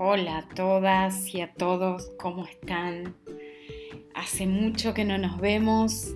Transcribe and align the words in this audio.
Hola 0.00 0.38
a 0.38 0.48
todas 0.54 1.34
y 1.34 1.40
a 1.40 1.52
todos, 1.52 2.12
¿cómo 2.20 2.44
están? 2.44 3.16
Hace 4.14 4.46
mucho 4.46 4.94
que 4.94 5.04
no 5.04 5.18
nos 5.18 5.40
vemos 5.40 6.14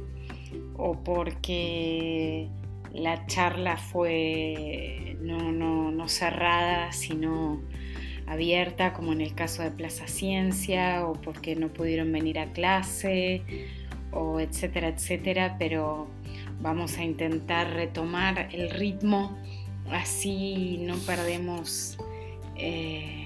o 0.76 1.02
porque 1.02 2.48
la 2.92 3.26
charla 3.26 3.76
fue 3.76 5.16
no, 5.20 5.50
no 5.50 6.08
cerrada, 6.08 6.92
sino 6.92 7.60
abierta, 8.28 8.92
como 8.92 9.14
en 9.14 9.20
el 9.20 9.34
caso 9.34 9.64
de 9.64 9.72
Plaza 9.72 10.06
Ciencia, 10.06 11.04
o 11.04 11.14
porque 11.14 11.56
no 11.56 11.66
pudieron 11.72 12.12
venir 12.12 12.38
a 12.38 12.52
clase, 12.52 13.42
o 14.12 14.38
etcétera, 14.38 14.90
etcétera, 14.90 15.56
pero 15.58 16.06
vamos 16.60 16.98
a 16.98 17.02
intentar 17.02 17.72
retomar 17.72 18.48
el 18.52 18.70
ritmo, 18.70 19.36
así 19.90 20.78
no 20.82 20.94
perdemos 20.98 21.98
eh, 22.54 23.21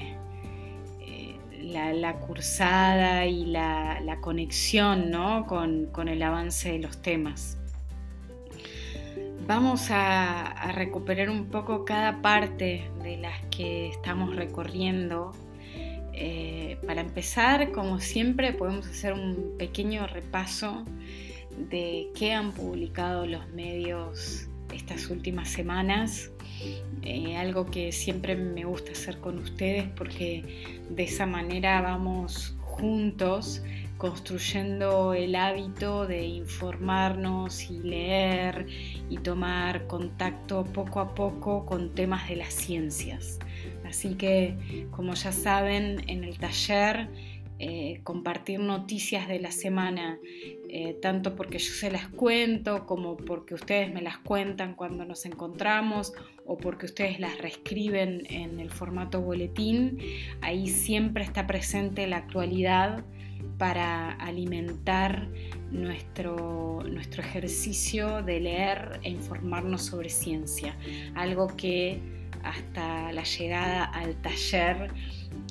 la, 1.73 2.15
cursada 2.21 3.27
y 3.27 3.47
la, 3.47 4.19
conexión 4.21 5.13
con, 5.47 5.87
con, 5.87 6.09
el 6.09 6.23
avance 6.23 6.73
de 6.73 6.79
los 6.79 7.01
temas. 7.03 7.59
Vamos 9.47 9.89
a, 9.91 10.73
recuperar 10.73 11.31
un 11.31 11.47
poco 11.47 11.85
cada 11.85 12.21
parte 12.21 12.91
de 13.03 13.17
las 13.19 13.41
que 13.47 13.89
estamos 13.89 14.35
recorriendo. 14.35 15.33
Eh, 16.13 16.79
para 16.87 17.03
empezar, 17.03 17.71
como 17.73 18.01
siempre, 18.01 18.53
podemos 18.53 18.87
hacer 18.87 19.13
un 19.13 19.55
pequeño 19.59 20.07
repaso 20.07 20.85
de 21.71 22.09
qué 22.15 22.33
han 22.33 22.53
publicado 22.53 23.27
los 23.27 23.49
medios 23.51 24.49
estas 24.75 25.11
últimas 25.11 25.49
semanas. 25.49 26.33
Eh, 27.03 27.37
algo 27.37 27.67
que 27.67 27.93
siempre 27.93 28.35
me 28.35 28.65
gusta 28.65 28.93
hacer 28.93 29.19
con 29.19 29.39
ustedes 29.39 29.89
porque 29.97 30.75
de 30.91 31.05
esa 31.05 31.25
manera 31.25 31.81
vamos 31.81 32.57
juntos 32.61 33.63
construyendo 33.97 35.15
el 35.15 35.37
hábito 35.37 36.07
de 36.07 36.25
informarnos 36.25 37.71
y 37.71 37.79
leer 37.79 38.67
y 39.09 39.19
tomar 39.19 39.87
contacto 39.87 40.65
poco 40.65 41.01
a 41.01 41.15
poco 41.15 41.65
con 41.65 41.95
temas 41.95 42.29
de 42.29 42.37
las 42.37 42.53
ciencias. 42.53 43.39
Así 43.87 44.15
que, 44.17 44.87
como 44.91 45.15
ya 45.15 45.33
saben, 45.33 46.03
en 46.09 46.25
el 46.25 46.39
taller 46.39 47.09
eh, 47.59 48.01
compartir 48.03 48.61
noticias 48.61 49.29
de 49.29 49.41
la 49.41 49.51
semana, 49.51 50.19
eh, 50.71 50.99
tanto 51.01 51.37
porque 51.37 51.59
yo 51.59 51.73
se 51.73 51.91
las 51.91 52.09
cuento 52.09 52.87
como 52.87 53.17
porque 53.17 53.55
ustedes 53.55 53.93
me 53.93 54.03
las 54.03 54.19
cuentan 54.19 54.75
cuando 54.75 55.05
nos 55.05 55.25
encontramos 55.27 56.13
o 56.45 56.57
porque 56.57 56.87
ustedes 56.87 57.21
las 57.21 57.39
reescriben 57.39 58.27
en 58.31 58.61
el 58.61 58.71
formato 58.71 59.21
boletín. 59.21 59.99
Ahí 60.41 60.69
siempre 60.69 61.25
está 61.25 61.47
presente 61.47 62.07
la 62.07 62.19
actualidad 62.19 63.05
para 63.59 64.13
alimentar 64.13 65.29
nuestro, 65.71 66.83
nuestro 66.89 67.23
ejercicio 67.23 68.23
de 68.23 68.41
leer 68.41 69.01
e 69.03 69.11
informarnos 69.11 69.83
sobre 69.83 70.09
ciencia, 70.09 70.77
algo 71.15 71.49
que 71.57 72.01
hasta 72.43 73.13
la 73.13 73.25
llegada 73.25 73.85
al 73.85 74.15
taller 74.23 74.91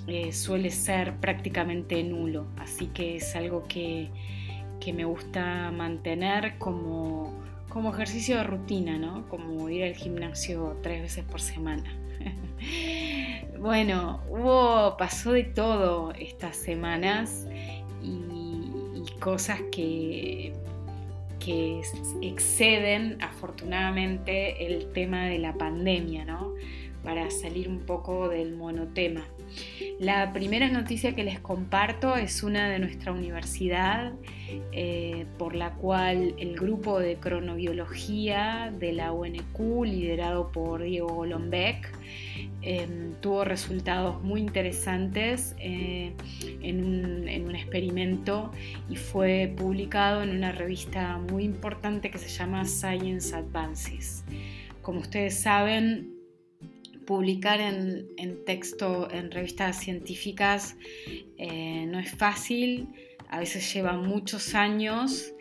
eh, 0.07 0.31
suele 0.31 0.69
ser 0.69 1.15
prácticamente 1.15 2.01
nulo, 2.03 2.47
así 2.57 2.87
que 2.87 3.17
es 3.17 3.35
algo 3.35 3.63
que, 3.67 4.09
me 4.93 5.05
gusta 5.05 5.71
mantener 5.71 6.57
como, 6.57 7.33
como 7.69 7.93
ejercicio 7.93 8.37
de 8.37 8.43
rutina, 8.43 8.97
¿no? 8.97 9.27
como 9.29 9.69
ir 9.69 9.83
al 9.83 9.95
gimnasio 9.95 10.77
tres 10.81 11.01
veces 11.01 11.23
por 11.25 11.41
semana. 11.41 11.83
bueno, 13.59 14.21
hubo, 14.29 14.97
pasó 14.97 15.31
de 15.33 15.43
todo 15.43 16.13
estas 16.13 16.55
semanas 16.55 17.47
y, 18.01 18.21
cosas 19.19 19.59
que, 19.71 20.53
que 21.39 21.81
exceden 22.21 23.17
afortunadamente 23.21 24.67
el 24.67 24.91
tema 24.91 25.25
de 25.25 25.39
la 25.39 25.53
pandemia, 25.53 26.25
¿no? 26.25 26.53
Para 27.03 27.31
salir 27.31 27.69
un 27.69 27.79
poco 27.79 28.29
del 28.29 28.55
monotema. 28.55 29.25
La 29.99 30.33
primera 30.33 30.69
noticia 30.69 31.15
que 31.15 31.23
les 31.23 31.39
comparto 31.39 32.17
es 32.17 32.43
una 32.43 32.69
de 32.69 32.79
nuestra 32.79 33.13
universidad, 33.13 34.11
eh, 34.73 35.25
por 35.37 35.55
la 35.55 35.71
cual 35.75 36.35
el 36.37 36.55
grupo 36.55 36.99
de 36.99 37.15
cronobiología 37.15 38.73
de 38.77 38.91
la 38.91 39.13
UNQ, 39.13 39.85
liderado 39.85 40.51
por 40.51 40.83
Diego 40.83 41.07
Golombek, 41.07 41.89
em, 42.61 43.13
tuvo 43.21 43.45
resultados 43.45 44.21
muy 44.21 44.41
interesantes 44.41 45.55
eh, 45.59 46.11
en, 46.61 46.83
un, 46.83 47.27
en 47.29 47.47
un 47.47 47.55
experimento 47.55 48.51
y 48.89 48.97
fue 48.97 49.53
publicado 49.55 50.23
en 50.23 50.31
una 50.31 50.51
revista 50.51 51.17
muy 51.19 51.45
importante 51.45 52.11
que 52.11 52.17
se 52.17 52.27
llama 52.27 52.65
Science 52.65 53.33
Advances. 53.33 54.25
Como 54.81 54.99
ustedes 54.99 55.39
saben, 55.39 56.14
publicar 57.05 57.59
en, 57.59 58.07
texto 58.45 59.09
en 59.11 59.31
revistas 59.31 59.79
científicas 59.79 60.75
eh, 61.37 61.85
no 61.87 61.99
es 61.99 62.11
fácil, 62.11 62.89
a 63.29 63.39
veces 63.39 63.73
lleva 63.73 63.93
muchos 63.93 64.55
años 64.55 65.33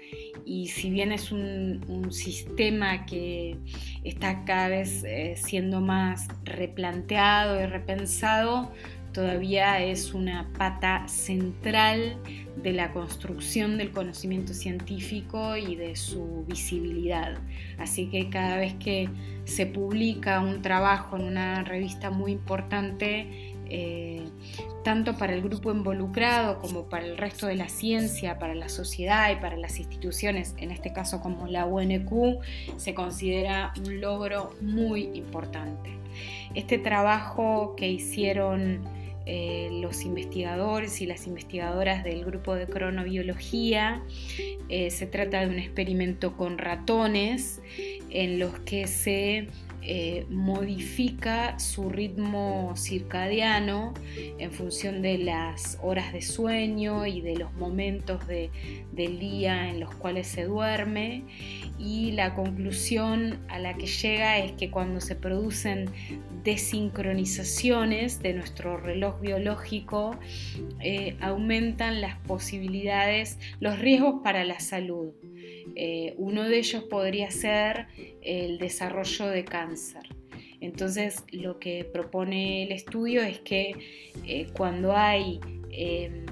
y 0.45 0.69
si 0.69 0.91
bien 0.91 1.13
es 1.13 1.33
un, 1.33 2.11
sistema 2.11 3.07
que 3.07 3.57
está 4.05 4.45
cada 4.45 4.69
vez 4.69 5.03
eh, 5.05 5.35
siendo 5.37 5.81
más 5.81 6.29
replanteado 6.45 7.61
y 7.61 7.67
repensado, 7.67 8.73
todavía 9.15 9.83
es 9.83 10.13
una 10.13 10.49
pata 10.59 11.09
central 11.09 12.19
de 12.57 12.73
la 12.73 12.93
construcción 12.93 13.79
del 13.79 13.93
conocimiento 13.93 14.53
científico 14.53 15.57
y 15.57 15.77
de 15.77 15.97
su 15.97 16.45
visibilidad. 16.47 17.39
Así 17.79 18.09
que 18.09 18.29
cada 18.29 18.57
vez 18.57 18.75
que 18.75 19.09
se 19.45 19.67
publica 19.67 20.41
un 20.41 20.61
trabajo 20.63 21.17
en 21.17 21.25
una 21.25 21.63
revista 21.63 22.11
muy 22.11 22.33
importante, 22.33 23.55
eh, 23.67 24.25
tanto 24.83 25.17
para 25.17 25.33
el 25.35 25.43
grupo 25.43 25.71
involucrado 25.71 26.59
como 26.59 26.89
para 26.89 27.07
el 27.07 27.17
resto 27.17 27.47
de 27.47 27.57
la 27.57 27.69
ciencia, 27.69 28.39
para 28.39 28.55
la 28.55 28.69
sociedad 28.69 29.31
y 29.31 29.37
para 29.37 29.57
las 29.57 29.79
instituciones, 29.79 30.55
en 30.59 30.71
este 30.71 30.93
caso 30.93 31.21
como 31.21 31.47
la 31.47 31.65
UNQ, 31.67 32.41
se 32.77 32.95
considera 32.95 33.73
un 33.85 34.01
logro 34.01 34.51
muy 34.61 35.11
importante. 35.15 35.91
Este 36.55 36.79
trabajo 36.79 37.75
que 37.77 37.89
hicieron 37.89 39.04
eh, 39.27 39.71
los 39.81 40.05
investigadores 40.05 41.01
y 41.01 41.07
las 41.07 41.27
investigadoras 41.27 42.05
del 42.05 42.25
grupo 42.25 42.55
de 42.55 42.67
cronobiología. 42.67 44.03
Eh, 44.69 44.91
se 44.91 45.07
trata 45.07 45.41
de 45.41 45.47
un 45.47 45.59
experimento 45.59 46.37
con 46.37 46.59
ratones 46.59 47.61
en 48.11 48.39
los 48.39 48.59
que 48.61 48.87
se 48.87 49.49
eh, 49.87 50.27
modifica 50.31 51.59
su 51.59 51.91
ritmo 51.91 52.73
circadiano 52.77 53.93
en 54.39 54.51
función 54.51 55.03
de 55.03 55.19
las 55.19 55.79
horas 55.83 56.13
de 56.13 56.23
sueño 56.23 57.07
y 57.07 57.21
de 57.21 57.37
los 57.37 57.53
momentos 57.55 58.27
del 58.27 59.19
día 59.19 59.69
en 59.69 59.81
los 59.81 59.95
cuales 59.95 60.27
se 60.27 60.45
duerme 60.45 61.25
y 61.79 62.13
la 62.13 62.35
conclusión 62.35 63.41
a 63.49 63.59
la 63.59 63.75
que 63.75 63.87
llega 63.87 64.39
es 64.39 64.53
que 64.53 64.71
cuando 64.71 65.01
se 65.01 65.17
producen 65.17 65.91
desincronizaciones 66.45 68.23
de 68.23 68.35
nuestro 68.35 68.77
reloj 68.77 69.21
biológico 69.21 70.17
eh, 70.81 71.17
aumentan 71.21 72.01
las 72.01 72.17
posibilidades, 72.21 73.39
los 73.61 73.79
riesgos 73.79 74.23
para 74.23 74.45
la 74.45 74.61
salud. 74.61 75.13
Eh, 75.77 76.15
uno 76.19 76.45
de 76.45 76.59
ellos 76.59 76.85
podría 76.85 77.31
ser 77.31 77.87
el 78.23 78.59
desarrollo 78.59 79.27
de 79.29 79.45
cáncer. 79.45 80.03
Entonces, 80.61 81.25
lo 81.31 81.59
que 81.59 81.85
propone 81.85 82.65
el 82.65 82.73
estudio 82.73 83.23
es 83.23 83.41
que 83.41 83.75
eh, 84.27 84.47
cuando 84.57 84.97
hay 84.97 85.41
em, 85.71 86.25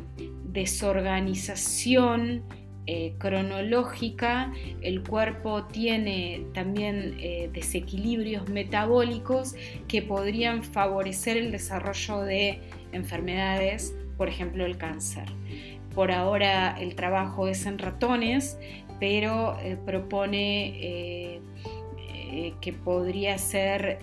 desorganización 0.45 2.43
eh, 2.87 3.15
cronológica, 3.19 4.53
el 4.81 5.03
cuerpo 5.03 5.67
tiene 5.67 6.47
también 6.55 7.17
desequilibrios 7.53 8.49
metabólicos 8.49 9.55
que 9.87 10.03
podrían 10.03 10.65
favorecer 10.65 11.37
el 11.37 11.53
desarrollo 11.53 12.23
de 12.23 12.61
enfermedades, 12.93 13.95
por 14.17 14.29
ejemplo 14.29 14.65
el 14.65 14.79
cáncer. 14.79 15.25
Por 15.95 16.11
ahora 16.11 16.75
el 16.81 16.95
trabajo 16.95 17.49
es 17.49 17.67
en 17.67 17.79
ratones, 17.79 18.59
pero 19.03 19.59
eh, 19.59 19.77
propone 19.85 20.69
eh, 20.81 21.41
eh, 22.09 22.55
que 22.61 22.73
podría 22.73 23.37
ser, 23.37 23.99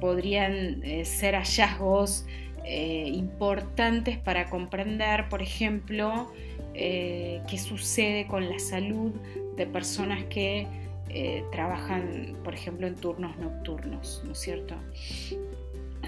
podrían 0.00 0.80
ser 1.04 1.34
hallazgos 1.34 2.24
importantes 2.64 4.16
para 4.16 4.48
comprender, 4.48 5.28
por 5.28 5.42
ejemplo, 5.42 6.32
qué 6.72 7.58
sucede 7.60 8.28
con 8.28 8.48
la 8.48 8.60
salud 8.60 9.10
de 9.56 9.66
personas 9.66 10.22
que 10.26 10.68
trabajan, 11.50 12.36
por 12.44 12.54
ejemplo, 12.54 12.86
en 12.86 12.94
turnos 12.94 13.36
nocturnos, 13.38 14.22
¿no 14.24 14.34
es 14.34 14.38
cierto? 14.38 14.76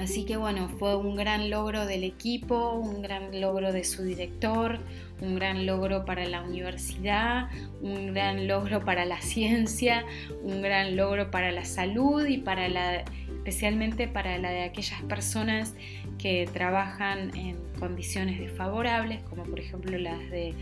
Así 0.00 0.24
que 0.24 0.36
bueno, 0.36 0.68
fue 0.68 0.96
un 0.96 1.16
gran 1.16 1.48
logro 1.50 1.86
del 1.86 2.04
equipo, 2.04 2.72
un 2.72 3.02
gran 3.02 3.40
logro 3.40 3.72
de 3.72 3.84
su 3.84 4.02
director, 4.02 4.78
un 5.20 5.36
gran 5.36 5.64
logro 5.64 6.04
para 6.04 6.26
la 6.26 6.42
universidad, 6.42 7.48
un 7.80 8.12
gran 8.12 8.46
logro 8.46 8.84
para 8.84 9.04
la 9.04 9.20
ciencia, 9.20 10.04
un 10.42 10.60
gran 10.60 10.96
logro 10.96 11.30
para 11.30 11.50
la 11.50 11.64
salud 11.64 12.26
y 12.26 12.38
para 12.38 12.68
la, 12.68 13.04
especialmente 13.46 14.08
para 14.08 14.38
la 14.38 14.50
de 14.50 14.62
aquellas 14.64 15.00
personas 15.02 15.74
que 16.18 16.48
trabajan 16.52 17.34
en 17.36 17.56
condiciones 17.78 18.38
desfavorables, 18.38 19.22
como 19.24 19.44
por 19.44 19.60
ejemplo 19.60 19.96
las 19.98 20.18
de 20.30 20.54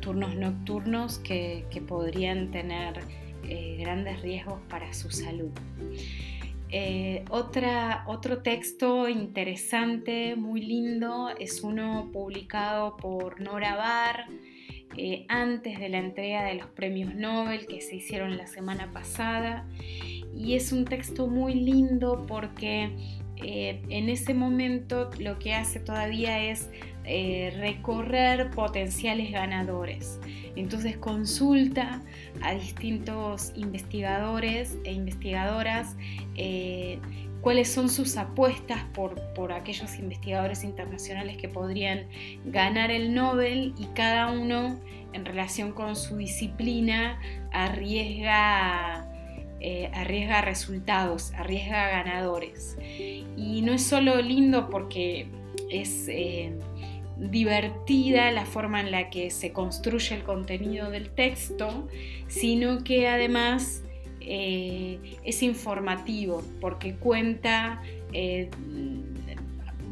turnos 0.00 0.36
nocturnos 0.36 1.18
que, 1.18 1.64
podrían 1.88 2.50
tener 2.50 3.00
eh, 3.44 3.76
grandes 3.78 4.20
riesgos 4.20 4.60
para 4.68 4.92
su 4.92 5.10
salud. 5.10 5.50
Eh, 6.70 7.24
otra, 7.30 8.04
otro 8.06 8.42
texto 8.42 9.08
interesante, 9.08 10.34
muy 10.36 10.60
lindo, 10.60 11.28
es 11.38 11.62
uno 11.62 12.10
publicado 12.12 12.96
por 12.96 13.40
Nora 13.40 13.76
Barr 13.76 14.26
eh, 14.96 15.24
antes 15.28 15.78
de 15.78 15.88
la 15.88 15.98
entrega 15.98 16.44
de 16.44 16.54
los 16.54 16.66
premios 16.68 17.14
Nobel 17.14 17.66
que 17.66 17.80
se 17.80 17.96
hicieron 17.96 18.36
la 18.36 18.46
semana 18.46 18.92
pasada. 18.92 19.68
Y 20.34 20.54
es 20.54 20.72
un 20.72 20.84
texto 20.84 21.26
muy 21.26 21.54
lindo 21.54 22.24
porque 22.26 22.90
eh, 23.36 23.82
en 23.88 24.08
ese 24.08 24.34
momento 24.34 25.10
lo 25.18 25.38
que 25.38 25.54
hace 25.54 25.80
todavía 25.80 26.44
es 26.44 26.70
recorrer 27.04 28.50
potenciales 28.50 29.30
ganadores. 29.30 30.18
Entonces 30.56 30.96
consulta 30.96 32.00
a 32.42 32.54
distintos 32.54 33.52
investigadores 33.56 34.76
e 34.84 34.92
investigadoras 34.92 35.96
eh, 36.36 36.98
cuáles 37.40 37.70
son 37.70 37.88
sus 37.88 38.16
apuestas 38.16 38.84
por, 38.94 39.20
por, 39.34 39.52
aquellos 39.52 39.98
investigadores 39.98 40.64
internacionales 40.64 41.36
que 41.36 41.48
podrían 41.48 42.06
ganar 42.46 42.90
el 42.90 43.14
Nobel 43.14 43.74
y 43.78 43.86
cada 43.94 44.30
uno 44.30 44.80
en 45.12 45.24
relación 45.24 45.72
con 45.72 45.96
su 45.96 46.16
disciplina 46.16 47.20
arriesga, 47.52 49.08
eh, 49.60 49.90
arriesga 49.92 50.40
resultados, 50.40 51.32
arriesga 51.34 51.88
ganadores. 51.88 52.78
Y 53.36 53.62
no 53.62 53.72
es 53.72 53.82
solo 53.82 54.22
lindo 54.22 54.70
porque 54.70 55.28
es... 55.70 56.06
Eh, 56.08 56.52
divertida 57.16 58.30
la 58.32 58.44
forma 58.44 58.80
en 58.80 58.90
la 58.90 59.10
que 59.10 59.30
se 59.30 59.52
construye 59.52 60.16
el 60.16 60.22
contenido 60.22 60.90
del 60.90 61.10
texto, 61.10 61.88
sino 62.28 62.82
que 62.82 63.08
además 63.08 63.82
eh, 64.20 64.98
es 65.22 65.42
informativo 65.42 66.42
porque 66.60 66.94
cuenta 66.94 67.82
eh, 68.12 68.48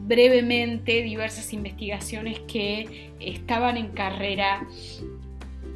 brevemente 0.06 1.02
diversas 1.02 1.52
investigaciones 1.52 2.40
que 2.40 3.10
estaban 3.20 3.76
en 3.76 3.88
carrera 3.88 4.66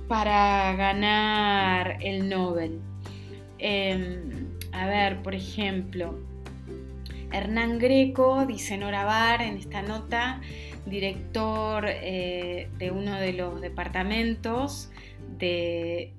para 0.09 0.75
ganar 0.75 1.99
el 2.01 2.29
Nobel. 2.29 2.81
Em, 3.59 4.49
a 4.73 4.87
ver, 4.87 5.23
por 5.23 5.35
ejemplo, 5.35 6.19
Hernán 7.33 7.79
Greco, 7.79 8.47
dice 8.47 8.77
Nora 8.77 9.05
Bar 9.05 9.43
en 9.43 9.57
esta 9.57 9.83
nota, 9.83 10.41
director 10.87 11.85
eh, 11.89 12.69
de 12.79 12.91
uno 12.91 13.17
de 13.17 13.33
los 13.33 13.61
departamentos 13.61 14.91
de, 15.39 16.13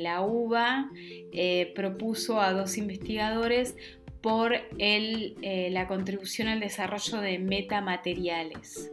la 0.00 0.22
UBA, 0.22 0.90
eh, 1.32 1.72
propuso 1.74 2.40
a 2.40 2.52
dos 2.52 2.76
investigadores 2.78 3.76
por 4.20 4.54
eh, 4.78 5.68
la 5.70 5.86
contribución 5.86 6.48
al 6.48 6.60
desarrollo 6.60 7.20
de 7.20 7.38
metamateriales, 7.38 8.90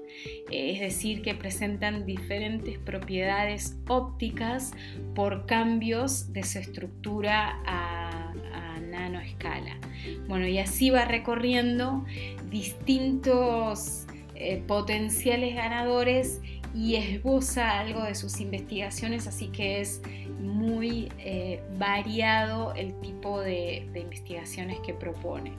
es 0.52 0.80
decir, 0.82 1.22
que 1.22 1.34
presentan 1.34 2.06
diferentes 2.06 2.78
propiedades 2.80 3.78
ópticas 3.88 4.74
por 5.16 5.46
cambios 5.46 6.34
de 6.34 6.44
su 6.44 6.60
estructura 6.60 7.62
a, 7.66 8.34
a 8.54 8.80
nanoescala. 8.82 9.80
Bueno, 10.28 10.48
y 10.48 10.60
así 10.60 10.90
va 10.90 11.06
recorriendo 11.06 12.06
distintos 12.50 14.06
eh, 14.44 14.64
potenciales 14.66 15.54
ganadores 15.56 16.42
y 16.74 16.96
esboza 16.96 17.80
algo 17.80 18.04
de 18.04 18.16
sus 18.16 18.40
investigaciones, 18.40 19.28
así 19.28 19.50
que 19.50 19.82
es 19.82 20.02
muy 20.40 21.12
eh, 21.20 21.62
variado 21.78 22.74
el 22.74 23.00
tipo 23.02 23.40
de, 23.40 23.88
investigaciones 23.94 24.80
que 24.80 24.96
propone. 24.96 25.54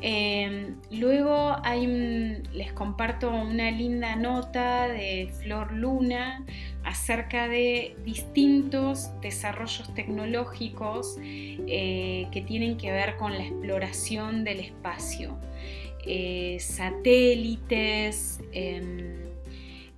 Em, 0.00 0.76
luego 0.92 1.56
les 2.52 2.72
comparto 2.72 3.30
una 3.30 3.70
linda 3.70 4.14
nota 4.14 4.86
de 4.88 5.32
Flor 5.40 5.72
Luna 5.72 6.44
acerca 6.84 7.48
de 7.48 7.96
distintos 8.04 9.10
desarrollos 9.22 9.92
tecnológicos 9.94 11.16
eh, 11.20 12.28
que 12.30 12.42
tienen 12.42 12.76
que 12.76 12.92
ver 12.92 13.16
con 13.16 13.32
la 13.32 13.44
exploración 13.44 14.44
del 14.44 14.60
espacio. 14.60 15.36
Eh, 16.08 16.58
satélites, 16.60 18.38
em, 18.52 19.16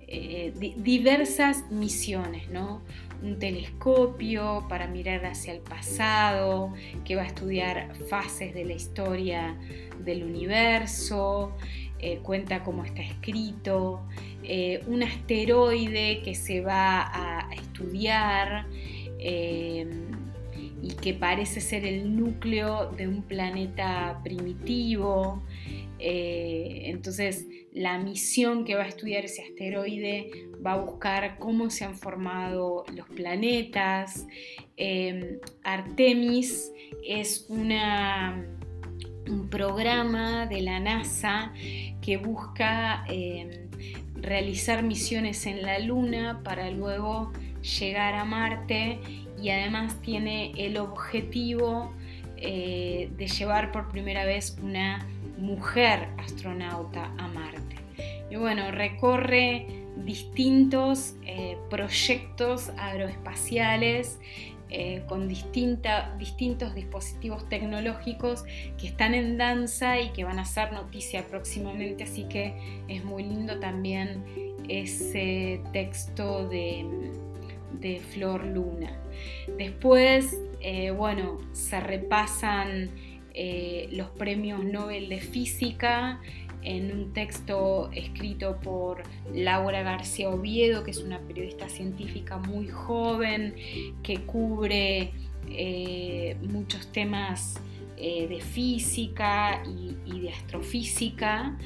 eh, 0.07 0.51
diversas 0.77 1.69
misiones, 1.69 2.49
¿no? 2.49 2.81
Un 3.21 3.37
telescopio 3.37 4.65
para 4.67 4.87
mirar 4.87 5.23
hacia 5.27 5.53
el 5.53 5.59
pasado, 5.59 6.73
que 7.05 7.15
va 7.15 7.21
a 7.21 7.27
estudiar 7.27 7.93
fases 8.09 8.55
de 8.55 8.65
la 8.65 8.73
historia 8.73 9.55
del 10.03 10.23
universo, 10.23 11.55
eh, 11.99 12.17
cuenta 12.23 12.63
cómo 12.63 12.83
está 12.85 13.03
escrito, 13.03 14.01
un 14.87 15.03
asteroide 15.03 16.23
que 16.23 16.33
se 16.33 16.61
va 16.61 17.01
a 17.03 17.53
estudiar 17.53 18.65
em, 19.19 20.09
y 20.81 20.93
que 20.95 21.13
parece 21.13 21.61
ser 21.61 21.85
el 21.85 22.15
núcleo 22.15 22.89
de 22.97 23.07
un 23.07 23.21
planeta 23.21 24.19
primitivo. 24.23 25.43
Eh, 25.99 26.83
entonces, 26.85 27.45
la 27.73 27.97
misión 27.97 28.63
que 28.63 28.75
va 28.75 28.83
a 28.83 28.87
estudiar 28.87 29.25
ese 29.25 29.43
asteroide 29.43 30.31
va 30.65 30.73
a 30.73 30.77
buscar 30.77 31.37
cómo 31.37 31.69
se 31.69 31.83
han 31.83 31.95
formado 31.95 32.85
los 32.95 33.07
planetas. 33.09 34.25
Eh, 34.77 35.39
Artemis 35.63 36.71
es 37.05 37.47
un 37.49 37.73
programa 39.49 40.47
de 40.47 40.61
la 40.61 40.79
NASA 40.79 41.53
que 42.01 42.17
busca 42.17 43.03
eh, 43.09 43.67
realizar 44.15 44.83
misiones 44.83 45.45
en 45.45 45.61
la 45.61 45.79
Luna 45.79 46.41
para 46.43 46.71
luego 46.71 47.33
llegar 47.61 48.15
a 48.15 48.23
Marte 48.23 48.99
y 49.41 49.49
además 49.49 50.01
tiene 50.01 50.53
el 50.57 50.77
objetivo 50.77 51.93
de 52.37 53.31
llevar 53.37 53.73
por 53.73 53.89
primera 53.89 54.23
vez 54.23 54.57
una 54.63 55.05
mujer 55.39 56.09
astronauta 56.17 57.13
a 57.17 57.27
Marte. 57.27 57.75
Y 58.29 58.35
bueno, 58.35 58.71
recorre 58.71 59.65
distintos 59.97 61.15
eh, 61.25 61.57
proyectos 61.69 62.71
aeroespaciales 62.77 64.19
eh, 64.71 65.01
con 65.07 65.27
distintos 65.27 66.75
dispositivos 66.75 67.49
tecnológicos 67.49 68.43
que 68.77 68.85
están 68.85 69.15
en 69.15 69.35
danza 69.39 69.99
y 69.99 70.09
que 70.11 70.23
van 70.23 70.37
a 70.37 70.45
ser 70.45 70.71
noticia 70.73 71.25
próximamente, 71.25 72.03
así 72.03 72.25
que 72.25 72.53
es 72.87 73.03
muy 73.03 73.23
lindo 73.23 73.59
también 73.59 74.23
ese 74.67 75.59
texto 75.73 76.47
de, 76.47 76.85
Flor 78.11 78.45
Luna. 78.45 78.91
Después, 79.57 80.37
eh, 80.59 80.91
bueno, 80.91 81.39
se 81.53 81.79
repasan 81.79 82.91
eh, 83.41 83.87
los 83.93 84.09
premios 84.09 84.65
Nobel 84.65 85.07
de 85.07 85.21
Física 85.21 86.19
en 86.61 86.91
un 86.91 87.13
texto 87.13 87.89
escrito 87.93 88.59
por 88.59 89.03
Laura 89.33 89.81
García 89.81 90.29
Oviedo, 90.29 90.83
que 90.83 90.91
es 90.91 90.97
una 90.97 91.19
periodista 91.19 91.69
científica 91.69 92.35
muy 92.35 92.67
joven, 92.67 93.55
que 94.03 94.17
cubre 94.25 95.13
eh, 95.47 96.35
muchos 96.51 96.91
temas 96.91 97.61
eh, 97.95 98.27
de 98.27 98.41
física 98.41 99.63
y, 100.05 100.19
de 100.19 100.31
astrofísica. 100.31 101.57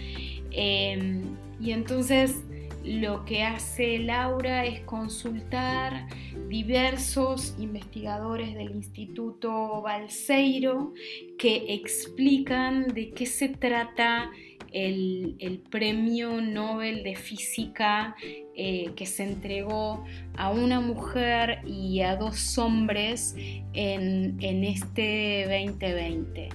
y 0.51 1.72
entonces 1.72 2.44
lo 2.84 3.24
que 3.25 3.44
hace 3.44 4.00
Laura 4.00 4.66
es 4.66 4.82
consultar 4.82 6.08
diversos 6.50 7.56
investigadores 7.58 8.54
del 8.56 8.72
Instituto 8.72 9.82
Balseiro 9.82 10.94
que 11.38 11.74
explican 11.74 12.88
de 12.94 13.12
qué 13.12 13.25
se 13.25 13.50
trata 13.50 14.32
el, 14.74 15.62
premio 15.70 16.42
Nobel 16.42 17.03
de 17.03 17.15
Física 17.15 18.15
eh, 18.56 18.92
que 18.96 19.06
se 19.06 19.24
entregó 19.24 20.03
a 20.36 20.51
una 20.51 20.80
mujer 20.80 21.60
y 21.65 22.01
a 22.01 22.15
dos 22.15 22.58
hombres 22.58 23.36
en, 23.74 24.63
este 24.63 25.44
2020. 25.44 26.50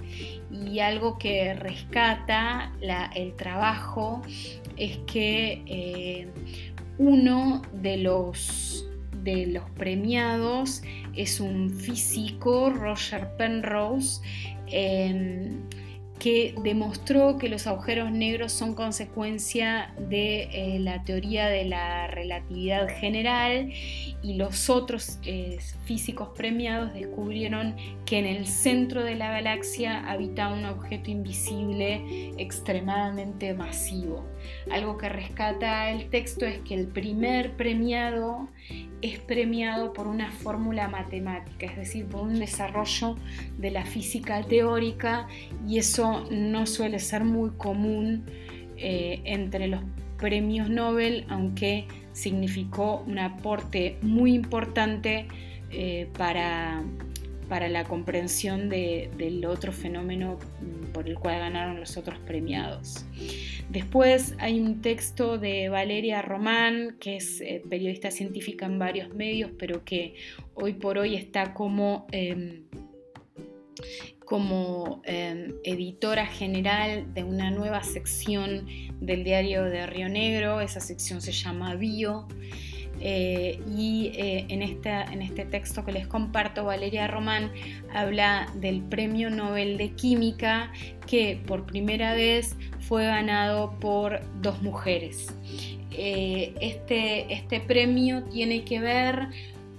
Y 0.65 0.79
algo 0.79 1.17
que 1.17 1.53
rescata 1.53 2.73
el 3.15 3.35
trabajo 3.35 4.21
es 4.77 4.97
que 5.07 5.61
eh, 5.65 6.27
uno 6.97 7.61
de 7.73 7.97
los, 7.97 8.85
de 9.23 9.47
los 9.47 9.69
premiados 9.71 10.81
es 11.15 11.39
un 11.39 11.69
físico, 11.69 12.69
Roger 12.69 13.35
Penrose, 13.37 14.21
em, 14.67 15.61
que 16.19 16.53
demostró 16.61 17.37
que 17.37 17.47
los 17.47 17.65
agujeros 17.65 18.11
negros 18.11 18.51
son 18.51 18.75
consecuencia 18.75 19.93
de 19.97 20.49
eh, 20.51 20.79
la 20.79 21.03
teoría 21.05 21.47
de 21.47 21.63
la 21.63 22.07
relatividad 22.07 22.89
general 22.89 23.71
y 24.21 24.33
los 24.33 24.69
otros 24.69 25.17
eh, 25.23 25.59
físicos 25.85 26.29
premiados 26.35 26.93
descubrieron 26.93 27.75
que 28.05 28.19
en 28.19 28.25
el 28.25 28.47
centro 28.47 29.03
de 29.05 29.15
la 29.15 29.31
galaxia 29.31 30.09
habita 30.09 30.49
un 30.49 30.65
objeto 30.65 31.09
invisible 31.09 32.33
extremadamente 32.37 33.53
masivo. 33.53 34.25
Algo 34.71 34.97
que 34.97 35.07
rescata 35.07 35.89
el 35.89 36.09
texto 36.09 36.45
es 36.45 36.59
que 36.59 36.75
el 36.75 36.87
primer 36.87 37.55
premiado 37.55 38.49
es 39.01 39.19
premiado 39.19 39.93
por 39.93 40.07
una 40.07 40.31
fórmula 40.31 40.87
matemática, 40.87 41.65
es 41.65 41.77
decir, 41.77 42.05
por 42.05 42.21
un 42.21 42.39
desarrollo 42.39 43.15
de 43.57 43.71
la 43.71 43.85
física 43.85 44.43
teórica 44.43 45.27
y 45.67 45.77
eso 45.77 46.25
no 46.31 46.65
suele 46.65 46.99
ser 46.99 47.23
muy 47.23 47.51
común 47.51 48.25
eh, 48.77 49.21
entre 49.25 49.67
los 49.67 49.81
premios 50.17 50.69
Nobel, 50.69 51.25
aunque 51.29 51.87
significó 52.11 53.03
un 53.07 53.19
aporte 53.19 53.97
muy 54.01 54.33
importante 54.33 55.27
eh, 55.71 56.09
para, 56.17 56.83
para, 57.49 57.67
la 57.67 57.83
comprensión 57.83 58.69
del 58.69 59.45
otro 59.45 59.71
fenómeno 59.71 60.37
mm, 60.61 60.91
por 60.93 61.09
el 61.09 61.15
cual 61.17 61.39
ganaron 61.39 61.79
los 61.79 61.97
otros 61.97 62.19
premiados. 62.19 63.05
Después 63.69 64.35
hay 64.39 64.59
un 64.59 64.81
texto 64.81 65.37
de 65.37 65.69
Valeria 65.69 66.23
Román, 66.23 66.97
que 66.99 67.17
es 67.17 67.39
eh, 67.41 67.61
periodista 67.69 68.09
científica 68.09 68.65
en 68.65 68.79
varios 68.79 69.13
medios, 69.13 69.51
pero 69.59 69.83
que 69.83 70.15
hoy 70.55 70.73
por 70.73 70.97
hoy 70.97 71.15
está 71.15 71.53
como, 71.53 72.07
em, 72.11 72.63
como 74.25 75.01
em, 75.05 75.53
editora 75.63 76.25
general 76.25 77.13
de 77.13 77.23
una 77.23 77.51
nueva 77.51 77.83
sección 77.83 78.65
del 78.99 79.23
diario 79.23 79.63
de 79.65 79.85
Río 79.85 80.09
Negro. 80.09 80.61
Esa 80.61 80.79
sección 80.79 81.21
se 81.21 81.31
llama 81.31 81.75
Bio. 81.75 82.27
Eh, 83.01 83.61
y 83.75 84.11
eh, 84.15 84.45
en, 84.49 84.61
en 84.61 85.21
este 85.21 85.45
texto 85.45 85.85
que 85.85 85.91
les 85.91 86.07
comparto, 86.07 86.65
Valeria 86.65 87.07
Román 87.07 87.51
habla 87.93 88.47
del 88.55 88.81
Premio 88.81 89.29
Nobel 89.29 89.77
de 89.77 89.91
Química 89.91 90.71
que 91.07 91.39
por 91.47 91.65
primera 91.65 92.13
vez 92.13 92.55
fue 92.81 93.05
ganado 93.05 93.79
por 93.79 94.21
dos 94.41 94.61
mujeres. 94.61 95.27
Eh, 95.91 96.53
este, 96.61 97.33
este 97.33 97.59
premio 97.59 98.23
tiene 98.23 98.63
que 98.63 98.79
ver 98.79 99.27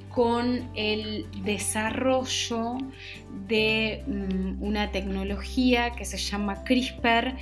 con 0.08 0.68
el 0.74 1.26
desarrollo 1.44 2.78
de 3.46 4.02
mm, 4.06 4.62
una 4.62 4.90
tecnología 4.90 5.92
que 5.92 6.04
se 6.04 6.18
llama 6.18 6.64
CRISPR, 6.64 7.36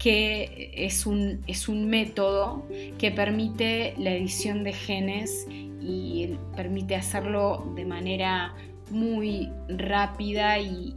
que 0.00 0.72
es 0.74 1.04
un, 1.04 1.42
es 1.46 1.68
un 1.68 1.88
método 1.88 2.66
que 2.98 3.10
permite 3.10 3.94
la 3.98 4.12
edición 4.12 4.64
de 4.64 4.72
genes 4.72 5.46
y 5.50 6.36
permite 6.56 6.96
hacerlo 6.96 7.70
de 7.76 7.84
manera 7.84 8.54
muy 8.90 9.50
rápida 9.68 10.58
y, 10.58 10.96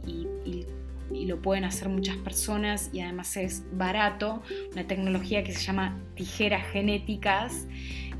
lo 1.26 1.40
pueden 1.40 1.64
hacer 1.64 1.88
muchas 1.88 2.16
personas 2.16 2.90
y 2.92 3.00
además 3.00 3.36
es 3.36 3.62
barato, 3.72 4.42
una 4.72 4.86
tecnología 4.86 5.44
que 5.44 5.52
se 5.52 5.62
llama 5.62 5.96
tijeras 6.16 6.66
genéticas 6.66 7.66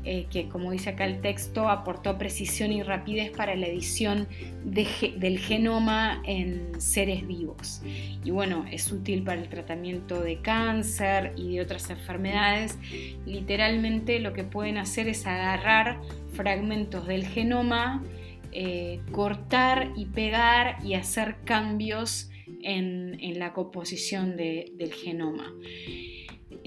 eh, 0.07 0.27
que 0.29 0.47
como 0.47 0.71
dice 0.71 0.91
acá 0.91 1.05
el 1.05 1.19
texto, 1.19 1.67
aportó 1.67 2.19
precisión 2.19 2.71
y 2.71 2.83
rapidez 2.83 3.31
para 3.31 3.55
la 3.55 3.65
edición 3.65 4.27
del 4.63 5.39
genoma 5.39 6.21
en 6.25 6.79
seres 6.79 7.25
vivos. 7.25 7.81
Y 8.23 8.29
bueno, 8.29 8.65
es 8.71 8.91
útil 8.91 9.23
para 9.23 9.41
el 9.41 9.49
tratamiento 9.49 10.21
de 10.21 10.41
cáncer 10.41 11.33
y 11.35 11.55
de 11.55 11.61
otras 11.61 11.89
enfermedades. 11.89 12.77
Literalmente 13.25 14.19
lo 14.19 14.31
que 14.31 14.43
pueden 14.43 14.77
hacer 14.77 15.07
es 15.07 15.25
agarrar 15.25 15.99
fragmentos 16.33 17.07
del 17.07 17.25
genoma, 17.25 18.03
eh, 18.51 18.99
cortar 19.11 19.91
y 19.95 20.05
pegar 20.05 20.77
y 20.83 20.93
hacer 20.93 21.37
cambios 21.45 22.29
en, 22.61 23.17
la 23.39 23.53
composición 23.53 24.37
del 24.37 24.93
genoma. 24.93 25.51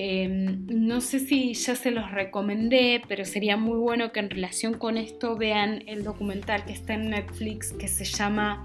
Em, 0.00 0.64
no 0.68 1.00
sé 1.00 1.18
si 1.18 1.54
ya 1.54 1.74
se 1.74 1.90
los 1.90 2.12
recomendé, 2.12 3.02
pero 3.08 3.24
sería 3.24 3.56
muy 3.56 3.76
bueno 3.78 4.12
que 4.12 4.20
en 4.20 4.30
relación 4.30 4.74
con 4.74 4.96
esto 4.96 5.34
vean 5.34 5.82
el 5.88 6.04
documental 6.04 6.64
que 6.64 6.72
está 6.72 6.94
en 6.94 7.10
Netflix 7.10 7.72
que 7.72 7.88
se 7.88 8.04
llama 8.04 8.62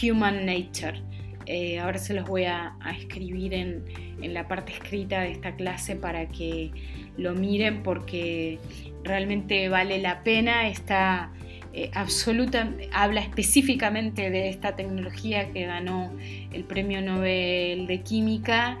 Human 0.00 0.46
Nature. 0.46 1.02
Eh, 1.46 1.80
ahora 1.80 1.98
se 1.98 2.14
los 2.14 2.24
voy 2.24 2.44
a, 2.44 2.76
escribir 2.96 3.52
en, 3.52 3.82
la 4.22 4.46
parte 4.46 4.72
escrita 4.72 5.22
de 5.22 5.32
esta 5.32 5.56
clase 5.56 5.96
para 5.96 6.28
que 6.28 6.70
lo 7.16 7.34
miren 7.34 7.82
porque 7.82 8.60
realmente 9.02 9.68
vale 9.68 9.98
la 9.98 10.22
pena. 10.22 10.68
Está 10.68 11.32
eh, 11.72 11.90
absoluta, 11.94 12.72
habla 12.92 13.22
específicamente 13.22 14.30
de 14.30 14.48
esta 14.48 14.76
tecnología 14.76 15.50
que 15.50 15.66
ganó 15.66 16.12
el 16.52 16.62
Premio 16.62 17.02
Nobel 17.02 17.88
de 17.88 18.02
Química 18.02 18.78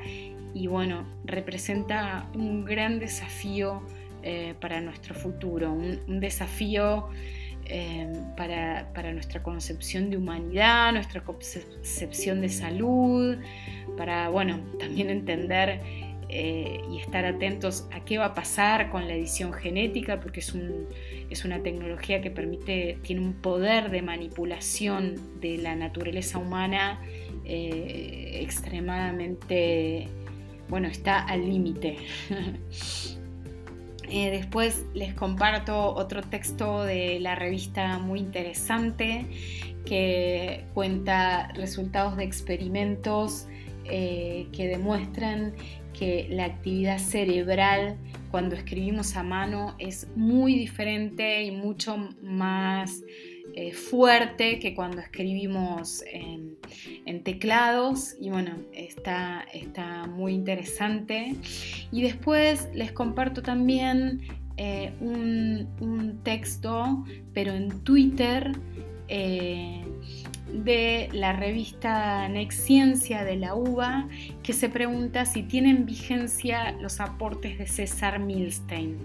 y 0.54 0.66
bueno, 0.66 1.06
representa 1.24 2.28
un 2.34 2.64
gran 2.64 2.98
desafío 2.98 3.82
eh, 4.22 4.54
para 4.60 4.82
nuestro 4.82 5.14
futuro, 5.14 5.72
un, 5.72 6.20
desafío 6.20 7.08
eh, 7.64 8.06
para, 8.36 8.84
nuestra 9.14 9.42
concepción 9.42 10.10
de 10.10 10.18
humanidad, 10.18 10.92
nuestra 10.92 11.22
concepción 11.22 12.42
de 12.42 12.50
salud, 12.50 13.38
para, 13.96 14.28
bueno, 14.28 14.60
también 14.78 15.08
entender 15.08 15.80
eh, 16.28 16.82
y 16.90 16.98
estar 16.98 17.24
atentos 17.24 17.88
a 17.92 18.04
qué 18.04 18.18
va 18.18 18.26
a 18.26 18.34
pasar 18.34 18.90
con 18.90 19.08
la 19.08 19.14
edición 19.14 19.54
genética, 19.54 20.20
porque 20.20 20.40
es, 20.40 20.54
es 21.30 21.46
una 21.46 21.62
tecnología 21.62 22.20
que 22.20 22.30
permite, 22.30 22.98
tiene 23.02 23.22
un 23.22 23.32
poder 23.32 23.90
de 23.90 24.02
manipulación 24.02 25.40
de 25.40 25.56
la 25.56 25.74
naturaleza 25.76 26.36
humana 26.38 27.00
extremadamente 27.46 30.08
bueno, 30.70 30.88
está 30.88 31.20
al 31.20 31.48
límite. 31.48 31.98
Eh, 34.12 34.32
después 34.32 34.86
les 34.92 35.14
comparto 35.14 35.94
otro 35.94 36.20
texto 36.20 36.82
de 36.82 37.20
la 37.20 37.36
revista 37.36 38.00
muy 38.00 38.18
interesante 38.18 39.24
que 39.84 40.64
cuenta 40.74 41.52
resultados 41.54 42.16
de 42.16 42.24
experimentos 42.24 43.46
eh, 43.84 44.48
que 44.50 44.66
demuestran 44.66 45.54
que 45.96 46.26
la 46.28 46.46
actividad 46.46 46.98
cerebral 46.98 47.98
cuando 48.32 48.56
escribimos 48.56 49.16
a 49.16 49.22
mano 49.22 49.76
es 49.78 50.08
muy 50.16 50.54
diferente 50.54 51.44
y 51.44 51.52
mucho 51.52 51.96
más 52.20 53.02
eh, 53.60 53.74
fuerte 53.74 54.58
que 54.58 54.74
cuando 54.74 55.02
escribimos 55.02 56.02
en, 56.10 56.56
teclados 57.24 58.16
y 58.18 58.30
bueno, 58.30 58.56
está, 58.72 59.44
está, 59.52 60.06
muy 60.06 60.32
interesante. 60.32 61.36
Y 61.92 62.00
después 62.00 62.70
les 62.72 62.90
comparto 62.92 63.42
también 63.42 64.22
eh, 64.56 64.94
un, 65.00 66.20
texto, 66.22 67.04
pero 67.34 67.52
en 67.52 67.68
Twitter, 67.84 68.50
eh, 69.08 69.84
de 70.52 71.08
la 71.12 71.32
revista 71.32 72.28
Next 72.28 72.66
Ciencia 72.66 73.24
de 73.24 73.36
la 73.36 73.54
UBA, 73.54 74.08
que 74.42 74.52
se 74.52 74.68
pregunta 74.68 75.24
si 75.24 75.42
tienen 75.42 75.86
vigencia 75.86 76.72
los 76.80 77.00
aportes 77.00 77.58
de 77.58 77.66
César 77.66 78.18
Milstein. 78.18 78.98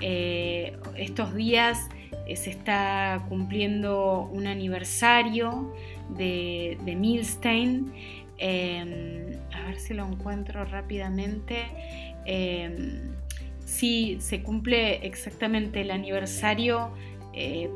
estos 0.00 1.34
días 1.34 1.88
eh, 2.26 2.36
se 2.36 2.50
está 2.50 3.24
cumpliendo 3.28 4.28
un 4.32 4.46
aniversario 4.46 5.74
de, 6.16 6.78
Milstein. 6.84 7.92
Em, 8.38 9.32
a 9.52 9.66
ver 9.66 9.78
si 9.78 9.94
lo 9.94 10.06
encuentro 10.06 10.64
rápidamente. 10.64 11.64
Sí, 13.68 14.16
se 14.20 14.42
cumple 14.42 15.06
exactamente 15.06 15.82
el 15.82 15.90
aniversario 15.90 16.90
eh, 17.34 17.68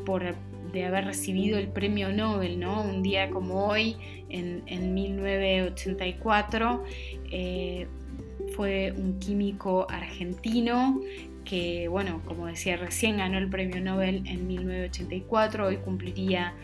por 0.73 0.83
haber 0.83 1.05
recibido 1.05 1.59
el 1.59 1.69
premio 1.69 2.13
Nobel, 2.13 2.59
¿no? 2.59 2.83
Un 2.83 3.03
día 3.03 3.31
como 3.31 3.67
hoy, 3.67 3.97
en, 4.29 4.95
1984, 4.95 6.83
eh, 7.31 7.87
fue 8.57 8.93
un 8.97 9.19
químico 9.19 9.87
argentino 9.89 11.01
que, 11.45 11.89
bueno, 11.89 12.23
como 12.25 12.47
decía 12.47 12.77
recién, 12.77 13.19
ganó 13.19 13.39
el 13.39 13.49
premio 13.49 13.81
Nobel 13.81 14.23
en 14.27 14.47
1984, 14.47 15.67
hoy 15.67 15.77
cumpliría 15.79 16.55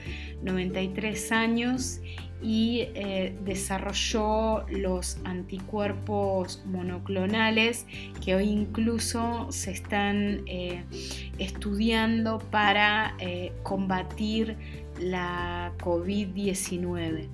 93 0.43 1.33
años 1.33 2.01
y 2.41 2.89
eh, 2.95 3.37
desarrolló 3.45 4.65
los 4.69 5.19
anticuerpos 5.25 6.63
monoclonales 6.67 7.87
que 8.25 8.37
hoy 8.37 8.49
incluso 8.49 9.49
se 9.51 9.73
están 9.73 10.43
eh, 10.47 10.85
estudiando 11.39 12.39
para 12.39 13.17
eh, 13.19 13.53
combatir 13.65 14.57
la 15.01 15.73
COVID-19. 15.79 17.29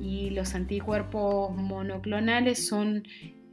Y 0.00 0.30
los 0.30 0.54
anticuerpos 0.54 1.54
monoclonales 1.54 2.66
son 2.66 3.04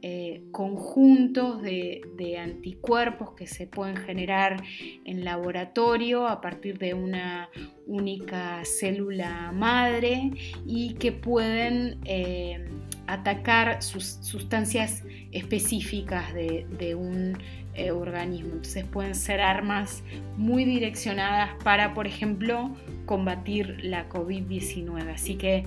eh, 0.02 0.42
conjuntos 0.52 1.62
de, 1.62 2.02
anticuerpos 2.38 3.30
que 3.30 3.46
se 3.46 3.66
pueden 3.66 3.96
generar 3.96 4.62
en 5.04 5.24
laboratorio 5.24 6.28
a 6.28 6.40
partir 6.40 6.78
de 6.78 6.92
una 6.92 7.48
única 7.86 8.62
célula 8.64 9.52
madre 9.52 10.30
y 10.66 10.94
que 10.94 11.12
pueden 11.12 11.98
eh, 12.04 12.68
atacar 13.06 13.82
sus 13.82 14.04
sustancias 14.20 15.02
específicas 15.32 16.32
de, 16.34 16.94
un 16.94 17.38
eh, 17.74 17.90
organismo. 17.90 18.52
Entonces 18.52 18.84
pueden 18.84 19.14
ser 19.14 19.40
armas 19.40 20.04
muy 20.36 20.64
direccionadas 20.64 21.50
para, 21.64 21.94
por 21.94 22.06
ejemplo, 22.06 22.76
combatir 23.06 23.78
la 23.82 24.08
COVID-19. 24.08 25.14
Así 25.14 25.36
que 25.36 25.64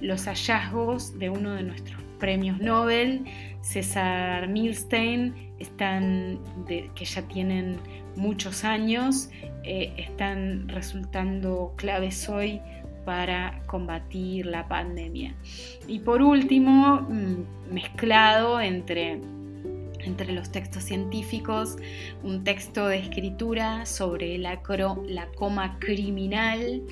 los 0.00 0.26
hallazgos 0.26 1.18
de 1.18 1.30
uno 1.30 1.54
de 1.54 1.62
nuestros 1.62 2.09
premios 2.20 2.60
Nobel, 2.60 3.24
César 3.62 4.46
Milstein, 4.48 5.34
están 5.58 6.38
que 6.66 7.04
ya 7.04 7.22
tienen 7.22 7.76
muchos 8.16 8.64
años, 8.64 9.30
eh, 9.64 9.92
están 9.96 10.68
resultando 10.68 11.74
claves 11.76 12.28
hoy 12.28 12.60
para 13.04 13.60
combatir 13.66 14.46
la 14.46 14.68
pandemia. 14.68 15.34
Y 15.88 16.00
por 16.00 16.22
último, 16.22 17.00
mm, 17.00 17.72
mezclado 17.72 18.60
entre, 18.60 19.20
entre 20.00 20.32
los 20.32 20.52
textos 20.52 20.84
científicos, 20.84 21.76
un 22.22 22.44
texto 22.44 22.86
de 22.88 22.98
escritura 22.98 23.86
sobre 23.86 24.38
la, 24.38 24.60
la 25.06 25.26
coma 25.32 25.78
criminal 25.78 26.82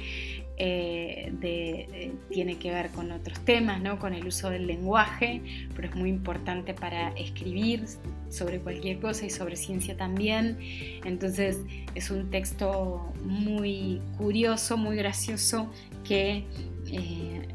eh, 0.61 1.31
de, 1.41 2.13
tiene 2.31 2.59
que 2.59 2.73
ver 2.73 2.91
con 2.91 3.13
otros 3.13 3.39
temas, 3.45 3.81
¿no? 3.81 3.99
con 3.99 4.13
el 4.13 4.27
uso 4.27 4.51
del 4.51 4.67
lenguaje, 4.67 5.41
pero 5.75 5.89
es 5.89 5.95
muy 5.95 6.11
importante 6.11 6.75
para 6.75 7.11
escribir 7.11 7.85
sobre 8.29 8.59
cualquier 8.59 8.99
cosa 8.99 9.25
y 9.27 9.31
sobre 9.31 9.55
ciencia 9.57 9.97
también. 9.97 10.59
Entonces 11.05 11.61
es 11.95 12.11
un 12.11 12.29
texto 12.31 13.13
muy 13.25 14.01
curioso, 14.17 14.77
muy 14.77 14.97
gracioso 14.97 15.71
que... 16.05 16.45
Eh, 16.91 17.49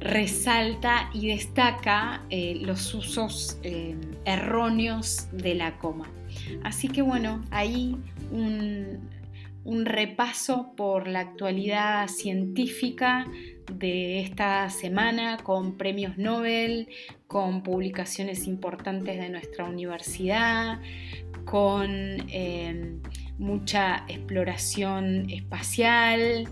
resalta 0.00 1.10
y 1.12 1.26
destaca 1.26 2.22
eh, 2.30 2.58
los 2.62 2.94
usos 2.94 3.58
erróneos 4.24 5.26
de 5.32 5.56
la 5.56 5.76
coma. 5.76 6.08
Así 6.62 6.88
que 6.88 7.02
bueno, 7.02 7.42
ahí 7.50 7.96
un, 8.30 9.00
un 9.68 9.84
repaso 9.84 10.72
por 10.76 11.08
la 11.08 11.20
actualidad 11.20 12.08
científica 12.08 13.26
de 13.70 14.20
esta 14.20 14.70
semana 14.70 15.36
con 15.36 15.76
premios 15.76 16.16
Nobel, 16.16 16.88
con 17.26 17.62
publicaciones 17.62 18.46
importantes 18.46 19.18
de 19.18 19.28
nuestra 19.28 19.66
universidad, 19.66 20.80
con 21.44 21.90
eh, 22.30 22.94
mucha 23.36 24.06
exploración 24.08 25.28
espacial 25.28 26.48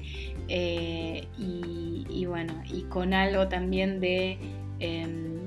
eh, 0.48 1.26
y, 1.38 2.26
bueno, 2.26 2.62
y 2.70 2.82
con 2.82 3.14
algo 3.14 3.48
también 3.48 3.98
de 3.98 4.38
em, 4.78 5.38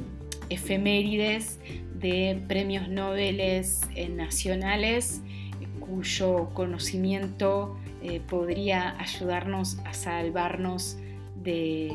efemérides 0.49 1.59
de 1.93 2.41
premios 2.47 2.89
Nobel 2.89 3.63
nacionales 4.15 5.21
cuyo 5.89 6.49
conocimiento 6.53 7.77
eh, 8.01 8.19
podría 8.19 8.99
ayudarnos 8.99 9.79
a 9.85 9.93
salvarnos 9.93 10.97
de, 11.35 11.91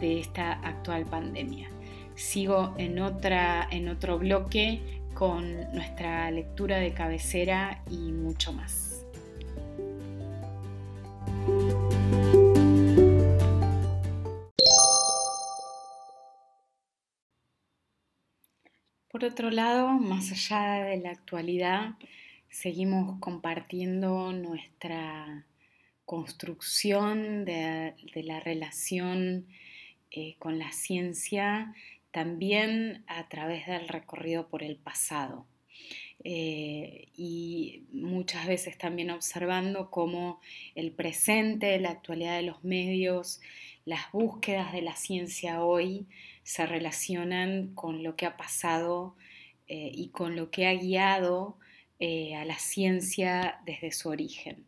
esta 0.00 0.52
actual 0.52 1.06
pandemia. 1.06 1.70
Sigo 2.14 2.74
en, 2.76 2.98
otra, 2.98 3.66
en 3.70 3.88
otro 3.88 4.18
bloque 4.18 5.00
con 5.14 5.72
nuestra 5.72 6.30
lectura 6.30 6.76
de 6.76 6.92
cabecera 6.92 7.82
y 7.90 8.12
mucho 8.12 8.52
más. 8.52 9.06
Por 19.10 19.24
otro 19.24 19.50
lado, 19.50 19.88
más 19.88 20.32
allá 20.32 20.84
de 20.84 20.98
la 20.98 21.10
actualidad, 21.10 21.94
seguimos 22.54 23.18
compartiendo 23.18 24.32
nuestra 24.32 25.44
construcción 26.04 27.44
de, 27.44 27.94
la 28.14 28.38
relación 28.38 29.48
eh, 30.12 30.36
con 30.38 30.60
la 30.60 30.70
ciencia 30.70 31.74
también 32.12 33.02
a 33.08 33.28
través 33.28 33.66
del 33.66 33.88
recorrido 33.88 34.46
por 34.46 34.62
el 34.62 34.76
pasado. 34.76 35.46
Eh, 36.22 37.08
y 37.16 37.82
muchas 37.92 38.46
veces 38.46 38.78
también 38.78 39.10
observando 39.10 39.90
cómo 39.90 40.40
el 40.76 40.92
presente, 40.92 41.80
la 41.80 41.90
actualidad 41.90 42.36
de 42.36 42.44
los 42.44 42.62
medios, 42.62 43.40
las 43.84 44.12
búsquedas 44.12 44.72
de 44.72 44.82
la 44.82 44.94
ciencia 44.94 45.64
hoy 45.64 46.06
se 46.44 46.66
relacionan 46.66 47.74
con 47.74 48.04
lo 48.04 48.14
que 48.14 48.26
ha 48.26 48.36
pasado 48.36 49.16
eh, 49.66 49.90
y 49.92 50.10
con 50.10 50.36
lo 50.36 50.52
que 50.52 50.68
ha 50.68 50.74
guiado 50.74 51.58
eh, 51.98 52.34
a 52.34 52.44
la 52.44 52.58
ciencia 52.58 53.60
desde 53.64 53.92
su 53.92 54.08
origen. 54.08 54.64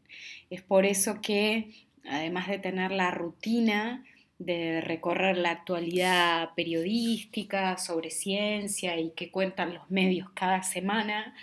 Es 0.51 0.63
por 0.63 0.87
eso 0.87 1.21
que, 1.21 1.71
además 2.05 2.49
de 2.49 2.59
tener 2.59 2.93
la 2.93 3.11
rutina 3.11 4.05
de 4.39 4.83
recorrer 4.83 5.39
la 5.39 5.51
actualidad 5.51 6.51
periodística 6.55 7.79
sobre 7.79 8.11
ciencia 8.11 9.01
y 9.01 9.11
que 9.11 9.31
cuentan 9.31 9.75
los 9.75 9.91
medios 9.91 10.29
cada 10.35 10.63
semana, 10.63 11.35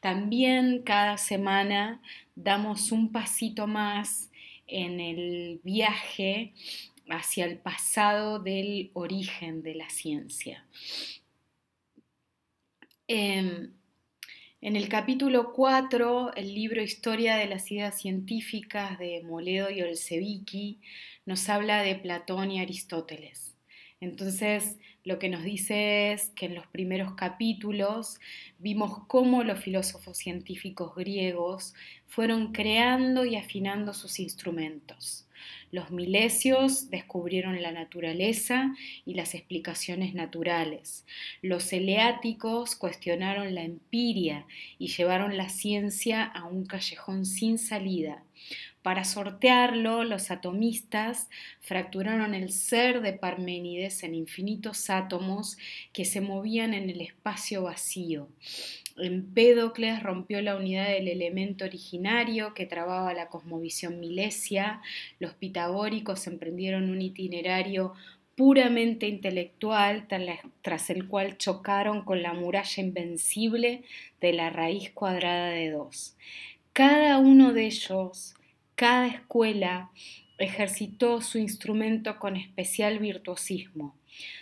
también 0.00 0.82
cada 0.82 1.18
semana 1.18 2.00
damos 2.34 2.90
un 2.90 3.12
pasito 3.12 3.66
más 3.66 4.30
en 4.66 5.00
el 5.00 5.60
viaje 5.62 6.52
hacia 7.10 7.44
el 7.44 7.58
pasado 7.58 8.38
del 8.38 8.90
origen 8.94 9.62
de 9.62 9.74
la 9.74 9.90
ciencia. 9.90 10.64
Em, 13.06 13.72
en 14.60 14.74
el 14.74 14.88
capítulo 14.88 15.52
4, 15.52 16.34
el 16.34 16.52
libro 16.52 16.82
Historia 16.82 17.36
de 17.36 17.46
las 17.46 17.70
ideas 17.70 18.00
científicas 18.00 18.98
de 18.98 19.22
Moledo 19.22 19.70
y 19.70 19.82
Olsevicki 19.82 20.80
nos 21.26 21.48
habla 21.48 21.82
de 21.82 21.94
Platón 21.94 22.50
y 22.50 22.60
Aristóteles. 22.60 23.54
Entonces, 24.00 24.76
lo 25.04 25.20
que 25.20 25.28
nos 25.28 25.44
dice 25.44 26.10
es 26.10 26.30
que 26.30 26.46
en 26.46 26.56
los 26.56 26.66
primeros 26.66 27.14
capítulos 27.14 28.18
vimos 28.58 29.06
cómo 29.06 29.44
los 29.44 29.60
filósofos 29.60 30.18
científicos 30.18 30.92
griegos 30.96 31.74
fueron 32.08 32.50
creando 32.50 33.24
y 33.24 33.36
afinando 33.36 33.94
sus 33.94 34.18
instrumentos. 34.18 35.27
Los 35.70 35.90
milesios 35.90 36.90
descubrieron 36.90 37.60
la 37.60 37.72
naturaleza 37.72 38.74
y 39.04 39.14
las 39.14 39.34
explicaciones 39.34 40.14
naturales. 40.14 41.04
Los 41.42 41.72
eleáticos 41.72 42.74
cuestionaron 42.74 43.54
la 43.54 43.62
empiria 43.62 44.46
y 44.78 44.88
llevaron 44.88 45.36
la 45.36 45.48
ciencia 45.48 46.24
a 46.24 46.44
un 46.46 46.64
callejón 46.64 47.26
sin 47.26 47.58
salida. 47.58 48.22
Para 48.88 49.04
sortearlo, 49.04 50.02
los 50.02 50.30
atomistas 50.30 51.28
fracturaron 51.60 52.34
el 52.34 52.50
ser 52.50 53.02
de 53.02 53.12
Parménides 53.12 54.02
en 54.02 54.14
infinitos 54.14 54.88
átomos 54.88 55.58
que 55.92 56.06
se 56.06 56.22
movían 56.22 56.72
en 56.72 56.88
el 56.88 57.02
espacio 57.02 57.64
vacío. 57.64 58.30
Empédocles 58.96 60.02
rompió 60.02 60.40
la 60.40 60.56
unidad 60.56 60.88
del 60.88 61.08
elemento 61.08 61.66
originario 61.66 62.54
que 62.54 62.64
trababa 62.64 63.12
la 63.12 63.28
cosmovisión 63.28 64.00
milesia, 64.00 64.80
los 65.18 65.34
pitagóricos 65.34 66.26
emprendieron 66.26 66.88
un 66.88 67.02
itinerario 67.02 67.92
puramente 68.36 69.06
intelectual 69.06 70.08
tras 70.62 70.88
el 70.88 71.08
cual 71.08 71.36
chocaron 71.36 72.06
con 72.06 72.22
la 72.22 72.32
muralla 72.32 72.82
invencible 72.82 73.82
de 74.22 74.32
la 74.32 74.48
raíz 74.48 74.92
cuadrada 74.92 75.50
de 75.50 75.72
dos. 75.72 76.16
Cada 76.72 77.18
uno 77.18 77.52
de 77.52 77.66
ellos 77.66 78.34
cada 78.78 79.08
escuela 79.08 79.90
ejercitó 80.38 81.20
su 81.20 81.38
instrumento 81.38 82.20
con 82.20 82.36
especial 82.36 83.00
virtuosismo. 83.00 83.96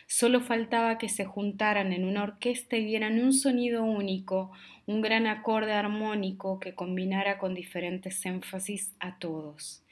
Solo 0.06 0.40
faltaba 0.40 0.98
que 0.98 1.08
se 1.08 1.24
juntaran 1.24 1.92
en 1.92 2.04
una 2.04 2.22
orquesta 2.22 2.76
y 2.76 2.84
dieran 2.84 3.20
un 3.20 3.32
sonido 3.32 3.84
único, 3.84 4.52
un 4.86 5.02
gran 5.02 5.26
acorde 5.26 5.72
armónico 5.72 6.60
que 6.60 6.74
combinara 6.74 7.38
con 7.38 7.54
diferentes 7.54 8.24
énfasis 8.24 8.94
a 9.00 9.18
todos. 9.18 9.82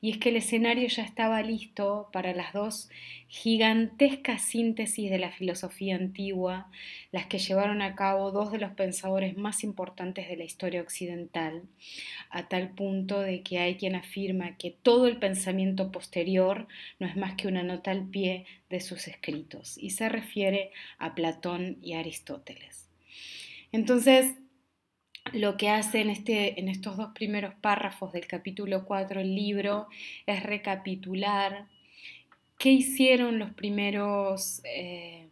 Y 0.00 0.10
es 0.10 0.18
que 0.18 0.30
el 0.30 0.36
escenario 0.36 0.88
ya 0.88 1.04
estaba 1.04 1.40
listo 1.42 2.08
para 2.12 2.34
las 2.34 2.52
dos 2.52 2.90
gigantescas 3.28 4.42
síntesis 4.42 5.08
de 5.08 5.18
la 5.18 5.30
filosofía 5.30 5.94
antigua, 5.94 6.68
las 7.12 7.26
que 7.26 7.38
llevaron 7.38 7.80
a 7.80 7.94
cabo 7.94 8.32
dos 8.32 8.50
de 8.50 8.58
los 8.58 8.72
pensadores 8.72 9.36
más 9.36 9.62
importantes 9.62 10.28
de 10.28 10.36
la 10.36 10.44
historia 10.44 10.82
occidental, 10.82 11.62
a 12.30 12.48
tal 12.48 12.70
punto 12.70 13.20
de 13.20 13.42
que 13.42 13.60
hay 13.60 13.76
quien 13.76 13.94
afirma 13.94 14.56
que 14.56 14.74
todo 14.82 15.06
el 15.06 15.18
pensamiento 15.18 15.92
posterior 15.92 16.66
no 16.98 17.06
es 17.06 17.16
más 17.16 17.34
que 17.34 17.46
una 17.46 17.62
nota 17.62 17.92
al 17.92 18.08
pie 18.08 18.46
de 18.70 18.80
sus 18.80 19.08
escritos, 19.08 19.76
y 19.76 19.90
se 19.90 20.08
refiere 20.08 20.70
a 20.98 21.14
Platón 21.14 21.78
y 21.82 21.94
Aristóteles. 21.94 22.88
Entonces, 23.72 24.36
lo 25.32 25.56
que 25.56 25.68
hace 25.68 26.00
en, 26.00 26.10
este, 26.10 26.58
en 26.58 26.68
estos 26.68 26.96
dos 26.96 27.10
primeros 27.14 27.54
párrafos 27.54 28.12
del 28.12 28.26
capítulo 28.26 28.84
4 28.84 29.20
el 29.20 29.34
libro 29.34 29.86
es 30.26 30.42
recapitular 30.42 31.66
qué 32.58 32.70
hicieron 32.70 33.38
los 33.38 33.52
primeros 33.52 34.60
eh, 34.64 35.28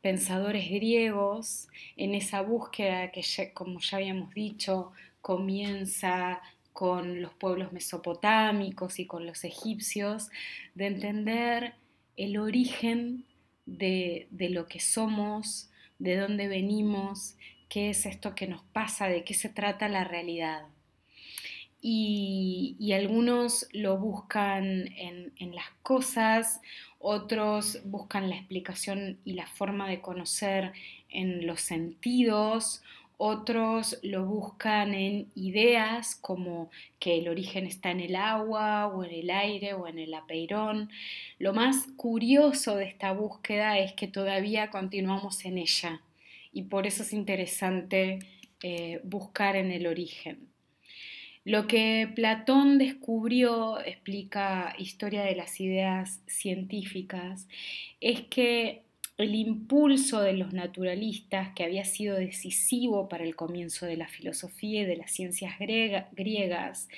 pensadores 0.00 0.70
griegos 0.70 1.68
en 1.96 2.14
esa 2.14 2.42
búsqueda 2.42 3.10
que, 3.10 3.22
como 3.52 3.80
ya 3.80 3.98
habíamos 3.98 4.34
dicho, 4.34 4.92
comienza 5.20 6.40
con 6.72 7.20
los 7.20 7.34
pueblos 7.34 7.72
mesopotámicos 7.72 8.98
y 9.00 9.06
con 9.06 9.26
los 9.26 9.44
egipcios, 9.44 10.30
de 10.74 10.86
entender 10.86 11.74
el 12.24 12.36
origen 12.38 13.24
de, 13.66 14.28
de 14.30 14.50
lo 14.50 14.66
que 14.66 14.80
somos, 14.80 15.70
de 15.98 16.16
dónde 16.16 16.48
venimos 16.48 17.36
qué 17.70 17.90
es 17.90 18.04
esto 18.04 18.34
que 18.34 18.46
nos 18.46 18.62
pasa, 18.62 19.06
de 19.06 19.24
qué 19.24 19.32
se 19.32 19.48
trata 19.48 19.88
la 19.88 20.04
realidad. 20.04 20.66
Y, 21.80 22.92
algunos 22.92 23.68
lo 23.72 23.96
buscan 23.96 24.88
en, 24.98 25.32
en, 25.36 25.54
las 25.54 25.70
cosas, 25.82 26.60
otros 26.98 27.80
buscan 27.84 28.28
la 28.28 28.36
explicación 28.36 29.18
y 29.24 29.32
la 29.32 29.46
forma 29.46 29.88
de 29.88 30.02
conocer 30.02 30.72
en 31.08 31.46
los 31.46 31.62
sentidos, 31.62 32.82
otros 33.22 33.98
lo 34.02 34.24
buscan 34.24 34.94
en 34.94 35.30
ideas 35.34 36.16
como 36.16 36.70
que 36.98 37.18
el 37.18 37.28
origen 37.28 37.66
está 37.66 37.90
en 37.90 38.00
el 38.00 38.16
agua 38.16 38.86
o 38.86 39.04
en 39.04 39.10
el 39.10 39.28
aire 39.28 39.74
o 39.74 39.86
en 39.86 39.98
el 39.98 40.14
apeirón. 40.14 40.90
Lo 41.38 41.52
más 41.52 41.86
curioso 41.98 42.76
de 42.76 42.86
esta 42.86 43.12
búsqueda 43.12 43.78
es 43.78 43.92
que 43.92 44.08
todavía 44.08 44.70
continuamos 44.70 45.44
en 45.44 45.58
ella 45.58 46.00
y 46.50 46.62
por 46.62 46.86
eso 46.86 47.02
es 47.02 47.12
interesante 47.12 48.20
eh, 48.62 49.02
buscar 49.04 49.54
en 49.54 49.70
el 49.70 49.86
origen. 49.86 50.48
Lo 51.44 51.66
que 51.66 52.10
Platón 52.14 52.78
descubrió, 52.78 53.80
explica 53.80 54.74
Historia 54.78 55.24
de 55.24 55.36
las 55.36 55.60
Ideas 55.60 56.22
Científicas, 56.26 57.48
es 58.00 58.22
que 58.22 58.82
el 59.22 59.34
impulso 59.34 60.20
de 60.20 60.32
los 60.32 60.52
naturalistas, 60.52 61.50
que 61.54 61.64
había 61.64 61.84
sido 61.84 62.16
decisivo 62.16 63.08
para 63.08 63.24
el 63.24 63.36
comienzo 63.36 63.86
de 63.86 63.96
la 63.96 64.08
filosofía 64.08 64.82
y 64.82 64.86
de 64.86 64.96
las 64.96 65.10
ciencias 65.10 65.54
griegas, 65.58 66.88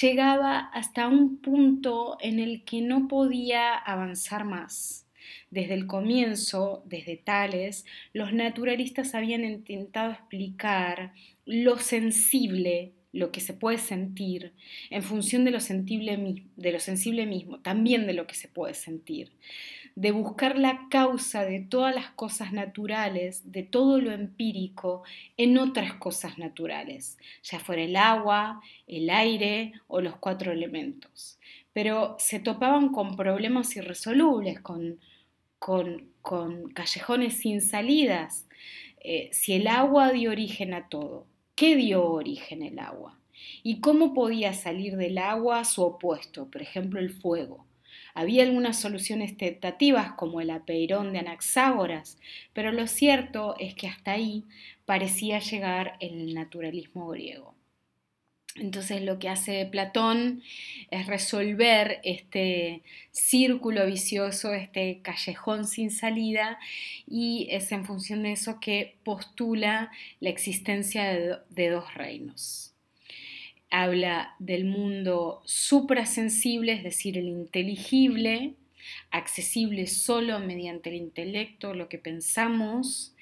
llegaba 0.00 0.58
hasta 0.58 1.08
un 1.08 1.38
punto 1.38 2.16
en 2.20 2.38
el 2.38 2.64
que 2.64 2.80
no 2.80 3.08
podía 3.08 3.74
avanzar 3.74 4.44
más. 4.44 5.06
Desde 5.50 5.74
el 5.74 5.86
comienzo, 5.86 6.82
desde 6.86 7.16
Tales, 7.16 7.86
los 8.12 8.32
naturalistas 8.32 9.14
habían 9.14 9.44
intentado 9.44 10.12
explicar 10.12 11.12
lo 11.46 11.78
sensible, 11.78 12.92
lo 13.12 13.30
que 13.30 13.40
se 13.40 13.54
puede 13.54 13.78
sentir, 13.78 14.52
en 14.90 15.02
función 15.02 15.44
de 15.44 15.52
lo, 15.52 15.60
sensible, 15.60 16.42
de 16.56 16.72
lo 16.72 16.80
sensible 16.80 17.26
mismo, 17.26 17.60
también 17.60 18.06
de 18.06 18.14
lo 18.14 18.26
que 18.26 18.34
se 18.34 18.48
puede 18.48 18.74
sentir, 18.74 19.30
de 19.96 20.10
buscar 20.10 20.58
la 20.58 20.88
causa 20.90 21.44
de 21.44 21.60
todas 21.60 21.94
las 21.94 22.10
cosas 22.10 22.52
naturales, 22.52 23.52
de 23.52 23.62
todo 23.62 24.00
lo 24.00 24.12
empírico, 24.12 25.02
en 25.36 25.56
otras 25.58 25.94
cosas 25.94 26.38
naturales, 26.38 27.18
ya 27.42 27.60
fuera 27.60 27.82
el 27.82 27.96
agua, 27.96 28.60
el 28.86 29.10
aire 29.10 29.72
o 29.86 30.00
los 30.00 30.16
cuatro 30.16 30.52
elementos. 30.52 31.38
Pero 31.72 32.16
se 32.18 32.40
topaban 32.40 32.90
con 32.90 33.16
problemas 33.16 33.76
irresolubles, 33.76 34.60
con 34.60 34.98
con, 35.64 36.72
callejones 36.74 37.38
sin 37.38 37.62
salidas. 37.62 38.46
Eh, 39.00 39.30
si 39.32 39.54
el 39.54 39.66
agua 39.66 40.12
dio 40.12 40.30
origen 40.30 40.74
a 40.74 40.88
todo, 40.88 41.26
¿qué 41.54 41.76
dio 41.76 42.04
origen 42.04 42.62
el 42.62 42.78
agua? 42.78 43.18
¿Y 43.62 43.80
cómo 43.80 44.12
podía 44.12 44.52
salir 44.52 44.96
del 44.96 45.18
agua 45.18 45.64
su 45.64 45.82
opuesto, 45.82 46.50
por 46.50 46.60
ejemplo 46.60 47.00
el 47.00 47.10
fuego? 47.10 47.66
Había 48.14 48.44
algunas 48.44 48.80
soluciones 48.80 49.36
tentativas 49.36 50.12
como 50.12 50.40
el 50.40 50.50
apeirón 50.50 51.12
de 51.12 51.18
Anaxágoras, 51.18 52.18
pero 52.52 52.72
lo 52.72 52.86
cierto 52.86 53.56
es 53.58 53.74
que 53.74 53.88
hasta 53.88 54.12
ahí 54.12 54.44
parecía 54.86 55.40
llegar 55.40 55.96
el 56.00 56.32
naturalismo 56.32 57.08
griego. 57.08 57.54
Entonces 58.56 59.02
lo 59.02 59.18
que 59.18 59.28
hace 59.28 59.66
Platón 59.66 60.42
es 60.90 61.06
resolver 61.08 62.00
este 62.04 62.82
círculo 63.10 63.84
vicioso, 63.84 64.54
este 64.54 65.00
callejón 65.02 65.66
sin 65.66 65.90
salida, 65.90 66.60
y 67.06 67.48
es 67.50 67.72
en 67.72 67.84
función 67.84 68.22
de 68.22 68.32
eso 68.32 68.60
que 68.60 68.96
postula 69.02 69.90
la 70.20 70.28
existencia 70.30 71.04
de, 71.50 71.68
dos 71.70 71.94
reinos. 71.94 72.73
Habla 73.76 74.36
del 74.38 74.66
mundo 74.66 75.42
suprasensible, 75.46 76.74
es 76.74 76.84
decir, 76.84 77.18
el 77.18 77.26
inteligible, 77.26 78.54
accesible 79.10 79.88
solo 79.88 80.38
mediante 80.38 80.90
el 80.90 80.94
intelecto, 80.94 81.74
lo 81.74 81.88
que 81.88 81.98
pensamos, 81.98 83.16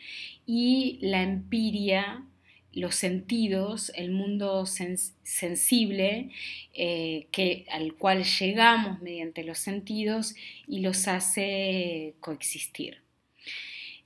y 0.44 0.98
la 1.00 1.22
empiria, 1.22 2.26
los 2.74 2.96
sentidos, 2.96 3.92
el 3.94 4.10
mundo 4.10 4.66
sensible 4.66 6.28
eh, 6.74 7.28
que, 7.30 7.64
al 7.72 7.94
cual 7.94 8.24
llegamos 8.24 9.00
mediante 9.00 9.44
los 9.44 9.56
sentidos 9.58 10.34
y 10.68 10.80
los 10.80 11.08
hace 11.08 12.14
coexistir. 12.20 12.98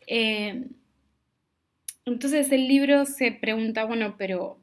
Eh, 0.07 0.63
entonces 2.05 2.53
el 2.53 2.69
libro 2.69 3.05
se 3.05 3.33
pregunta, 3.33 3.85
bueno, 3.85 4.15
pero 4.17 4.61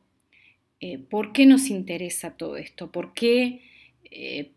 eh, 0.86 0.98
¿por 0.98 1.34
qué 1.34 1.46
nos 1.46 1.70
interesa 1.70 2.38
todo 2.38 2.58
esto? 2.58 2.92
¿Por 2.92 3.14
qué 3.14 3.62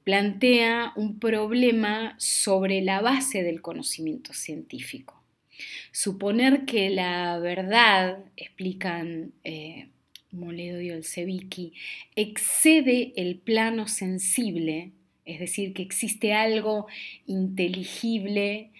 plantea 0.04 0.92
un 0.96 1.18
problema 1.18 2.14
sobre 2.18 2.82
la 2.82 3.00
base 3.00 3.42
del 3.42 3.62
conocimiento 3.62 4.34
científico? 4.34 5.16
Suponer 5.92 6.64
que 6.64 6.90
la 6.90 7.38
verdad, 7.38 8.18
explican 8.36 9.32
eh, 9.44 9.88
Moledo 10.30 10.80
y 10.80 10.90
Olsevicki, 10.90 11.72
excede 12.14 13.12
el 13.16 13.36
plano 13.36 13.88
sensible, 13.88 14.92
es 15.24 15.40
decir, 15.40 15.72
que 15.72 15.82
existe 15.82 16.34
algo 16.34 16.86
inteligible, 17.26 18.70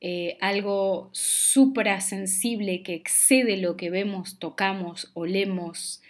eh, 0.00 0.36
algo 0.40 1.10
suprasensible 1.12 2.82
que 2.82 2.94
excede 2.94 3.56
lo 3.56 3.76
que 3.76 3.90
vemos, 3.90 4.38
tocamos, 4.38 5.10
olemos, 5.14 6.02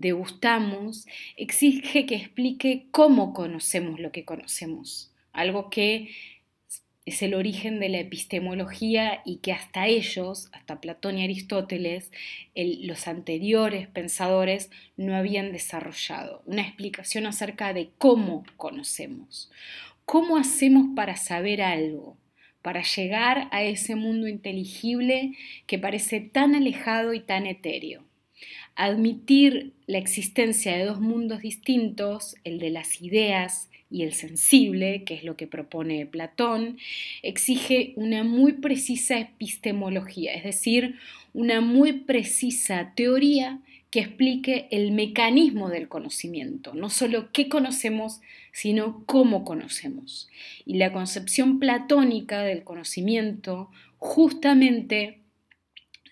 degustamos, 0.00 1.06
exige 1.36 2.06
que 2.06 2.16
explique 2.16 2.86
cómo 2.90 3.32
conocemos 3.32 4.00
lo 4.00 4.12
que 4.12 4.24
conocemos, 4.24 5.12
algo 5.32 5.70
que 5.70 6.10
es 7.06 7.22
el 7.22 7.34
origen 7.34 7.78
de 7.78 7.88
la 7.88 7.98
epistemología 7.98 9.22
y 9.24 9.36
que 9.36 9.52
hasta 9.52 9.86
ellos, 9.86 10.48
hasta 10.52 10.80
Platón 10.80 11.18
y 11.18 11.24
Aristóteles, 11.24 12.10
los 12.56 13.06
anteriores 13.06 13.86
pensadores 13.86 14.70
no 14.96 15.14
habían 15.14 15.52
desarrollado. 15.52 16.42
Una 16.46 16.62
explicación 16.62 17.26
acerca 17.26 17.72
de 17.72 17.90
cómo 17.96 18.44
conocemos, 18.56 19.52
cómo 20.04 20.36
hacemos 20.36 20.88
para 20.96 21.16
saber 21.16 21.62
algo, 21.62 22.16
para 22.60 22.82
llegar 22.82 23.48
a 23.52 23.62
ese 23.62 23.94
mundo 23.94 24.26
inteligible 24.26 25.36
que 25.68 25.78
parece 25.78 26.18
tan 26.18 26.56
alejado 26.56 27.14
y 27.14 27.20
tan 27.20 27.46
etéreo. 27.46 28.05
Admitir 28.76 29.72
la 29.86 29.98
existencia 29.98 30.76
de 30.76 30.84
dos 30.84 31.00
mundos 31.00 31.40
distintos, 31.40 32.36
el 32.44 32.58
de 32.58 32.70
las 32.70 33.02
ideas 33.02 33.68
y 33.90 34.02
el 34.02 34.12
sensible, 34.12 35.04
que 35.04 35.14
es 35.14 35.24
lo 35.24 35.36
que 35.36 35.46
propone 35.46 36.06
Platón, 36.06 36.78
exige 37.22 37.92
una 37.96 38.24
muy 38.24 38.52
precisa 38.52 39.18
epistemología, 39.18 40.34
es 40.34 40.44
decir, 40.44 40.96
una 41.32 41.60
muy 41.60 41.92
precisa 41.92 42.92
teoría 42.94 43.60
que 43.64 43.76
que 43.96 44.00
explique 44.00 44.68
el 44.70 44.92
mecanismo 44.92 45.70
del 45.70 45.88
conocimiento, 45.88 46.74
no 46.74 46.90
solo 46.90 47.30
qué 47.32 47.48
conocemos, 47.48 48.20
sino 48.52 49.04
cómo 49.06 49.42
conocemos. 49.42 50.28
Y 50.64 50.74
la 50.74 50.92
concepción 50.92 51.58
platónica 51.58 52.42
del 52.42 52.62
conocimiento 52.64 53.70
justamente 53.96 55.20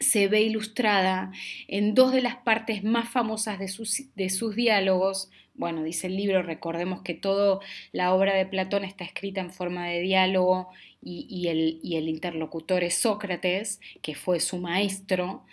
se 0.00 0.28
ve 0.28 0.42
ilustrada 0.42 1.32
en 1.68 1.94
dos 1.94 2.12
de 2.12 2.22
las 2.22 2.36
partes 2.36 2.84
más 2.84 3.08
famosas 3.08 3.58
de 3.58 3.68
sus, 3.68 4.14
de 4.14 4.30
sus 4.30 4.54
diálogos. 4.56 5.30
Bueno, 5.54 5.82
dice 5.84 6.08
el 6.08 6.16
libro, 6.16 6.42
recordemos 6.42 7.02
que 7.02 7.14
toda 7.14 7.60
la 7.92 8.14
obra 8.14 8.34
de 8.34 8.46
Platón 8.46 8.84
está 8.84 9.04
escrita 9.04 9.40
en 9.40 9.50
forma 9.50 9.86
de 9.86 10.00
diálogo 10.00 10.70
y, 11.04 11.48
el, 11.48 12.08
interlocutor 12.08 12.82
es 12.82 12.94
Sócrates, 12.94 13.80
que 14.00 14.14
fue 14.14 14.40
su 14.40 14.58
maestro. 14.58 15.44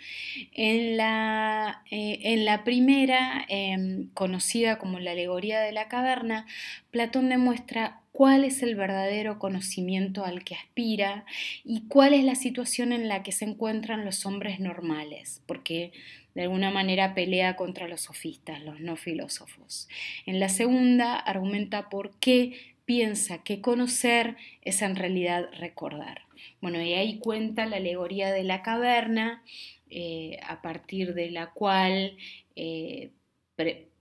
En 0.52 0.96
la, 0.96 1.82
eh, 1.90 2.58
primera, 2.64 3.44
em, 3.48 4.08
conocida 4.14 4.78
como 4.78 4.98
la 4.98 5.12
alegoría 5.12 5.60
de 5.60 5.72
la 5.72 5.88
caverna, 5.88 6.46
Platón 6.90 7.28
demuestra 7.28 8.01
cuál 8.12 8.44
es 8.44 8.62
el 8.62 8.76
verdadero 8.76 9.38
conocimiento 9.38 10.24
al 10.24 10.44
que 10.44 10.54
aspira 10.54 11.24
y 11.64 11.88
cuál 11.88 12.12
es 12.12 12.24
la 12.24 12.34
situación 12.34 12.92
en 12.92 13.08
la 13.08 13.22
que 13.22 13.32
se 13.32 13.46
encuentran 13.46 14.04
los 14.04 14.26
hombres 14.26 14.60
normales, 14.60 15.42
porque 15.46 15.92
de 16.34 16.42
alguna 16.42 16.70
manera 16.70 17.14
pelea 17.14 17.56
contra 17.56 17.88
los 17.88 18.02
sofistas, 18.02 18.62
los 18.62 18.80
no 18.80 18.96
filósofos. 18.96 19.88
En 20.26 20.40
la 20.40 20.48
segunda 20.48 21.16
argumenta 21.16 21.88
por 21.88 22.18
qué 22.18 22.74
piensa 22.84 23.42
que 23.42 23.60
conocer 23.60 24.36
es 24.62 24.82
en 24.82 24.96
realidad 24.96 25.48
recordar. 25.58 26.22
Bueno, 26.60 26.82
y 26.82 26.94
ahí 26.94 27.18
cuenta 27.18 27.66
la 27.66 27.76
alegoría 27.76 28.32
de 28.32 28.44
la 28.44 28.62
caverna, 28.62 29.42
eh, 29.88 30.38
a 30.46 30.62
partir 30.62 31.14
de 31.14 31.30
la 31.30 31.50
cual 31.50 32.16
eh, 32.56 33.10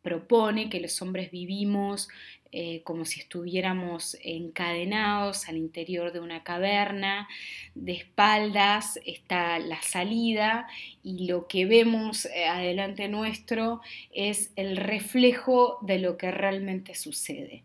propone 0.02 0.70
que 0.70 0.80
los 0.80 1.02
hombres 1.02 1.32
vivimos 1.32 2.08
eh, 2.54 2.82
como 2.84 3.06
si 3.06 3.22
estuviéramos 3.22 4.18
encadenados 4.22 5.48
al 5.48 5.58
interior 5.58 6.12
de 6.12 6.20
una 6.20 6.44
caverna, 6.44 7.30
de 7.76 7.94
espaldas 7.94 9.00
está 9.06 9.58
la 9.60 9.82
salida 9.82 10.68
y 11.02 11.28
lo 11.28 11.48
que 11.48 11.66
vemos 11.66 12.26
eh, 12.26 12.46
adelante 12.46 13.08
nuestro 13.08 13.80
es 14.14 14.52
el 14.58 14.76
reflejo 14.76 15.78
de 15.82 16.00
lo 16.00 16.18
que 16.18 16.32
realmente 16.32 16.94
sucede. 16.94 17.64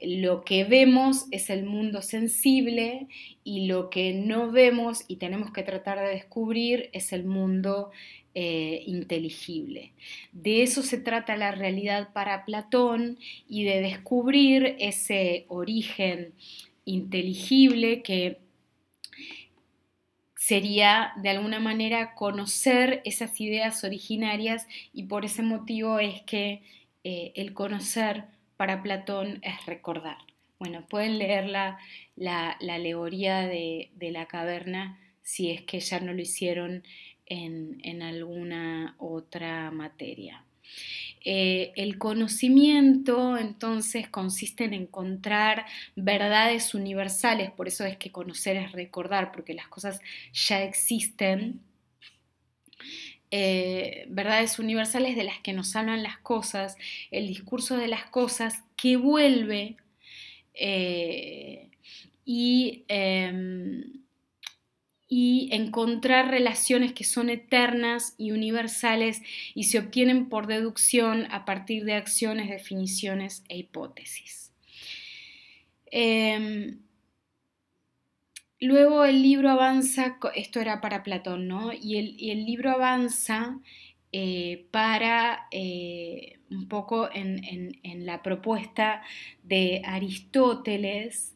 Lo 0.00 0.44
que 0.44 0.64
vemos 0.64 1.26
es 1.30 1.50
el 1.50 1.64
mundo 1.64 2.02
sensible 2.02 3.08
y 3.44 3.66
lo 3.66 3.90
que 3.90 4.12
no 4.12 4.52
vemos 4.52 5.04
y 5.08 5.16
tenemos 5.16 5.52
que 5.52 5.62
tratar 5.62 5.98
de 5.98 6.10
descubrir 6.10 6.90
es 6.92 7.12
el 7.12 7.24
mundo 7.24 7.90
eh, 8.40 8.84
inteligible. 8.86 9.90
De 10.30 10.62
eso 10.62 10.84
se 10.84 10.98
trata 10.98 11.36
la 11.36 11.50
realidad 11.50 12.12
para 12.12 12.44
Platón 12.44 13.18
y 13.48 13.64
de 13.64 13.80
descubrir 13.80 14.76
ese 14.78 15.44
origen 15.48 16.34
inteligible 16.84 18.00
que 18.04 18.38
sería 20.36 21.14
de 21.16 21.30
alguna 21.30 21.58
manera 21.58 22.14
conocer 22.14 23.02
esas 23.04 23.40
ideas 23.40 23.82
originarias 23.82 24.68
y 24.92 25.02
por 25.06 25.24
ese 25.24 25.42
motivo 25.42 25.98
es 25.98 26.22
que 26.22 26.62
eh, 27.02 27.32
el 27.34 27.54
conocer 27.54 28.26
para 28.56 28.84
Platón 28.84 29.40
es 29.42 29.66
recordar. 29.66 30.18
Bueno, 30.60 30.86
pueden 30.88 31.18
leer 31.18 31.48
la, 31.48 31.80
la, 32.14 32.50
alegoría 32.50 33.48
de, 33.48 33.90
de, 33.96 34.12
la 34.12 34.26
caverna 34.26 34.96
si 35.22 35.50
es 35.50 35.62
que 35.62 35.80
ya 35.80 35.98
no 35.98 36.12
lo 36.12 36.22
hicieron 36.22 36.84
en, 37.28 38.02
alguna 38.02 38.94
otra 38.98 39.70
materia. 39.70 40.44
Eh, 41.24 41.72
el 41.76 41.98
conocimiento 41.98 43.36
entonces 43.38 44.08
consiste 44.08 44.64
en 44.64 44.74
encontrar 44.74 45.66
verdades 45.96 46.74
universales, 46.74 47.50
por 47.50 47.68
eso 47.68 47.84
es 47.84 47.96
que 47.96 48.12
conocer 48.12 48.56
es 48.56 48.72
recordar, 48.72 49.32
porque 49.32 49.54
las 49.54 49.68
cosas 49.68 50.00
ya 50.32 50.62
existen. 50.62 51.60
Eh, 53.30 54.06
verdades 54.08 54.58
universales 54.58 55.14
de 55.14 55.24
las 55.24 55.38
que 55.40 55.52
nos 55.52 55.76
hablan 55.76 56.02
las 56.02 56.18
cosas, 56.18 56.76
el 57.10 57.26
discurso 57.26 57.76
de 57.76 57.88
las 57.88 58.06
cosas 58.06 58.64
que 58.74 58.96
vuelve 58.96 59.76
eh, 60.54 61.68
y 62.24 62.84
em, 62.88 63.84
y 65.08 65.48
encontrar 65.52 66.30
relaciones 66.30 66.92
que 66.92 67.04
son 67.04 67.30
eternas 67.30 68.14
y 68.18 68.32
universales 68.32 69.22
y 69.54 69.64
se 69.64 69.78
obtienen 69.78 70.28
por 70.28 70.46
deducción 70.46 71.26
a 71.30 71.46
partir 71.46 71.84
de 71.84 71.94
acciones, 71.94 72.50
definiciones 72.50 73.42
e 73.48 73.56
hipótesis. 73.56 74.52
Em, 75.90 76.80
luego 78.60 79.06
el 79.06 79.22
libro 79.22 79.48
avanza, 79.48 80.18
esto 80.34 80.60
era 80.60 80.82
para 80.82 81.02
Platón, 81.02 81.48
¿no? 81.48 81.72
Y 81.72 81.96
el, 82.30 82.44
libro 82.44 82.70
avanza 82.70 83.58
eh, 84.12 84.66
para 84.70 85.46
eh, 85.50 86.38
un 86.50 86.68
poco 86.68 87.08
en, 87.12 87.80
la 88.04 88.22
propuesta 88.22 89.02
de 89.42 89.80
Aristóteles, 89.86 91.34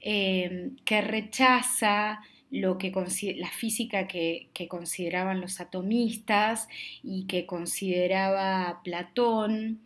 em, 0.00 0.74
que 0.84 1.00
rechaza 1.00 2.20
lo 2.52 2.76
que 2.76 2.92
la 3.38 3.50
física 3.50 4.06
que, 4.06 4.50
consideraban 4.68 5.40
los 5.40 5.58
atomistas 5.58 6.68
y 7.02 7.26
que 7.26 7.46
consideraba 7.46 8.82
Platón, 8.84 9.80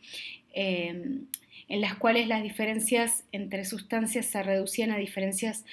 em, 0.53 1.27
en 1.69 1.81
las 1.81 1.95
cuales 1.95 2.27
las 2.27 2.43
diferencias 2.43 3.25
entre 3.31 3.65
sustancias 3.65 4.27
se 4.27 4.43
reducían 4.43 4.91
a 4.91 4.99
diferencias 4.99 5.65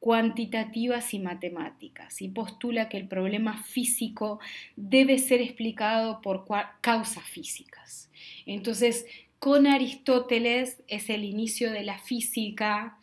cuantitativas 0.00 1.14
y 1.14 1.20
matemáticas, 1.20 2.20
y 2.20 2.28
postula 2.28 2.88
que 2.88 2.96
el 2.96 3.06
problema 3.06 3.62
físico 3.62 4.40
debe 4.74 5.18
ser 5.18 5.40
explicado 5.40 6.20
por 6.22 6.44
causas 6.80 7.22
físicas. 7.22 8.10
Entonces, 8.46 9.06
con 9.38 9.66
Aristóteles 9.66 10.82
es 10.86 11.08
el 11.08 11.24
inicio 11.24 11.72
de 11.72 11.82
la 11.82 11.98
física, 11.98 12.98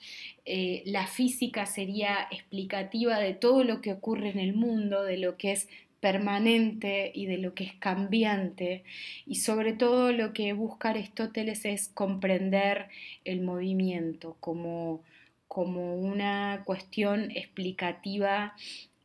eh, 0.52 0.82
la 0.88 1.06
física 1.06 1.68
sería 1.68 2.28
explicativa 2.32 3.20
de 3.20 3.36
todo 3.36 3.64
lo 3.64 3.82
que 3.82 3.94
ocurre 3.94 4.30
en 4.30 4.40
el 4.40 4.54
mundo, 4.54 5.04
de 5.04 5.18
lo 5.18 5.38
que 5.38 5.52
es 5.52 5.70
permanente 6.00 7.12
y 7.14 7.28
de 7.28 7.38
lo 7.38 7.54
que 7.54 7.66
es 7.66 7.76
cambiante 7.76 8.84
y 9.28 9.36
sobre 9.36 9.74
todo 9.74 10.12
lo 10.12 10.34
que 10.34 10.54
busca 10.54 10.90
Aristóteles 10.90 11.66
es 11.66 11.90
comprender 11.90 12.88
el 13.26 13.42
movimiento 13.42 14.38
como, 14.40 15.04
como 15.48 15.96
una 15.96 16.64
cuestión 16.66 17.30
explicativa 17.30 18.56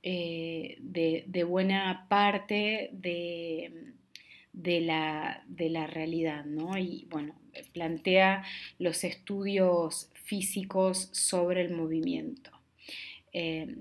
eh, 0.03 0.79
de, 0.81 1.45
buena 1.45 2.07
parte 2.09 2.89
de, 2.93 3.93
de, 4.55 4.81
la, 4.81 5.45
de 5.47 5.69
la 5.69 5.87
realidad, 5.87 6.47
¿no? 6.47 6.79
Y 6.79 7.07
bueno, 7.11 7.35
plantea 7.75 8.45
los 8.79 9.05
estudios 9.05 10.09
físicos 10.25 11.11
sobre 11.13 11.61
el 11.61 11.73
movimiento. 11.73 12.51
Eh, 13.33 13.77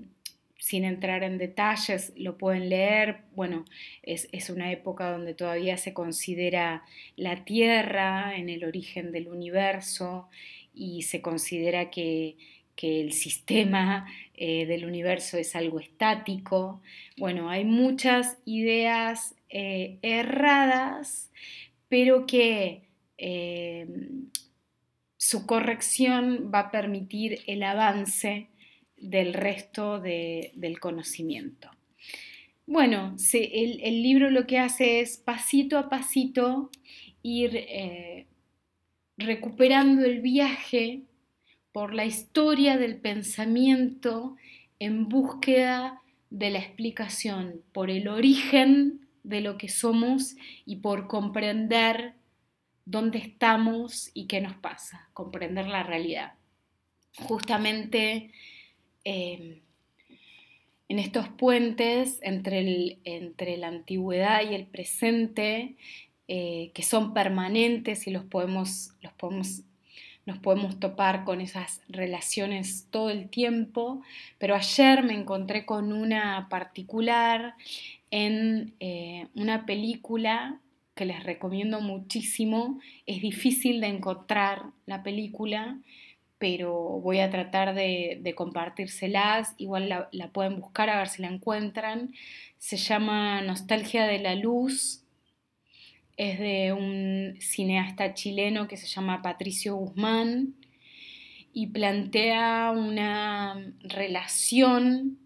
sin 0.58 0.84
entrar 0.84 1.24
en 1.24 1.36
detalles, 1.36 2.12
lo 2.16 2.38
pueden 2.38 2.70
leer. 2.70 3.18
Bueno, 3.34 3.66
es, 4.02 4.48
una 4.48 4.72
época 4.72 5.10
donde 5.10 5.34
todavía 5.34 5.76
se 5.76 5.92
considera 5.92 6.84
la 7.16 7.44
Tierra 7.44 8.34
en 8.36 8.48
el 8.48 8.64
origen 8.64 9.12
del 9.12 9.28
universo 9.28 10.28
y 10.72 11.02
se 11.02 11.20
considera 11.20 11.90
que, 11.90 12.36
el 12.76 13.12
sistema 13.12 14.06
eh, 14.34 14.66
del 14.66 14.84
universo 14.84 15.38
es 15.38 15.56
algo 15.56 15.80
estático. 15.80 16.82
Bueno, 17.16 17.48
hay 17.48 17.64
muchas 17.64 18.36
ideas 18.44 19.34
eh, 19.48 19.98
erradas, 20.02 21.30
pero 21.88 22.26
que 22.26 22.82
su 25.24 25.46
corrección 25.46 26.50
va 26.52 26.58
a 26.58 26.70
permitir 26.70 27.40
el 27.46 27.62
avance 27.62 28.48
del 28.98 29.32
resto 29.32 29.98
del 29.98 30.78
conocimiento. 30.78 31.70
Bueno, 32.66 33.16
el, 33.32 34.02
libro 34.02 34.28
lo 34.28 34.46
que 34.46 34.58
hace 34.58 35.00
es 35.00 35.16
pasito 35.16 35.78
a 35.78 35.88
pasito 35.88 36.68
ir 37.22 37.56
eh, 37.56 38.26
recuperando 39.16 40.04
el 40.04 40.20
viaje 40.20 41.04
por 41.72 41.94
la 41.94 42.04
historia 42.04 42.76
del 42.76 42.96
pensamiento 42.96 44.36
en 44.78 45.08
búsqueda 45.08 46.02
de 46.28 46.50
la 46.50 46.58
explicación, 46.58 47.62
por 47.72 47.88
el 47.88 48.08
origen 48.08 49.08
de 49.22 49.40
lo 49.40 49.56
que 49.56 49.70
somos 49.70 50.36
y 50.66 50.76
por 50.76 51.06
comprender 51.06 52.12
dónde 52.84 53.18
estamos 53.18 54.10
y 54.14 54.26
qué 54.26 54.40
nos 54.40 54.54
pasa, 54.54 55.08
comprender 55.12 55.66
la 55.66 55.82
realidad. 55.82 56.34
Justamente 57.16 58.30
em, 59.04 59.60
en 60.88 60.98
estos 60.98 61.28
puentes 61.28 62.18
entre, 62.22 62.98
entre, 63.04 63.56
la 63.56 63.68
antigüedad 63.68 64.42
y 64.42 64.54
el 64.54 64.66
presente, 64.66 65.76
eh, 66.28 66.70
que 66.74 66.82
son 66.82 67.14
permanentes 67.14 68.06
y 68.06 68.10
los 68.10 68.24
podemos, 68.24 68.90
los 69.00 69.12
podemos, 69.12 69.62
nos 70.26 70.38
podemos 70.38 70.78
topar 70.80 71.24
con 71.24 71.40
esas 71.40 71.82
relaciones 71.88 72.88
todo 72.90 73.10
el 73.10 73.28
tiempo, 73.28 74.02
pero 74.38 74.54
ayer 74.54 75.02
me 75.02 75.14
encontré 75.14 75.64
con 75.64 75.92
una 75.92 76.48
particular 76.48 77.54
en 78.10 78.74
eh, 78.80 79.28
una 79.34 79.66
película 79.66 80.60
que 80.94 81.04
les 81.04 81.22
recomiendo 81.24 81.80
muchísimo. 81.80 82.80
Es 83.06 83.20
difícil 83.20 83.80
de 83.80 83.88
encontrar 83.88 84.66
la 84.86 85.02
película, 85.02 85.78
pero 86.38 86.72
voy 87.00 87.20
a 87.20 87.30
tratar 87.30 87.74
de, 87.74 88.32
compartírselas. 88.36 89.54
Igual 89.58 90.08
la, 90.10 90.28
pueden 90.28 90.60
buscar 90.60 90.90
a 90.90 90.98
ver 90.98 91.08
si 91.08 91.22
la 91.22 91.28
encuentran. 91.28 92.12
Se 92.58 92.76
llama 92.76 93.42
Nostalgia 93.42 94.06
de 94.06 94.18
la 94.20 94.34
Luz. 94.34 95.02
Es 96.16 96.38
de 96.38 96.72
un 96.72 97.36
cineasta 97.40 98.14
chileno 98.14 98.68
que 98.68 98.76
se 98.76 98.86
llama 98.86 99.20
Patricio 99.20 99.74
Guzmán 99.74 100.54
y 101.52 101.68
plantea 101.68 102.72
una 102.72 103.72
relación 103.80 105.18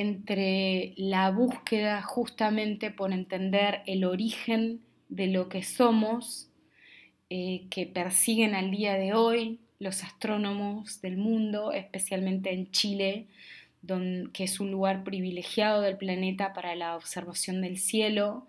entre 0.00 0.94
la 0.96 1.30
búsqueda 1.32 2.02
justamente 2.02 2.92
por 2.92 3.12
entender 3.12 3.82
el 3.86 4.04
origen 4.04 4.80
de 5.08 5.26
lo 5.26 5.48
que 5.48 5.64
somos, 5.64 6.50
eh, 7.30 7.66
que 7.68 7.86
persiguen 7.86 8.54
al 8.54 8.70
día 8.70 8.94
de 8.94 9.12
hoy 9.14 9.58
los 9.80 10.04
astrónomos 10.04 11.00
del 11.00 11.16
mundo, 11.16 11.72
especialmente 11.72 12.52
en 12.52 12.70
Chile, 12.70 13.26
que 14.32 14.44
es 14.44 14.60
un 14.60 14.70
lugar 14.70 15.02
privilegiado 15.02 15.80
del 15.80 15.96
planeta 15.96 16.52
para 16.52 16.76
la 16.76 16.94
observación 16.94 17.60
del 17.60 17.76
cielo. 17.78 18.46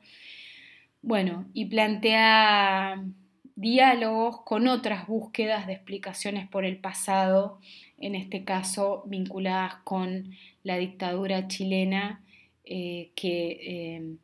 Bueno, 1.01 1.49
y 1.53 1.65
plantea 1.65 3.03
diálogos 3.55 4.43
con 4.43 4.67
otras 4.67 5.07
búsquedas 5.07 5.65
de 5.65 5.73
explicaciones 5.73 6.47
por 6.47 6.63
el 6.63 6.77
pasado, 6.77 7.59
en 7.99 8.15
este 8.15 8.43
caso 8.43 9.03
vinculadas 9.05 9.75
con 9.83 10.31
la 10.63 10.77
dictadura 10.77 11.47
chilena 11.47 12.23
eh, 12.65 13.11
que 13.15 13.59
eh, 13.61 14.15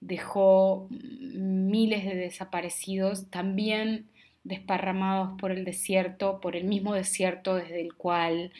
dejó 0.00 0.88
miles 0.90 2.04
de 2.04 2.14
desaparecidos, 2.14 3.30
también 3.30 4.06
desparramados 4.44 5.38
por 5.38 5.50
el 5.50 5.64
desierto, 5.64 6.40
por 6.40 6.56
el 6.56 6.64
mismo 6.64 6.94
desierto 6.94 7.56
desde 7.56 7.80
el 7.80 7.94
cual 7.94 8.52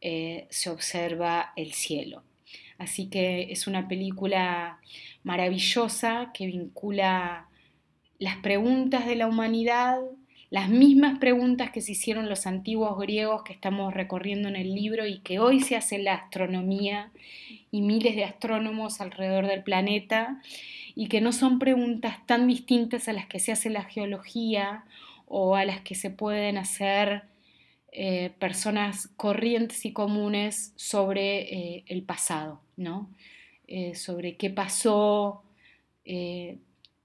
eh, 0.00 0.46
se 0.50 0.70
observa 0.70 1.52
el 1.56 1.72
cielo. 1.72 2.22
Así 2.78 3.08
que 3.08 3.52
es 3.52 3.66
una 3.66 3.88
película 3.88 4.80
maravillosa 5.22 6.30
que 6.34 6.46
vincula 6.46 7.48
las 8.18 8.36
preguntas 8.38 9.06
de 9.06 9.16
la 9.16 9.26
humanidad 9.26 10.00
las 10.52 10.68
mismas 10.68 11.18
preguntas 11.18 11.70
que 11.70 11.80
se 11.80 11.92
hicieron 11.92 12.28
los 12.28 12.46
antiguos 12.46 12.98
griegos 12.98 13.42
que 13.42 13.54
estamos 13.54 13.94
recorriendo 13.94 14.50
en 14.50 14.56
el 14.56 14.74
libro 14.74 15.06
y 15.06 15.20
que 15.20 15.38
hoy 15.38 15.60
se 15.60 15.76
hace 15.76 15.96
la 15.96 16.12
astronomía 16.12 17.10
y 17.70 17.80
miles 17.80 18.16
de 18.16 18.24
astrónomos 18.24 19.00
alrededor 19.00 19.46
del 19.46 19.62
planeta 19.62 20.42
y 20.94 21.08
que 21.08 21.22
no 21.22 21.32
son 21.32 21.58
preguntas 21.58 22.18
tan 22.26 22.48
distintas 22.48 23.08
a 23.08 23.14
las 23.14 23.24
que 23.28 23.40
se 23.40 23.52
hace 23.52 23.70
la 23.70 23.84
geología 23.84 24.84
o 25.24 25.56
a 25.56 25.64
las 25.64 25.80
que 25.80 25.94
se 25.94 26.10
pueden 26.10 26.58
hacer 26.58 27.22
eh, 27.90 28.32
personas 28.38 29.08
corrientes 29.16 29.86
y 29.86 29.94
comunes 29.94 30.74
sobre 30.76 31.76
eh, 31.78 31.84
el 31.86 32.02
pasado, 32.02 32.60
¿no? 32.76 33.08
Eh, 33.68 33.94
sobre 33.94 34.36
qué 34.36 34.50
pasó, 34.50 35.44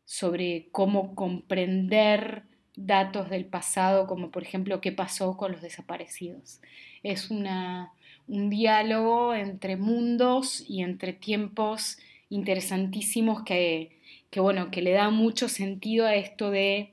sobre 0.04 0.68
cómo 0.74 1.16
comprender 1.16 2.44
datos 2.78 3.30
del 3.30 3.46
pasado, 3.46 4.08
como 4.08 4.32
por 4.32 4.44
ejemplo 4.44 4.80
qué 4.80 4.94
pasó 4.94 5.36
con 5.36 5.52
los 5.52 5.62
desaparecidos. 5.62 6.62
Es 7.04 7.30
una, 7.30 7.92
un 8.28 8.50
diálogo 8.50 9.34
entre 9.34 9.76
mundos 9.76 10.64
y 10.68 10.84
entre 10.84 11.12
tiempos 11.12 11.98
interesantísimos 12.30 13.44
que, 13.44 13.98
bueno, 14.36 14.70
que 14.70 14.82
le 14.82 14.92
da 14.92 15.10
mucho 15.10 15.50
sentido 15.50 16.06
a 16.06 16.16
esto 16.16 16.52
de 16.52 16.92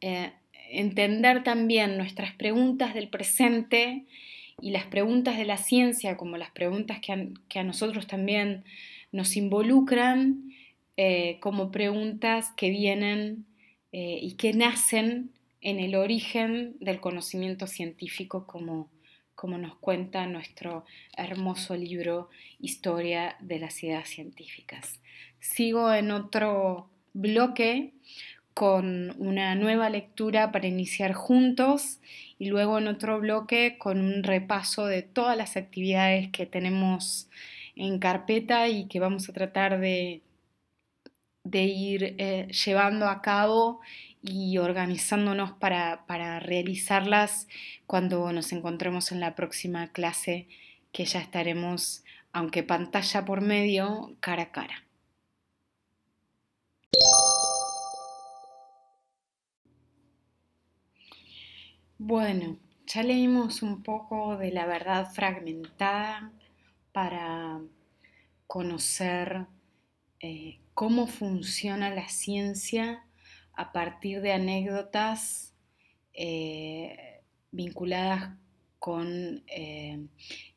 eh, 0.00 0.32
entender 0.70 1.44
también 1.44 1.98
nuestras 1.98 2.32
preguntas 2.32 2.94
del 2.94 3.08
presente 3.08 4.04
y 4.60 4.70
las 4.70 4.86
preguntas 4.86 5.36
de 5.36 5.44
la 5.44 5.58
ciencia, 5.58 6.16
como 6.16 6.38
las 6.38 6.50
preguntas 6.50 6.98
que 7.00 7.58
a, 7.58 7.62
nosotros 7.62 8.06
también 8.06 8.64
nos 9.12 9.36
involucran, 9.36 10.50
eh, 10.96 11.36
como 11.40 11.70
preguntas 11.70 12.52
que 12.56 12.70
vienen 12.70 13.44
eh, 13.92 14.18
y 14.20 14.34
que 14.34 14.52
nacen 14.52 15.32
en 15.60 15.78
el 15.78 15.94
origen 15.94 16.76
del 16.80 17.00
conocimiento 17.00 17.66
científico 17.66 18.46
como, 18.46 18.90
como 19.34 19.58
nos 19.58 19.76
cuenta 19.76 20.26
nuestro 20.26 20.84
hermoso 21.16 21.74
libro 21.76 22.30
Historia 22.60 23.36
de 23.40 23.58
las 23.58 23.82
Ideas 23.82 24.08
Científicas. 24.08 25.00
Sigo 25.40 25.92
en 25.92 26.10
otro 26.10 26.90
bloque 27.12 27.94
con 28.56 29.14
una 29.18 29.54
nueva 29.54 29.90
lectura 29.90 30.50
para 30.50 30.66
iniciar 30.66 31.12
juntos 31.12 32.00
y 32.38 32.46
luego 32.46 32.78
en 32.78 32.88
otro 32.88 33.20
bloque 33.20 33.76
con 33.76 34.00
un 34.00 34.22
repaso 34.22 34.86
de 34.86 35.02
todas 35.02 35.36
las 35.36 35.58
actividades 35.58 36.30
que 36.30 36.46
tenemos 36.46 37.28
en 37.74 37.98
carpeta 37.98 38.68
y 38.68 38.86
que 38.86 38.98
vamos 38.98 39.28
a 39.28 39.34
tratar 39.34 39.78
de 39.78 40.22
de 41.50 41.62
ir 41.62 42.16
eh, 42.18 42.48
llevando 42.48 43.08
a 43.08 43.22
cabo 43.22 43.80
y 44.20 44.58
organizándonos 44.58 45.52
para, 45.52 46.04
para 46.06 46.40
realizarlas 46.40 47.46
cuando 47.86 48.32
nos 48.32 48.52
encontremos 48.52 49.12
en 49.12 49.20
la 49.20 49.36
próxima 49.36 49.88
clase 49.92 50.48
que 50.92 51.04
ya 51.04 51.20
estaremos, 51.20 52.02
aunque 52.32 52.64
pantalla 52.64 53.24
por 53.24 53.40
medio, 53.42 54.16
cara 54.20 54.44
a 54.44 54.52
cara. 54.52 54.84
Bueno, 61.98 62.58
ya 62.86 63.02
leímos 63.04 63.62
un 63.62 63.82
poco 63.82 64.36
de 64.36 64.50
la 64.50 64.66
verdad 64.66 65.10
fragmentada 65.12 66.32
para 66.92 67.60
conocer 68.46 69.46
eh, 70.20 70.58
cómo 70.76 71.06
funciona 71.06 71.88
la 71.88 72.06
ciencia 72.10 73.02
a 73.54 73.72
partir 73.72 74.20
de 74.20 74.34
anécdotas 74.34 75.54
eh, 76.12 77.22
vinculadas 77.50 78.34
con 78.78 79.42
eh, 79.46 80.06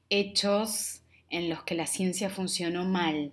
hechos 0.10 1.03
en 1.29 1.47
los 1.47 1.63
que 1.63 1.73
la 1.73 1.88
ciencia 1.88 2.29
funcionó 2.29 2.84
mal. 2.84 3.32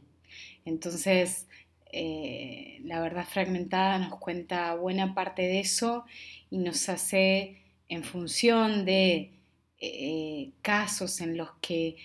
Entonces, 0.64 1.48
la 1.92 3.00
verdad 3.00 3.26
fragmentada 3.26 3.98
nos 3.98 4.20
cuenta 4.20 4.76
buena 4.76 5.12
parte 5.12 5.42
de 5.42 5.58
eso 5.60 6.04
y 6.50 6.58
nos 6.58 6.88
hace 6.88 7.62
en 7.88 8.04
función 8.04 8.84
de 8.84 9.32
casos 10.62 11.20
en 11.20 11.36
los 11.36 11.50
que 11.60 11.96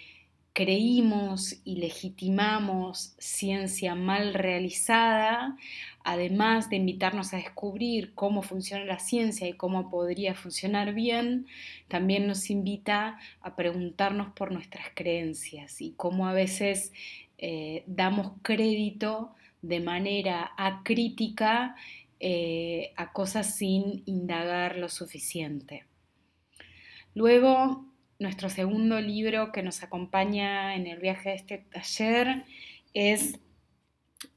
creímos 0.54 1.62
y 1.64 1.78
legitimamos 1.78 3.16
ciencia 3.18 3.96
mal 3.96 4.34
realizada, 4.34 5.56
además 6.04 6.70
de 6.70 6.76
invitarnos 6.76 7.34
a 7.34 7.38
descubrir 7.38 8.14
cómo 8.16 8.42
funciona 8.42 8.84
la 8.84 9.00
ciencia 9.00 9.48
y 9.48 9.54
cómo 9.54 9.90
podría 9.90 10.36
funcionar 10.36 10.94
bien, 10.94 11.48
también 11.88 12.28
nos 12.28 12.50
invita 12.50 13.18
a 13.42 13.56
preguntarnos 13.56 14.34
por 14.34 14.52
nuestras 14.52 14.88
creencias 14.94 15.80
y 15.82 15.94
cómo 15.94 16.28
a 16.28 16.34
veces 16.34 16.92
eh, 17.38 17.84
damos 17.88 18.34
crédito 18.42 19.34
de 19.62 19.80
manera 19.80 20.52
acrítica 20.58 21.76
eh, 22.20 22.94
a 22.98 23.14
cosas 23.14 23.56
sin 23.56 24.04
indagar 24.06 24.78
lo 24.78 24.90
suficiente. 24.90 25.86
Luego, 27.14 27.90
nuestro 28.21 28.49
segundo 28.49 29.01
libro 29.01 29.51
que 29.51 29.63
nos 29.63 29.81
acompaña 29.81 30.75
en 30.75 30.86
el 30.86 30.99
viaje 30.99 31.29
de 31.29 31.36
este 31.36 31.57
taller 31.57 32.45
es 32.93 33.39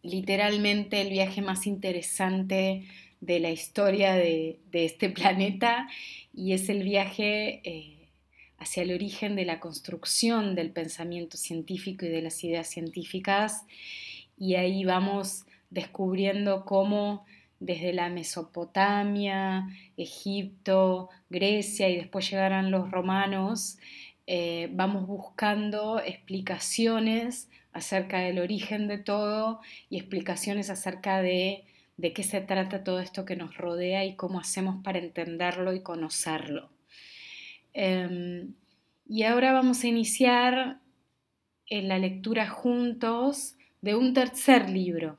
literalmente 0.02 1.02
el 1.02 1.10
viaje 1.10 1.42
más 1.42 1.66
interesante 1.66 2.86
de 3.20 3.40
la 3.40 3.50
historia 3.50 4.14
de, 4.14 4.58
este 4.72 5.10
planeta 5.10 5.86
y 6.32 6.54
es 6.54 6.70
el 6.70 6.82
viaje 6.82 7.60
eh, 7.64 8.08
hacia 8.56 8.84
el 8.84 8.92
origen 8.92 9.36
de 9.36 9.44
la 9.44 9.60
construcción 9.60 10.54
del 10.54 10.70
pensamiento 10.70 11.36
científico 11.36 12.06
y 12.06 12.08
de 12.08 12.22
las 12.22 12.42
ideas 12.42 12.68
científicas. 12.68 13.66
Y 14.38 14.54
ahí 14.54 14.84
vamos 14.84 15.44
descubriendo 15.68 16.64
cómo 16.64 17.26
desde 17.64 17.92
la 17.92 18.08
Mesopotamia, 18.08 19.68
Egipto, 19.96 21.08
Grecia 21.30 21.88
y 21.88 21.96
después 21.96 22.30
llegarán 22.30 22.70
los 22.70 22.90
romanos, 22.90 23.78
eh, 24.26 24.68
vamos 24.72 25.06
buscando 25.06 26.00
explicaciones 26.00 27.48
acerca 27.72 28.20
del 28.20 28.38
origen 28.38 28.88
de 28.88 28.98
todo 28.98 29.60
y 29.90 29.98
explicaciones 29.98 30.70
acerca 30.70 31.20
de 31.22 31.64
de 31.96 32.12
qué 32.12 32.22
se 32.22 32.40
trata 32.40 32.84
todo 32.84 33.00
esto 33.00 33.24
que 33.24 33.36
nos 33.36 33.56
rodea 33.56 34.04
y 34.04 34.16
cómo 34.16 34.40
hacemos 34.40 34.82
para 34.82 34.98
entenderlo 34.98 35.72
y 35.72 35.80
conocerlo. 35.82 36.70
Em, 37.72 38.54
y 39.08 39.24
ahora 39.24 39.52
vamos 39.52 39.84
a 39.84 39.88
iniciar 39.88 40.80
en 41.68 41.88
la 41.88 41.98
lectura 41.98 42.48
juntos 42.48 43.56
de 43.80 43.94
un 43.94 44.12
tercer 44.14 44.70
libro, 44.70 45.18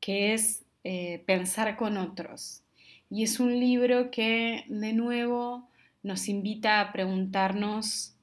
que 0.00 0.34
es 0.34 0.59
eh, 0.84 1.22
Pensar 1.26 1.76
con 1.76 1.96
otros. 1.96 2.62
Y 3.10 3.24
es 3.24 3.40
un 3.40 3.58
libro 3.58 4.10
que 4.10 4.64
de 4.68 4.92
nuevo 4.92 5.68
nos 6.02 6.28
invita 6.28 6.80
a 6.80 6.92
preguntarnos 6.92 8.14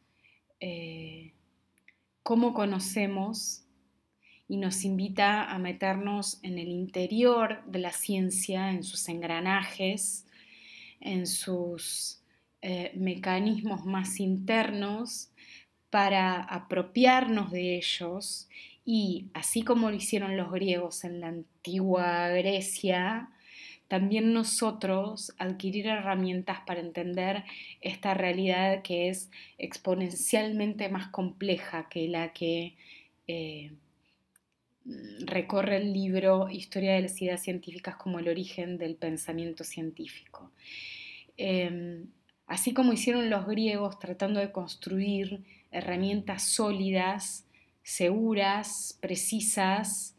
eh, 0.60 1.34
cómo 2.24 2.53
conocemos 2.53 3.64
y 4.47 4.58
nos 4.58 4.86
invita 4.86 5.51
a 5.51 5.60
meternos 5.60 6.39
en 6.41 6.58
el 6.58 6.70
interior 6.70 7.64
de 7.66 7.80
la 7.80 7.91
ciencia, 7.91 8.70
en 8.70 8.84
sus 8.84 9.10
engranajes, 9.10 10.26
en 10.99 11.28
sus 11.28 12.22
eh, 12.62 12.91
mecanismos 12.95 13.86
más 13.86 14.20
internos 14.20 15.30
para 15.89 16.41
apropiarnos 16.41 17.51
de 17.51 17.78
ellos 17.78 18.47
y, 18.90 19.26
así 19.34 19.64
como 19.64 19.90
lo 19.90 19.98
hicieron 19.98 20.38
los 20.38 20.50
griegos 20.50 21.04
en 21.04 21.20
la 21.20 21.28
antigua 21.28 22.30
Grecia, 22.30 23.30
también 23.90 24.32
nosotros 24.32 25.34
adquirir 25.38 25.88
herramientas 25.88 26.62
para 26.66 26.80
entender 26.80 27.44
esta 27.82 28.14
realidad 28.14 28.84
que 28.84 29.10
es 29.10 29.30
exponencialmente 29.58 30.88
más 30.88 31.10
compleja 31.10 31.90
que 31.90 32.08
la 32.08 32.32
que 32.32 32.78
eh, 33.28 33.74
recorre 35.26 35.78
el 35.78 35.92
libro 35.92 36.48
Historia 36.50 36.94
de 36.94 37.02
las 37.02 37.22
ideas 37.22 37.44
científicas 37.44 37.98
como 37.98 38.20
el 38.20 38.30
origen 38.30 38.78
del 38.78 38.96
pensamiento 38.96 39.66
científico. 39.66 40.54
Em, 41.36 42.08
así 42.46 42.74
como 42.74 42.94
hicieron 42.94 43.30
los 43.30 43.46
griegos 43.48 44.00
tratando 44.00 44.40
de 44.40 44.54
construir 44.54 45.44
herramientas 45.72 46.44
sólidas, 46.44 47.47
seguras, 47.88 48.98
precisas, 49.00 50.14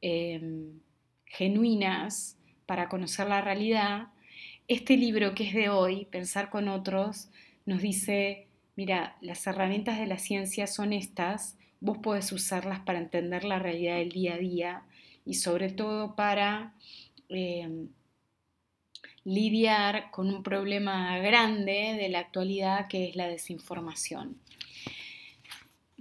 em, 0.00 0.80
genuinas 1.26 2.38
para 2.64 2.88
conocer 2.88 3.28
la 3.28 3.42
realidad, 3.42 4.08
este 4.68 4.96
libro 4.96 5.34
que 5.34 5.46
es 5.48 5.54
de 5.54 5.68
hoy, 5.68 6.06
Pensar 6.06 6.48
con 6.48 6.68
otros, 6.68 7.28
nos 7.66 7.82
dice, 7.82 8.46
mira, 8.74 9.18
las 9.20 9.46
herramientas 9.46 9.98
de 9.98 10.06
la 10.06 10.16
ciencia 10.16 10.66
son 10.66 10.94
estas, 10.94 11.58
vos 11.80 11.98
podés 11.98 12.32
usarlas 12.32 12.80
para 12.80 12.98
entender 12.98 13.44
la 13.44 13.58
realidad 13.58 13.96
del 13.98 14.12
día 14.12 14.34
a 14.36 14.38
día 14.38 14.82
y 15.26 15.34
sobre 15.34 15.68
todo 15.68 16.16
para 16.16 16.72
em, 17.28 17.88
lidiar 19.24 20.10
con 20.10 20.32
un 20.34 20.42
problema 20.42 21.18
grande 21.18 21.98
de 22.00 22.08
la 22.08 22.20
actualidad 22.20 22.88
que 22.88 23.10
es 23.10 23.14
la 23.14 23.28
desinformación. 23.28 24.38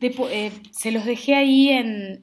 Eh, 0.01 0.51
se 0.71 0.91
los 0.91 1.03
dejé 1.03 1.35
ahí 1.35 1.69
en, 1.69 2.21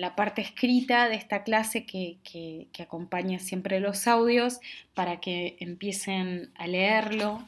la 0.00 0.16
parte 0.16 0.42
escrita 0.42 1.08
de 1.08 1.14
esta 1.14 1.44
clase 1.44 1.86
que, 1.86 2.18
que, 2.24 2.82
acompaña 2.82 3.38
siempre 3.38 3.78
los 3.78 4.08
audios 4.08 4.58
para 4.92 5.20
que 5.20 5.56
empiecen 5.60 6.50
a 6.56 6.66
leerlo. 6.66 7.42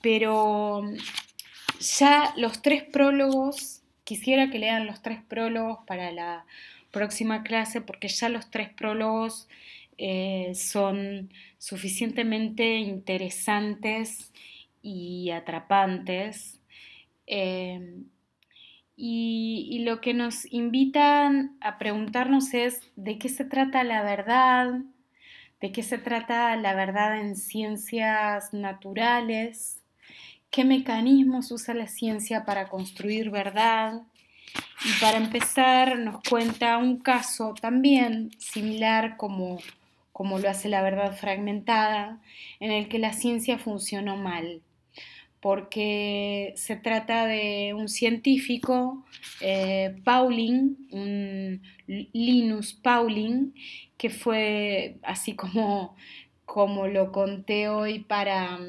Pero 0.00 0.82
ya 1.78 2.34
los 2.36 2.62
tres 2.62 2.82
prólogos, 2.82 3.82
quisiera 4.04 4.50
que 4.50 4.58
lean 4.58 4.86
los 4.86 5.02
tres 5.02 5.20
prólogos 5.22 5.78
para 5.86 6.10
la 6.10 6.44
próxima 6.90 7.44
clase 7.44 7.80
porque 7.80 8.08
ya 8.08 8.28
los 8.28 8.50
tres 8.50 8.68
prólogos 8.70 9.48
eh, 9.98 10.52
son 10.56 11.30
suficientemente 11.58 12.78
interesantes 12.78 14.32
y 14.82 15.30
atrapantes. 15.30 16.58
Eh, 17.28 18.02
y, 18.96 19.80
lo 19.84 20.00
que 20.00 20.14
nos 20.14 20.50
invitan 20.52 21.56
a 21.60 21.78
preguntarnos 21.78 22.54
es 22.54 22.80
de 22.96 23.18
qué 23.18 23.28
se 23.28 23.44
trata 23.44 23.84
la 23.84 24.02
verdad, 24.02 24.80
de 25.60 25.72
qué 25.72 25.82
se 25.82 25.98
trata 25.98 26.54
la 26.56 26.74
verdad 26.74 27.18
en 27.18 27.36
ciencias 27.36 28.52
naturales, 28.52 29.82
qué 30.50 30.64
mecanismos 30.64 31.50
usa 31.50 31.74
la 31.74 31.86
ciencia 31.86 32.44
para 32.44 32.68
construir 32.68 33.30
verdad. 33.30 34.02
Y 34.84 35.00
para 35.00 35.16
empezar 35.16 35.98
nos 35.98 36.22
cuenta 36.28 36.76
un 36.76 36.98
caso 36.98 37.54
también 37.60 38.30
similar 38.38 39.16
como, 39.16 39.58
como 40.12 40.38
lo 40.38 40.50
hace 40.50 40.68
la 40.68 40.82
verdad 40.82 41.16
fragmentada, 41.16 42.20
en 42.60 42.70
el 42.70 42.88
que 42.88 42.98
la 42.98 43.12
ciencia 43.12 43.58
funcionó 43.58 44.16
mal 44.16 44.60
porque 45.42 46.54
se 46.56 46.76
trata 46.76 47.26
de 47.26 47.74
un 47.74 47.88
científico, 47.88 49.04
eh, 49.40 49.96
Pauling, 50.04 50.76
un 50.92 51.60
Linus 51.88 52.74
Pauling, 52.74 53.52
que 53.98 54.08
fue 54.08 54.98
así 55.02 55.34
como, 55.34 55.96
como 56.44 56.86
lo 56.86 57.10
conté 57.10 57.68
hoy 57.68 57.98
para, 57.98 58.60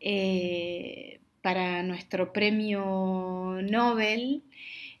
eh, 0.00 1.20
para 1.40 1.84
nuestro 1.84 2.32
premio 2.32 3.60
Nobel. 3.62 4.42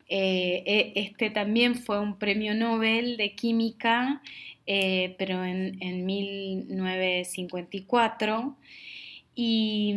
Eh, 0.08 0.62
e, 0.66 0.92
este 0.94 1.30
también 1.30 1.74
fue 1.74 1.98
un 1.98 2.16
premio 2.16 2.54
Nobel 2.54 3.16
de 3.16 3.34
química, 3.34 4.22
pero 4.64 5.44
en, 5.44 5.82
en 5.82 6.06
1954 6.06 8.56
y 9.34 9.94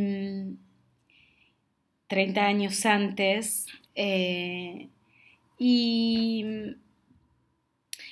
30 2.07 2.41
mm, 2.41 2.45
años 2.45 2.86
antes. 2.86 3.67
Eh, 3.95 4.89
y, 5.57 6.45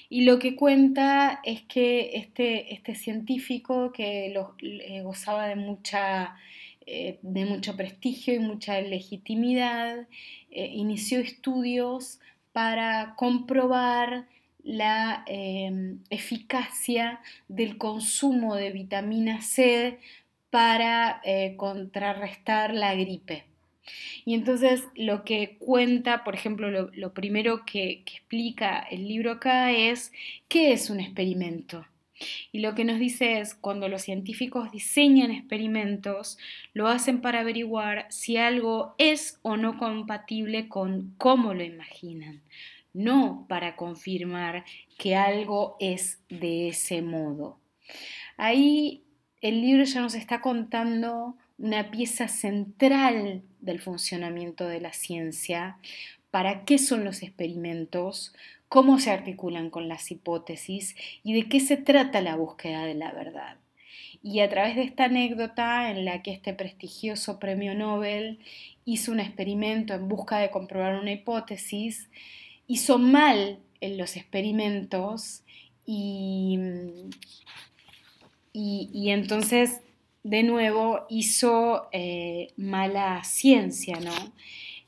y, 0.10 0.26
lo 0.26 0.40
que 0.40 0.56
cuenta 0.56 1.42
es 1.44 1.64
que 1.64 2.12
este, 2.14 2.74
este 2.74 2.96
científico 2.96 3.92
que 3.92 4.34
eh, 4.62 5.02
gozaba 5.02 5.48
de, 5.48 5.56
mucha, 5.56 6.36
eh, 6.86 7.20
de 7.22 7.46
mucho 7.46 7.76
prestigio 7.76 8.36
y 8.36 8.40
mucha 8.40 8.80
legitimidad, 8.82 10.08
inició 10.52 11.20
estudios 11.20 12.20
para 12.52 13.16
comprobar 13.16 14.28
la 14.64 15.24
eficacia 16.10 17.22
del 17.48 17.78
consumo 17.78 18.56
de 18.56 18.72
vitamina 18.72 19.42
C 19.42 19.98
para 20.52 21.22
eh, 21.24 21.56
contrarrestar 21.58 22.76
la 22.76 22.94
gripe. 22.94 23.46
Y 24.26 24.36
entonces 24.36 24.84
lo 24.96 25.24
que 25.24 25.58
cuenta, 25.58 26.24
por 26.24 26.36
ejemplo, 26.36 26.70
lo, 26.70 27.14
primero 27.14 27.66
que, 27.66 28.04
explica 28.06 28.80
el 28.80 29.08
libro 29.08 29.32
acá 29.32 29.72
es 29.72 30.12
qué 30.48 30.74
es 30.74 30.90
un 30.90 31.00
experimento. 31.00 31.86
Y 32.52 32.60
lo 32.60 32.76
que 32.76 32.86
nos 32.86 33.00
dice 33.00 33.40
es, 33.40 33.56
cuando 33.56 33.88
los 33.88 34.04
científicos 34.04 34.72
diseñan 34.72 35.32
experimentos, 35.32 36.38
lo 36.74 36.88
hacen 36.88 37.22
para 37.22 37.40
averiguar 37.40 38.06
si 38.10 38.38
algo 38.38 38.94
es 39.00 39.40
o 39.42 39.58
no 39.58 39.80
compatible 39.80 40.68
con 40.68 41.16
cómo 41.18 41.56
lo 41.56 41.64
imaginan, 41.64 42.44
no 42.94 43.48
para 43.50 43.76
confirmar 43.76 44.66
que 45.00 45.16
algo 45.16 45.78
es 45.80 46.22
de 46.30 46.68
ese 46.68 47.02
modo. 47.02 47.58
Ahí 48.38 49.04
el 49.42 49.62
libro 49.62 49.84
ya 49.84 50.02
nos 50.02 50.16
está 50.16 50.42
contando 50.42 51.36
una 51.58 51.92
pieza 51.92 52.28
central 52.28 53.44
del 53.60 53.80
funcionamiento 53.80 54.68
de 54.68 54.82
la 54.82 54.94
ciencia, 54.94 55.78
para 56.32 56.64
qué 56.64 56.78
son 56.78 57.04
los 57.04 57.24
experimentos, 57.24 58.34
cómo 58.70 59.00
se 59.00 59.12
articulan 59.12 59.70
con 59.70 59.88
las 59.88 60.12
hipótesis 60.12 60.96
y 61.24 61.34
de 61.34 61.50
qué 61.50 61.60
se 61.60 61.78
trata 61.78 62.22
la 62.22 62.36
búsqueda 62.36 62.86
de 62.86 62.94
la 62.96 63.12
verdad. 63.12 63.58
Y 64.24 64.40
a 64.40 64.50
través 64.50 64.76
de 64.76 64.84
esta 64.84 65.06
anécdota 65.06 65.92
en 65.92 66.06
la 66.06 66.22
que 66.22 66.32
este 66.32 66.54
prestigioso 66.54 67.38
premio 67.40 67.74
Nobel 67.76 68.40
hizo 68.86 69.12
un 69.12 69.20
experimento 69.20 69.94
en 69.94 70.08
busca 70.08 70.38
de 70.38 70.52
comprobar 70.52 71.00
una 71.00 71.12
hipótesis, 71.12 72.10
hizo 72.68 72.98
mal 72.98 73.60
en 73.82 73.98
los 73.98 74.16
experimentos 74.16 75.44
y 75.86 76.58
y, 78.54 79.10
entonces, 79.10 79.82
de 80.24 80.44
nuevo, 80.44 81.06
hizo 81.10 81.88
eh, 81.92 82.50
mala 82.58 83.24
ciencia, 83.24 84.00
¿no? 84.00 84.14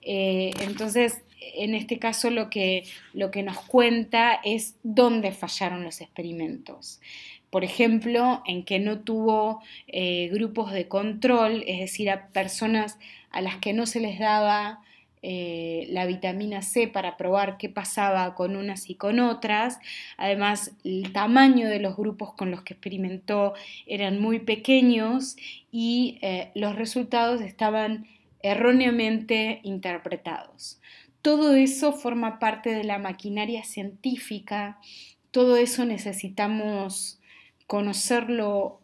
Eh, 0.02 0.52
entonces, 0.62 1.24
en 1.56 1.76
este 1.76 2.00
caso 2.00 2.30
lo 2.30 2.50
que, 2.50 2.84
lo 3.14 3.32
que 3.32 3.44
nos 3.44 3.58
cuenta 3.60 4.40
es 4.44 4.76
dónde 4.84 5.32
fallaron 5.32 5.84
los 5.84 6.02
experimentos. 6.02 7.00
Por 7.50 7.64
ejemplo, 7.64 8.42
en 8.46 8.64
que 8.64 8.80
no 8.80 9.00
tuvo 9.02 9.62
eh, 9.88 10.30
grupos 10.34 10.72
de 10.72 10.88
control, 10.88 11.64
es 11.68 11.80
decir, 11.80 12.10
a 12.10 12.28
personas 12.30 12.98
a 13.30 13.42
las 13.42 13.58
que 13.58 13.74
no 13.74 13.86
se 13.86 14.00
les 14.00 14.20
daba 14.20 14.82
eh, 15.26 15.88
la 15.90 16.06
vitamina 16.06 16.62
C 16.62 16.90
para 16.90 17.16
probar 17.16 17.56
qué 17.58 17.70
pasaba 17.70 18.36
con 18.36 18.58
unas 18.58 18.90
y 18.90 18.96
con 18.96 19.22
otras. 19.22 19.80
Además, 20.18 20.76
el 20.84 21.14
tamaño 21.14 21.70
de 21.70 21.80
los 21.80 21.96
grupos 21.96 22.34
con 22.34 22.52
los 22.52 22.64
que 22.64 22.74
experimentó 22.74 23.54
eran 23.88 24.20
muy 24.20 24.40
pequeños 24.40 25.38
y 25.72 26.20
eh, 26.22 26.52
los 26.56 26.76
resultados 26.76 27.40
estaban 27.40 28.06
erróneamente 28.42 29.62
interpretados. 29.64 30.82
Todo 31.22 31.56
eso 31.56 31.94
forma 31.94 32.38
parte 32.38 32.72
de 32.72 32.84
la 32.84 33.00
maquinaria 33.00 33.64
científica, 33.64 34.78
todo 35.32 35.56
eso 35.56 35.86
necesitamos 35.86 37.22
conocerlo 37.66 38.82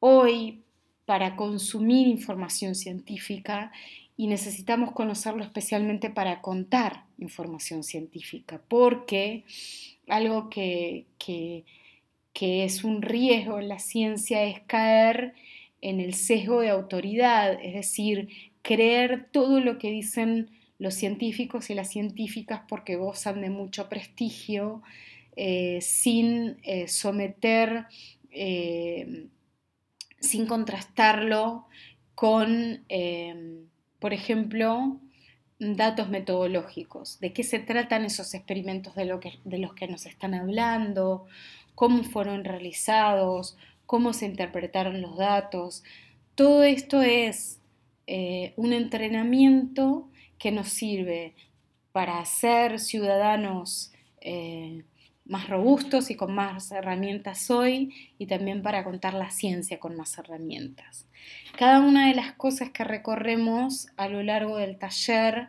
hoy 0.00 0.62
para 1.04 1.36
consumir 1.36 2.08
información 2.08 2.74
científica 2.74 3.70
y 4.16 4.28
necesitamos 4.28 4.92
conocerlo 4.92 5.42
especialmente 5.42 6.10
para 6.10 6.40
contar 6.40 7.04
información 7.18 7.82
científica, 7.82 8.60
porque 8.68 9.44
algo 10.08 10.50
que, 10.50 11.06
que, 11.18 11.64
es 12.64 12.84
un 12.84 13.02
riesgo 13.02 13.58
en 13.58 13.68
la 13.68 13.78
ciencia 13.78 14.44
es 14.44 14.60
caer 14.60 15.34
en 15.80 16.00
el 16.00 16.14
sesgo 16.14 16.60
de 16.60 16.70
autoridad, 16.70 17.58
es 17.62 17.74
decir, 17.74 18.28
creer 18.62 19.28
todo 19.30 19.60
lo 19.60 19.78
que 19.78 19.90
dicen 19.90 20.50
los 20.78 20.94
científicos 20.94 21.70
y 21.70 21.74
las 21.74 21.90
científicas 21.90 22.62
porque 22.68 22.96
gozan 22.96 23.40
de 23.40 23.50
mucho 23.50 23.88
prestigio, 23.88 24.82
eh, 25.36 25.80
sin 25.80 26.58
eh, 26.62 26.88
someter, 26.88 27.86
eh, 28.30 29.26
sin 30.20 30.46
contrastarlo 30.46 31.66
con 32.14 32.84
por 34.04 34.12
ejemplo, 34.12 34.98
datos 35.58 36.10
metodológicos, 36.10 37.18
de 37.20 37.32
qué 37.32 37.42
se 37.42 37.58
tratan 37.58 38.04
esos 38.04 38.34
experimentos 38.34 38.94
de, 38.94 39.06
los 39.06 39.74
que 39.74 39.88
nos 39.88 40.04
están 40.04 40.34
hablando, 40.34 41.24
cómo 41.74 42.04
fueron 42.04 42.44
realizados, 42.44 43.56
cómo 43.86 44.12
se 44.12 44.26
interpretaron 44.26 45.00
los 45.00 45.16
datos. 45.16 45.84
Todo 46.34 46.64
esto 46.64 47.00
es 47.00 47.62
eh, 48.06 48.52
un 48.56 48.74
entrenamiento 48.74 50.10
que 50.36 50.52
nos 50.52 50.68
sirve 50.68 51.32
para 51.90 52.22
ser 52.26 52.80
ciudadanos 52.80 53.90
eh, 54.20 54.84
más 55.24 55.48
robustos 55.48 56.10
y 56.10 56.16
con 56.16 56.34
más 56.34 56.70
herramientas 56.70 57.50
hoy 57.50 57.94
y 58.18 58.26
también 58.26 58.62
para 58.62 58.84
contar 58.84 59.14
la 59.14 59.30
ciencia 59.30 59.80
con 59.80 59.96
más 59.96 60.18
herramientas. 60.18 61.06
Cada 61.56 61.80
una 61.80 62.08
de 62.08 62.14
las 62.14 62.32
cosas 62.32 62.70
que 62.70 62.84
recorremos 62.84 63.88
a 63.96 64.08
lo 64.08 64.22
largo 64.22 64.58
del 64.58 64.78
taller 64.78 65.48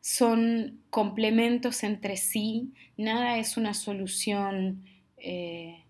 son 0.00 0.80
complementos 0.90 1.84
entre 1.84 2.16
sí, 2.16 2.72
nada 2.96 3.38
es 3.38 3.56
una 3.56 3.74
solución 3.74 4.84
eh, 5.18 5.84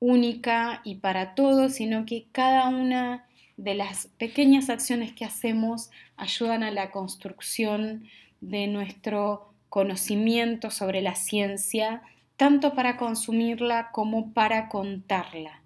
única 0.00 0.80
y 0.84 0.96
para 0.96 1.34
todos, 1.34 1.74
sino 1.74 2.06
que 2.06 2.26
cada 2.32 2.68
una 2.68 3.26
de 3.56 3.74
las 3.74 4.06
pequeñas 4.18 4.70
acciones 4.70 5.12
que 5.12 5.24
hacemos 5.24 5.90
ayudan 6.16 6.62
a 6.62 6.70
la 6.70 6.90
construcción 6.90 8.04
de 8.40 8.68
nuestro 8.68 9.52
conocimiento 9.68 10.70
sobre 10.70 11.02
la 11.02 11.14
ciencia, 11.14 12.02
tanto 12.38 12.72
para 12.74 12.96
consumirla 12.96 13.90
como 13.92 14.32
para 14.32 14.68
contarla. 14.68 15.60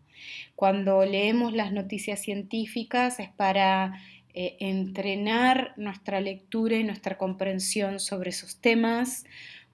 Cuando 0.56 1.04
leemos 1.04 1.52
las 1.52 1.70
noticias 1.70 2.20
científicas 2.20 3.20
es 3.20 3.28
para 3.28 4.00
eh, 4.32 4.56
entrenar 4.58 5.74
nuestra 5.76 6.20
lectura 6.22 6.76
y 6.76 6.84
nuestra 6.84 7.18
comprensión 7.18 8.00
sobre 8.00 8.30
esos 8.30 8.58
temas. 8.58 9.24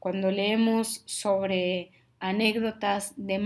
Cuando 0.01 0.33
leemos 0.33 1.05
sobre 1.07 1.93
anécdotas 2.19 3.15
de, 3.17 3.39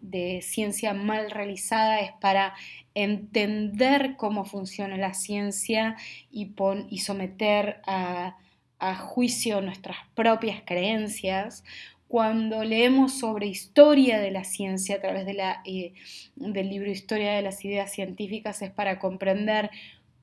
de 0.00 0.40
ciencia 0.40 0.94
mal 0.94 1.30
realizada 1.30 2.00
es 2.00 2.12
para 2.18 2.54
entender 2.94 4.16
cómo 4.16 4.46
funciona 4.46 4.96
la 4.96 5.12
ciencia 5.12 5.96
y, 6.30 6.54
someter 6.98 7.82
a 7.86 8.94
juicio 8.94 9.60
nuestras 9.60 9.98
propias 10.14 10.62
creencias 10.64 11.62
cuando 12.08 12.62
leemos 12.64 13.18
sobre 13.18 13.46
historia 13.46 14.20
de 14.20 14.30
la 14.30 14.44
ciencia 14.44 14.96
a 14.96 15.00
través 15.00 15.26
de 15.26 15.34
la, 15.34 15.62
eh, 15.64 15.94
del 16.36 16.68
libro 16.68 16.90
Historia 16.90 17.32
de 17.32 17.42
las 17.42 17.64
Ideas 17.64 17.92
Científicas 17.92 18.62
es 18.62 18.70
para 18.70 18.98
comprender 18.98 19.70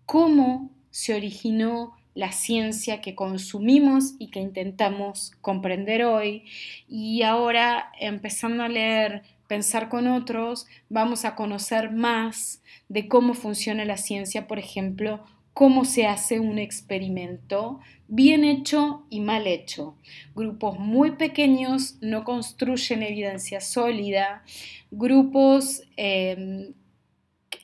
cómo 0.06 0.70
se 0.92 1.14
originó 1.14 1.96
la 2.16 2.32
ciencia 2.32 3.02
que 3.02 3.16
consumimos 3.16 4.14
y 4.20 4.28
que 4.28 4.40
intentamos 4.40 5.32
comprender 5.42 6.04
hoy. 6.04 6.44
Y 6.88 7.24
ahora, 7.24 7.92
empezando 8.00 8.64
a 8.64 8.70
leer 8.70 9.24
Pensar 9.48 9.90
con 9.90 10.08
otros, 10.08 10.68
vamos 10.90 11.26
a 11.26 11.36
conocer 11.36 11.92
más 11.92 12.64
de 12.88 13.08
cómo 13.08 13.34
funciona 13.34 13.86
la 13.86 13.98
ciencia, 13.98 14.48
por 14.48 14.58
ejemplo, 14.58 15.24
cómo 15.54 15.86
se 15.86 16.08
hace 16.08 16.40
un 16.40 16.58
experimento 16.60 17.80
bien 18.08 18.44
hecho 18.44 19.06
y 19.10 19.22
mal 19.22 19.48
hecho. 19.48 19.96
Grupos 20.36 20.80
muy 20.80 21.12
pequeños 21.12 21.98
no 22.02 22.24
construyen 22.24 23.04
evidencia 23.04 23.62
sólida. 23.62 24.44
Grupos 24.92 25.84
em, 25.96 26.74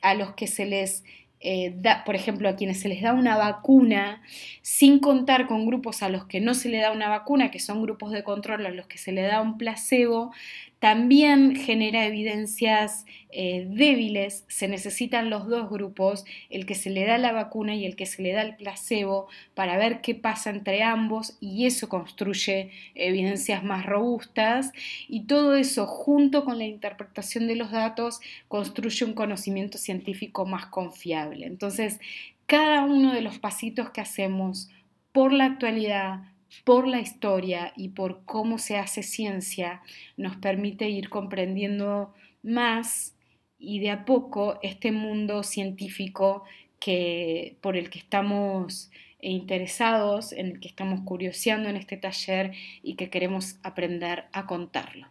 a 0.02 0.14
los 0.14 0.34
que 0.34 0.46
se 0.46 0.66
les 0.66 1.04
eh, 1.42 1.74
da, 1.74 2.04
por 2.04 2.14
ejemplo, 2.14 2.48
a 2.48 2.56
quienes 2.56 2.80
se 2.80 2.88
les 2.88 3.00
da 3.00 3.14
una 3.14 3.36
vacuna, 3.36 4.22
sin 4.60 4.98
contar 4.98 5.46
con 5.46 5.66
grupos 5.66 6.02
a 6.02 6.10
los 6.10 6.26
que 6.26 6.38
no 6.40 6.52
se 6.52 6.68
le 6.68 6.78
da 6.78 6.92
una 6.92 7.08
vacuna, 7.08 7.50
que 7.50 7.58
son 7.58 7.82
grupos 7.82 8.12
de 8.12 8.22
control 8.22 8.66
a 8.66 8.70
los 8.70 8.86
que 8.86 8.98
se 8.98 9.10
le 9.10 9.22
da 9.22 9.40
un 9.40 9.56
placebo, 9.56 10.32
también 10.80 11.56
genera 11.56 12.06
evidencias 12.06 13.04
eh, 13.30 13.66
débiles. 13.68 14.44
Se 14.48 14.66
necesitan 14.66 15.28
los 15.28 15.46
dos 15.46 15.68
grupos, 15.68 16.24
el 16.48 16.64
que 16.64 16.74
se 16.74 16.88
le 16.88 17.04
da 17.04 17.18
la 17.18 17.32
vacuna 17.32 17.74
y 17.74 17.84
el 17.84 17.96
que 17.96 18.06
se 18.06 18.22
le 18.22 18.32
da 18.32 18.40
el 18.40 18.56
placebo, 18.56 19.28
para 19.54 19.76
ver 19.76 20.00
qué 20.00 20.14
pasa 20.14 20.48
entre 20.48 20.82
ambos 20.82 21.36
y 21.38 21.66
eso 21.66 21.90
construye 21.90 22.70
evidencias 22.94 23.62
más 23.62 23.84
robustas 23.84 24.72
y 25.06 25.26
todo 25.26 25.54
eso 25.54 25.86
junto 25.86 26.46
con 26.46 26.56
la 26.56 26.64
interpretación 26.64 27.46
de 27.46 27.56
los 27.56 27.70
datos 27.70 28.20
construye 28.48 29.04
un 29.04 29.12
conocimiento 29.12 29.76
científico 29.76 30.46
más 30.46 30.66
confiable. 30.66 31.46
Entonces, 31.46 32.00
cada 32.46 32.84
uno 32.84 33.12
de 33.12 33.20
los 33.20 33.38
pasitos 33.38 33.90
que 33.90 34.00
hacemos 34.00 34.70
por 35.12 35.34
la 35.34 35.44
actualidad, 35.44 36.22
por 36.64 36.86
la 36.86 37.00
historia 37.00 37.72
y 37.76 37.90
por 37.90 38.24
cómo 38.24 38.58
se 38.58 38.76
hace 38.76 39.02
ciencia 39.02 39.82
nos 40.16 40.36
permite 40.36 40.88
ir 40.88 41.08
comprendiendo 41.08 42.14
más 42.42 43.14
y 43.58 43.80
de 43.80 43.90
a 43.90 44.04
poco 44.04 44.58
este 44.62 44.90
mundo 44.92 45.42
científico 45.42 46.44
que, 46.80 47.56
por 47.60 47.76
el 47.76 47.90
que 47.90 47.98
estamos 47.98 48.90
interesados, 49.20 50.32
en 50.32 50.46
el 50.46 50.60
que 50.60 50.68
estamos 50.68 51.02
curioseando 51.02 51.68
en 51.68 51.76
este 51.76 51.96
taller 51.96 52.52
y 52.82 52.94
que 52.94 53.10
queremos 53.10 53.56
aprender 53.62 54.24
a 54.32 54.46
contarlo. 54.46 55.08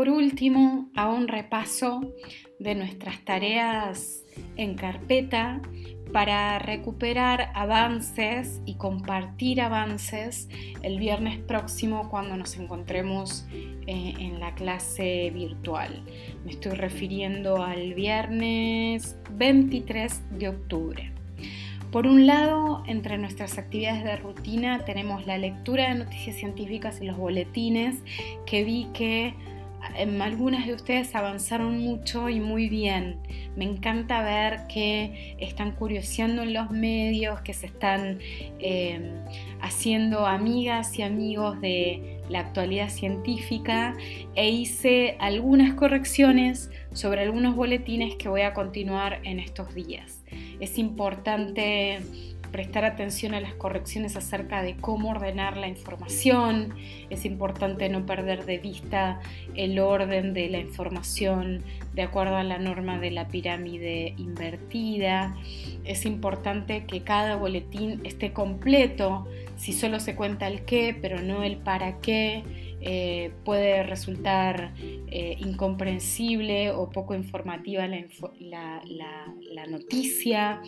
Por 0.00 0.08
último, 0.08 0.88
a 0.96 1.10
un 1.10 1.28
repaso 1.28 2.00
de 2.58 2.74
nuestras 2.74 3.22
tareas 3.26 4.24
en 4.56 4.74
carpeta 4.74 5.60
para 6.10 6.58
recuperar 6.58 7.52
avances 7.54 8.62
y 8.64 8.76
compartir 8.76 9.60
avances 9.60 10.48
el 10.80 10.98
viernes 10.98 11.36
próximo 11.40 12.08
cuando 12.08 12.34
nos 12.38 12.56
encontremos 12.56 13.44
eh, 13.52 14.14
en 14.18 14.40
la 14.40 14.54
clase 14.54 15.30
virtual. 15.34 16.02
Me 16.46 16.52
estoy 16.52 16.72
refiriendo 16.72 17.62
al 17.62 17.92
viernes 17.92 19.18
23 19.32 20.38
de 20.38 20.48
octubre. 20.48 21.12
Por 21.92 22.06
un 22.06 22.24
lado, 22.24 22.84
entre 22.86 23.18
nuestras 23.18 23.58
actividades 23.58 24.04
de 24.04 24.16
rutina 24.16 24.84
tenemos 24.84 25.26
la 25.26 25.36
lectura 25.36 25.88
de 25.88 26.04
noticias 26.04 26.36
científicas 26.36 27.00
y 27.02 27.04
los 27.04 27.18
boletines 27.18 27.96
que 28.46 28.62
vi 28.62 28.86
que 28.94 29.34
algunas 30.20 30.66
de 30.66 30.74
ustedes 30.74 31.14
avanzaron 31.14 31.78
mucho 31.78 32.28
y 32.28 32.40
muy 32.40 32.68
bien. 32.68 33.18
Me 33.56 33.64
encanta 33.64 34.22
ver 34.22 34.66
que 34.68 35.36
están 35.38 35.72
curioseando 35.72 36.42
en 36.42 36.54
los 36.54 36.70
medios, 36.70 37.40
que 37.40 37.54
se 37.54 37.66
están 37.66 38.18
em, 38.58 39.14
haciendo 39.60 40.26
amigas 40.26 40.98
y 40.98 41.02
amigos 41.02 41.60
de 41.60 42.20
la 42.28 42.40
actualidad 42.40 42.88
científica 42.88 43.94
e 44.34 44.50
hice 44.50 45.16
algunas 45.18 45.74
correcciones 45.74 46.70
sobre 46.92 47.22
algunos 47.22 47.56
boletines 47.56 48.14
que 48.16 48.28
voy 48.28 48.42
a 48.42 48.54
continuar 48.54 49.20
en 49.24 49.40
estos 49.40 49.74
días. 49.74 50.24
Es 50.60 50.78
importante 50.78 52.00
prestar 52.50 52.84
atención 52.84 53.34
a 53.34 53.40
las 53.40 53.54
correcciones 53.54 54.16
acerca 54.16 54.62
de 54.62 54.76
cómo 54.76 55.10
ordenar 55.10 55.56
la 55.56 55.68
información. 55.68 56.74
Es 57.10 57.24
importante 57.24 57.88
no 57.88 58.06
perder 58.06 58.44
de 58.44 58.58
vista 58.58 59.20
el 59.54 59.78
orden 59.78 60.32
de 60.32 60.48
la 60.48 60.58
información 60.58 61.62
de 61.94 62.02
acuerdo 62.02 62.36
a 62.36 62.44
la 62.44 62.58
norma 62.58 62.98
de 62.98 63.10
la 63.10 63.28
pirámide 63.28 64.14
invertida. 64.16 65.34
Es 65.84 66.06
importante 66.06 66.84
que 66.84 67.02
cada 67.02 67.36
boletín 67.36 68.00
esté 68.04 68.32
completo, 68.32 69.26
si 69.60 69.74
solo 69.74 70.00
se 70.00 70.16
cuenta 70.16 70.48
el 70.48 70.64
qué, 70.64 70.96
pero 70.98 71.20
no 71.20 71.42
el 71.42 71.58
para 71.58 72.00
qué 72.00 72.42
eh, 72.82 73.32
puede 73.44 73.82
resultar 73.82 74.72
eh, 74.78 75.36
incomprensible 75.38 76.70
o 76.70 76.88
poco 76.88 77.14
informativa 77.14 77.86
la, 77.86 78.80
noticia. 79.68 80.62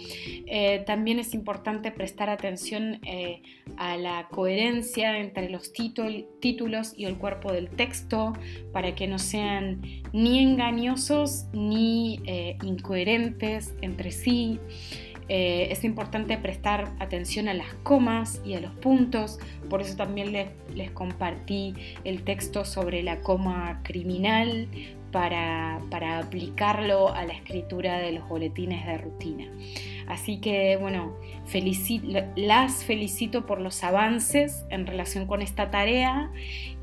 Eh, 0.46 0.82
también 0.86 1.18
es 1.18 1.32
importante 1.32 1.90
prestar 1.90 2.28
atención 2.28 3.00
a 3.78 3.96
la 3.96 4.28
coherencia 4.30 5.18
entre 5.18 5.48
los 5.48 5.72
títulos 5.72 6.92
y 6.94 7.06
el 7.06 7.16
cuerpo 7.16 7.50
del 7.50 7.70
texto 7.70 8.34
para 8.72 8.94
que 8.94 9.08
no 9.08 9.18
sean 9.18 9.80
ni 10.12 10.40
engañosos 10.40 11.46
ni 11.54 12.20
incoherentes 12.62 13.74
entre 13.80 14.10
sí. 14.10 14.60
Eh, 15.28 15.68
es 15.70 15.84
importante 15.84 16.36
prestar 16.36 16.92
atención 16.98 17.48
a 17.48 17.54
las 17.54 17.72
comas 17.82 18.40
y 18.44 18.54
a 18.54 18.60
los 18.60 18.72
puntos, 18.72 19.38
por 19.70 19.80
eso 19.80 19.96
también 19.96 20.32
les, 20.32 20.90
compartí 20.90 21.74
el 22.04 22.22
texto 22.22 22.64
sobre 22.64 23.02
la 23.02 23.20
coma 23.20 23.80
criminal 23.82 24.68
para, 25.10 25.78
aplicarlo 26.18 27.14
a 27.14 27.24
la 27.24 27.34
escritura 27.34 27.98
de 27.98 28.12
los 28.12 28.28
boletines 28.28 28.84
de 28.86 28.98
rutina. 28.98 29.46
Así 30.08 30.40
que 30.40 30.76
bueno, 30.76 31.14
las 32.34 32.84
felicito 32.84 33.46
por 33.46 33.60
los 33.60 33.84
avances 33.84 34.64
en 34.70 34.86
relación 34.86 35.26
con 35.26 35.42
esta 35.42 35.70
tarea 35.70 36.30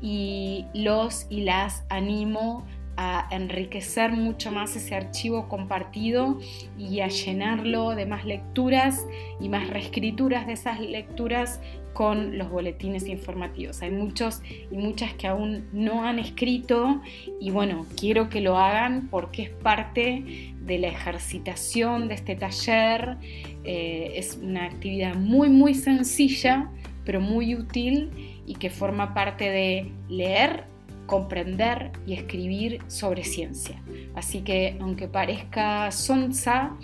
y 0.00 0.64
los 0.72 1.26
y 1.28 1.42
las 1.42 1.84
animo 1.90 2.64
a 3.02 3.26
enriquecer 3.30 4.12
mucho 4.12 4.52
más 4.52 4.76
ese 4.76 4.94
archivo 4.94 5.48
compartido 5.48 6.38
y 6.76 7.00
a 7.00 7.08
llenarlo 7.08 7.94
de 7.94 8.04
más 8.04 8.26
lecturas 8.26 9.06
y 9.40 9.48
más 9.48 9.70
reescrituras 9.70 10.46
de 10.46 10.52
esas 10.52 10.80
lecturas 10.80 11.60
con 11.94 12.36
los 12.36 12.50
boletines 12.50 13.08
informativos. 13.08 13.80
Hay 13.80 13.90
muchos 13.90 14.42
y 14.70 14.76
muchas 14.76 15.14
que 15.14 15.26
aún 15.26 15.66
no 15.72 16.04
han 16.04 16.18
escrito 16.18 17.00
y 17.40 17.50
bueno, 17.50 17.86
quiero 17.98 18.28
que 18.28 18.42
lo 18.42 18.58
hagan 18.58 19.08
porque 19.10 19.44
es 19.44 19.50
parte 19.50 20.52
de 20.60 20.78
la 20.78 20.88
ejercitación 20.88 22.06
de 22.06 22.14
este 22.16 22.36
taller. 22.36 23.16
Eh, 23.64 24.12
es 24.16 24.38
una 24.42 24.66
actividad 24.66 25.14
muy 25.14 25.48
muy 25.48 25.72
sencilla 25.72 26.70
pero 27.06 27.20
muy 27.20 27.54
útil 27.54 28.42
y 28.46 28.54
que 28.56 28.68
forma 28.68 29.14
parte 29.14 29.50
de 29.50 29.90
leer 30.08 30.69
comprender 31.10 31.90
y 32.06 32.14
escribir 32.14 32.78
sobre 32.86 33.24
ciencia. 33.24 33.82
Así 34.14 34.42
que 34.42 34.76
aunque 34.80 35.08
parezca 35.08 35.90
sonsa, 35.90 36.76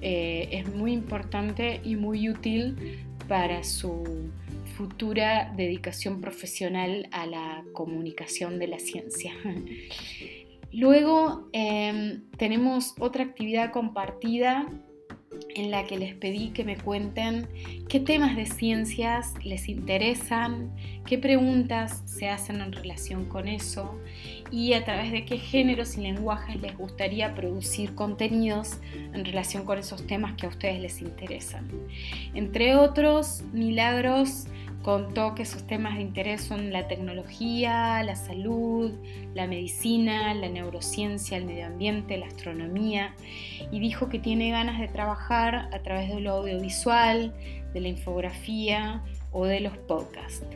eh, 0.00 0.48
es 0.50 0.74
muy 0.74 0.94
importante 0.94 1.82
y 1.84 1.94
muy 1.94 2.30
útil 2.30 3.04
para 3.28 3.62
su 3.62 4.30
futura 4.78 5.52
dedicación 5.54 6.22
profesional 6.22 7.08
a 7.12 7.26
la 7.26 7.62
comunicación 7.74 8.58
de 8.58 8.68
la 8.68 8.78
ciencia. 8.78 9.34
Luego 10.72 11.50
em, 11.52 12.22
tenemos 12.38 12.94
otra 12.98 13.22
actividad 13.22 13.70
compartida 13.70 14.66
en 15.54 15.70
la 15.70 15.84
que 15.84 15.98
les 15.98 16.14
pedí 16.14 16.50
que 16.50 16.64
me 16.64 16.76
cuenten 16.76 17.48
qué 17.88 18.00
temas 18.00 18.36
de 18.36 18.46
ciencias 18.46 19.34
les 19.44 19.68
interesan, 19.68 20.70
qué 21.06 21.18
preguntas 21.18 22.02
se 22.06 22.28
hacen 22.28 22.60
en 22.60 22.72
relación 22.72 23.26
con 23.26 23.48
eso 23.48 23.98
y 24.50 24.72
a 24.74 24.84
través 24.84 25.12
de 25.12 25.24
qué 25.24 25.38
géneros 25.38 25.96
y 25.96 26.02
lenguajes 26.02 26.60
les 26.60 26.76
gustaría 26.76 27.34
producir 27.34 27.94
contenidos 27.94 28.78
en 29.12 29.24
relación 29.24 29.64
con 29.64 29.78
esos 29.78 30.06
temas 30.06 30.34
que 30.34 30.46
a 30.46 30.48
ustedes 30.48 30.80
les 30.80 31.00
interesan. 31.00 31.68
Entre 32.34 32.76
otros, 32.76 33.42
Milagros 33.52 34.46
Contó 34.84 35.34
que 35.34 35.46
sus 35.46 35.66
temas 35.66 35.94
de 35.94 36.02
interés 36.02 36.42
son 36.42 36.70
la 36.70 36.86
tecnología, 36.86 38.02
la 38.02 38.16
salud, 38.16 38.92
la 39.32 39.46
medicina, 39.46 40.34
la 40.34 40.50
neurociencia, 40.50 41.38
el 41.38 41.46
medio 41.46 41.64
ambiente, 41.64 42.18
la 42.18 42.26
astronomía 42.26 43.14
y 43.72 43.80
dijo 43.80 44.10
que 44.10 44.18
tiene 44.18 44.50
ganas 44.50 44.78
de 44.78 44.88
trabajar 44.88 45.70
a 45.72 45.78
través 45.78 46.10
de 46.10 46.20
lo 46.20 46.32
audiovisual, 46.32 47.32
de 47.72 47.80
la 47.80 47.88
infografía, 47.88 49.02
o 49.34 49.44
de 49.44 49.60
los 49.60 49.76
podcasts. 49.76 50.46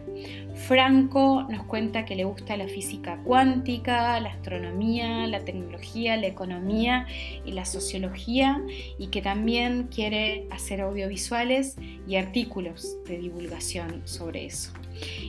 Franco 0.54 1.44
nos 1.48 1.64
cuenta 1.64 2.04
que 2.04 2.16
le 2.16 2.24
gusta 2.24 2.56
la 2.56 2.66
física 2.66 3.20
cuántica, 3.24 4.18
la 4.20 4.30
astronomía, 4.30 5.26
la 5.26 5.40
tecnología, 5.40 6.16
la 6.16 6.26
economía 6.26 7.06
y 7.44 7.52
la 7.52 7.64
sociología 7.64 8.62
y 8.98 9.08
que 9.08 9.22
también 9.22 9.88
quiere 9.94 10.46
hacer 10.50 10.80
audiovisuales 10.80 11.76
y 12.06 12.16
artículos 12.16 12.96
de 13.04 13.18
divulgación 13.18 14.02
sobre 14.04 14.46
eso. 14.46 14.72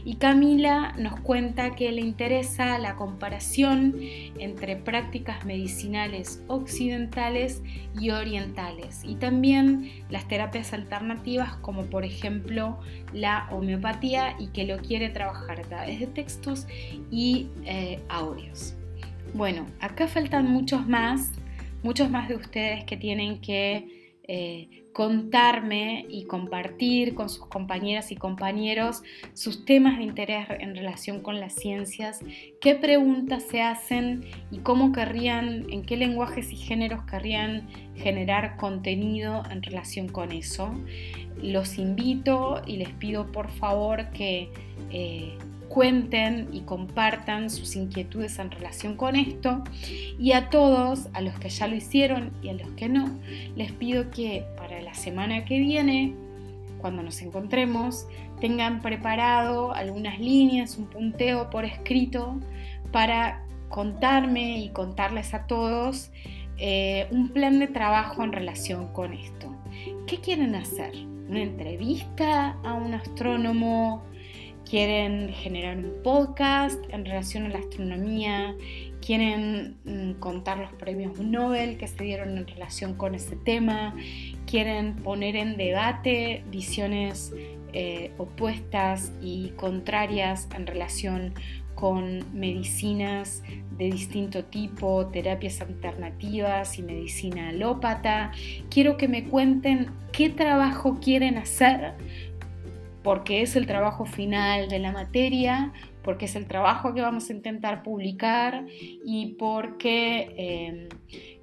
Y 0.06 0.16
Camila 0.16 0.94
nos 0.98 1.20
cuenta 1.20 1.76
que 1.76 1.92
le 1.92 2.02
interesa 2.02 2.78
la 2.80 2.96
comparación 2.96 3.96
entre 4.40 4.76
prácticas 4.76 5.46
medicinales 5.46 6.44
occidentales 6.48 7.62
y 8.00 8.10
orientales 8.12 9.02
y 9.04 9.16
también 9.16 9.92
las 10.10 10.28
terapias 10.28 10.74
alternativas 10.74 11.56
como 11.58 11.84
por 11.86 12.06
ejemplo 12.06 12.80
la 13.14 13.48
homeopatía 13.52 14.36
y 14.40 14.48
que 14.48 14.66
lo 14.66 14.78
quiere 14.80 15.10
trabajar 15.10 15.60
a 15.60 15.64
través 15.64 16.00
de 16.00 16.08
textos 16.08 16.68
y 17.12 17.48
eh, 17.66 18.00
audios. 18.10 18.76
Bueno, 19.34 19.66
acá 19.80 20.08
faltan 20.08 20.50
muchos 20.50 20.88
más, 20.88 21.32
muchos 21.84 22.10
más 22.10 22.30
de 22.30 22.36
ustedes 22.36 22.84
que 22.86 22.98
tienen 22.98 23.42
que 23.42 24.16
eh, 24.28 24.79
contarme 24.94 26.06
y 26.10 26.26
compartir 26.26 27.14
con 27.16 27.30
sus 27.30 27.46
compañeras 27.46 28.12
y 28.12 28.16
compañeros 28.16 29.04
sus 29.34 29.66
temas 29.66 29.98
de 29.98 30.04
interés 30.04 30.48
en 30.50 30.76
relación 30.76 31.22
con 31.22 31.40
las 31.40 31.54
ciencias, 31.54 32.20
qué 32.60 32.76
preguntas 32.76 33.44
se 33.44 33.62
hacen 33.62 34.26
y 34.52 34.60
cómo 34.60 34.92
querrían, 34.92 35.72
en 35.72 35.84
qué 35.84 35.96
lenguajes 35.98 36.52
y 36.52 36.56
géneros 36.56 37.04
querrían 37.04 37.68
generar 37.96 38.58
contenido 38.58 39.44
en 39.50 39.62
relación 39.64 40.08
con 40.08 40.32
eso. 40.32 40.74
Los 41.42 41.78
invito 41.78 42.62
y 42.66 42.78
les 42.78 42.90
pido 42.90 43.32
por 43.32 43.50
favor 43.50 44.10
que 44.12 44.52
eh, 44.92 45.38
cuenten 45.70 46.50
y 46.52 46.62
compartan 46.62 47.50
sus 47.50 47.76
inquietudes 47.76 48.40
en 48.40 48.52
relación 48.52 48.96
con 48.96 49.16
esto. 49.16 49.64
Y 50.20 50.34
a 50.34 50.50
todos, 50.50 51.08
a 51.14 51.22
los 51.22 51.40
que 51.40 51.50
ya 51.50 51.68
lo 51.68 51.76
hicieron 51.76 52.32
y 52.42 52.50
a 52.50 52.54
los 52.54 52.68
que 52.72 52.90
no, 52.90 53.10
les 53.56 53.72
pido 53.72 54.12
que 54.12 54.46
para 54.58 54.82
la 54.82 54.94
semana 54.94 55.46
que 55.46 55.60
viene, 55.60 56.14
cuando 56.82 57.04
nos 57.04 57.22
encontremos, 57.22 58.08
tengan 58.42 58.82
preparado 58.82 59.74
algunas 59.74 60.20
líneas, 60.20 60.78
un 60.78 60.88
punteo 60.88 61.50
por 61.50 61.66
escrito 61.66 62.40
para 62.92 63.44
contarme 63.70 64.60
y 64.60 64.70
contarles 64.70 65.34
a 65.34 65.46
todos 65.46 66.12
eh, 66.58 67.08
un 67.12 67.30
plan 67.30 67.60
de 67.60 67.68
trabajo 67.68 68.24
en 68.24 68.34
relación 68.34 68.92
con 68.92 69.14
esto. 69.14 69.56
¿Qué 70.08 70.20
quieren 70.20 70.56
hacer? 70.56 70.94
¿Una 71.30 71.44
entrevista 71.44 72.58
a 72.64 72.74
un 72.74 72.94
astrónomo? 72.94 74.04
Quieren 74.68 75.30
generar 75.30 75.78
un 75.78 76.02
podcast 76.04 76.80
en 76.90 77.06
relación 77.06 77.46
a 77.46 77.50
la 77.50 77.60
astronomía, 77.60 78.56
quieren 79.02 79.78
mm, 79.86 80.20
contar 80.20 80.58
los 80.60 80.72
premios 80.74 81.20
Nobel 81.20 81.78
que 81.78 81.88
se 81.88 82.04
dieron 82.04 82.38
en 82.38 82.48
relación 82.48 82.94
con 82.94 83.16
ese 83.16 83.36
tema, 83.36 83.96
quieren 84.46 84.96
poner 84.98 85.36
en 85.36 85.58
debate 85.58 86.44
visiones 86.52 87.34
eh, 87.74 88.12
opuestas 88.18 89.12
y 89.22 89.50
contrarias 89.50 90.48
en 90.56 90.66
relación 90.66 91.34
con 91.76 92.26
medicinas 92.38 93.42
de 93.78 93.86
distinto 93.86 94.44
tipo, 94.44 95.08
terapias 95.08 95.62
alternativas 95.62 96.78
y 96.78 96.84
medicina 96.84 97.50
alópata. 97.50 98.32
Quiero 98.70 98.98
que 98.98 99.08
me 99.08 99.24
cuenten 99.30 99.88
qué 100.12 100.30
trabajo 100.30 101.00
quieren 101.00 101.38
hacer 101.38 101.94
porque 103.10 103.42
es 103.42 103.56
el 103.56 103.66
trabajo 103.66 104.06
final 104.06 104.70
de 104.70 104.78
la 104.78 104.92
materia, 104.92 105.74
porque 106.04 106.26
es 106.26 106.36
el 106.36 106.46
trabajo 106.46 106.94
que 106.94 107.02
vamos 107.02 107.28
a 107.28 107.34
intentar 107.34 107.82
publicar 107.82 108.68
y 109.04 109.34
porque 109.40 110.32
em, 110.38 110.90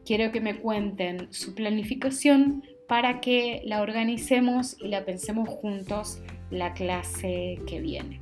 quiero 0.04 0.30
que 0.30 0.40
me 0.40 0.60
cuenten 0.60 1.26
su 1.32 1.56
planificación 1.56 2.62
para 2.86 3.20
que 3.20 3.62
la 3.64 3.82
organicemos 3.82 4.76
y 4.78 4.86
la 4.86 5.04
pensemos 5.04 5.48
juntos 5.48 6.20
la 6.52 6.72
clase 6.72 7.58
que 7.66 7.80
viene. 7.80 8.20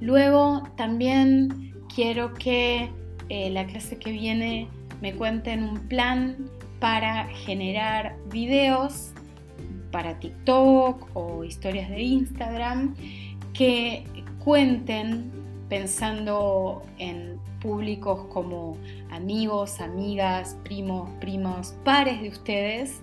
Luego 0.00 0.62
también 0.78 1.74
quiero 1.94 2.32
que 2.32 2.88
eh, 3.28 3.50
la 3.50 3.66
clase 3.66 3.98
que 3.98 4.12
viene 4.12 4.66
me 5.02 5.12
cuenten 5.12 5.62
un 5.62 5.88
plan 5.88 6.48
para 6.80 7.26
generar 7.26 8.16
videos 8.32 9.12
para 9.90 10.18
TikTok 10.18 11.08
o 11.14 11.44
historias 11.44 11.90
de 11.90 12.02
Instagram 12.02 12.94
que 13.52 14.04
cuenten 14.44 15.30
pensando 15.68 16.82
en 16.98 17.38
públicos 17.60 18.26
como 18.32 18.76
amigos, 19.10 19.80
amigas, 19.80 20.56
primos, 20.62 21.10
primos, 21.20 21.74
pares 21.84 22.20
de 22.22 22.28
ustedes, 22.28 23.02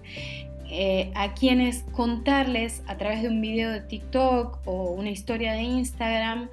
eh, 0.69 1.11
a 1.15 1.33
quienes 1.33 1.83
contarles 1.91 2.83
a 2.87 2.97
través 2.97 3.21
de 3.21 3.27
un 3.27 3.41
video 3.41 3.71
de 3.71 3.81
TikTok 3.81 4.59
o 4.65 4.91
una 4.91 5.09
historia 5.09 5.53
de 5.53 5.63
Instagram 5.63 6.49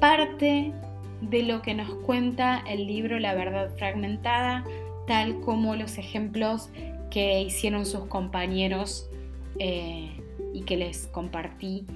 parte 0.00 0.72
de 1.20 1.42
lo 1.44 1.62
que 1.62 1.74
nos 1.74 1.94
cuenta 2.04 2.62
el 2.68 2.86
libro 2.86 3.18
La 3.20 3.34
verdad 3.34 3.70
fragmentada, 3.76 4.64
tal 5.06 5.40
como 5.40 5.76
los 5.76 5.98
ejemplos 5.98 6.70
que 7.10 7.40
hicieron 7.40 7.86
sus 7.86 8.06
compañeros 8.06 9.08
eh, 9.58 10.10
y 10.52 10.62
que 10.62 10.76
les 10.76 11.06
compartí, 11.08 11.86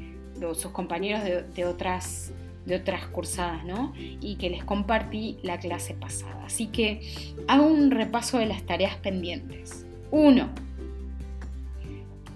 sus 0.54 0.70
compañeros 0.72 1.24
de, 1.24 1.64
otras 1.64 2.32
de 2.66 2.76
otras 2.76 3.06
cursadas, 3.06 3.64
¿no? 3.64 3.94
Y 3.96 4.36
que 4.36 4.50
les 4.50 4.64
compartí 4.64 5.38
la 5.42 5.58
clase 5.58 5.94
pasada. 5.94 6.44
Así 6.44 6.66
que 6.66 7.00
hago 7.48 7.66
un 7.66 7.90
repaso 7.90 8.38
de 8.38 8.46
las 8.46 8.62
tareas 8.64 8.96
pendientes. 8.96 9.86
Uno, 10.10 10.50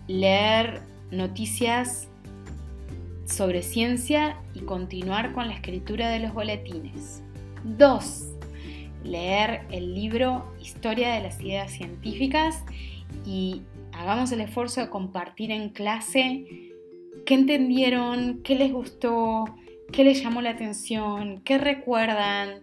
leer 0.06 0.82
noticias 1.10 2.08
sobre 3.26 3.62
ciencia 3.62 4.40
y 4.54 4.60
continuar 4.60 5.32
con 5.32 5.48
la 5.48 5.54
escritura 5.54 6.08
de 6.08 6.20
los 6.20 6.32
boletines. 6.32 7.22
2. 7.64 8.26
Leer 9.04 9.62
el 9.70 9.94
libro 9.94 10.52
Historia 10.60 11.14
de 11.14 11.22
las 11.22 11.40
Ideas 11.40 11.70
Científicas 11.72 12.64
y 13.26 13.62
hagamos 14.00 14.32
el 14.32 14.40
esfuerzo 14.40 14.80
de 14.80 14.88
compartir 14.88 15.50
en 15.50 15.68
clase 15.68 16.72
qué 17.26 17.34
entendieron, 17.34 18.40
qué 18.42 18.54
les 18.54 18.72
gustó, 18.72 19.44
qué 19.92 20.04
les 20.04 20.22
llamó 20.22 20.40
la 20.40 20.50
atención, 20.50 21.42
qué 21.44 21.58
recuerdan, 21.58 22.60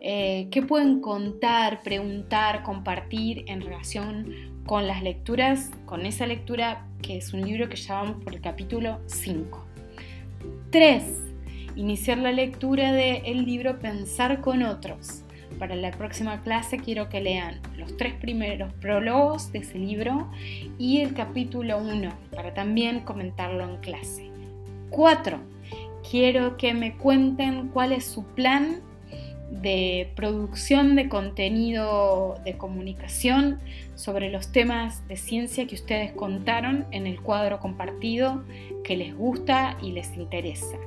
eh, 0.00 0.48
qué 0.50 0.62
pueden 0.62 1.00
contar, 1.00 1.82
preguntar, 1.84 2.64
compartir 2.64 3.44
en 3.46 3.60
relación 3.60 4.34
con 4.66 4.88
las 4.88 5.02
lecturas, 5.04 5.70
con 5.86 6.06
esa 6.06 6.26
lectura 6.26 6.88
que 7.02 7.18
es 7.18 7.32
un 7.32 7.42
libro 7.42 7.68
que 7.68 7.76
llevamos 7.76 8.22
por 8.24 8.34
el 8.34 8.40
capítulo 8.40 8.98
5. 9.06 9.64
3. 10.70 11.04
Iniciar 11.76 12.18
la 12.18 12.32
lectura 12.32 12.92
del 12.92 13.44
libro 13.44 13.78
Pensar 13.78 14.40
con 14.40 14.64
otros. 14.64 15.22
Para 15.60 15.76
la 15.76 15.90
próxima 15.90 16.40
clase 16.40 16.78
quiero 16.78 17.10
que 17.10 17.20
lean 17.20 17.60
los 17.76 17.94
tres 17.98 18.14
primeros 18.14 18.72
prólogos 18.72 19.52
de 19.52 19.58
ese 19.58 19.78
libro 19.78 20.30
y 20.78 21.02
el 21.02 21.12
capítulo 21.12 21.76
1 21.76 22.10
para 22.34 22.54
también 22.54 23.00
comentarlo 23.00 23.64
en 23.64 23.76
clase. 23.76 24.30
4. 24.88 25.38
Quiero 26.10 26.56
que 26.56 26.72
me 26.72 26.96
cuenten 26.96 27.68
cuál 27.68 27.92
es 27.92 28.06
su 28.06 28.24
plan 28.24 28.80
de 29.50 30.10
producción 30.16 30.96
de 30.96 31.10
contenido 31.10 32.40
de 32.42 32.56
comunicación 32.56 33.60
sobre 33.96 34.30
los 34.30 34.52
temas 34.52 35.06
de 35.08 35.18
ciencia 35.18 35.66
que 35.66 35.74
ustedes 35.74 36.12
contaron 36.12 36.86
en 36.90 37.06
el 37.06 37.20
cuadro 37.20 37.60
compartido 37.60 38.44
que 38.82 38.96
les 38.96 39.14
gusta 39.14 39.76
y 39.82 39.92
les 39.92 40.16
interesa. 40.16 40.78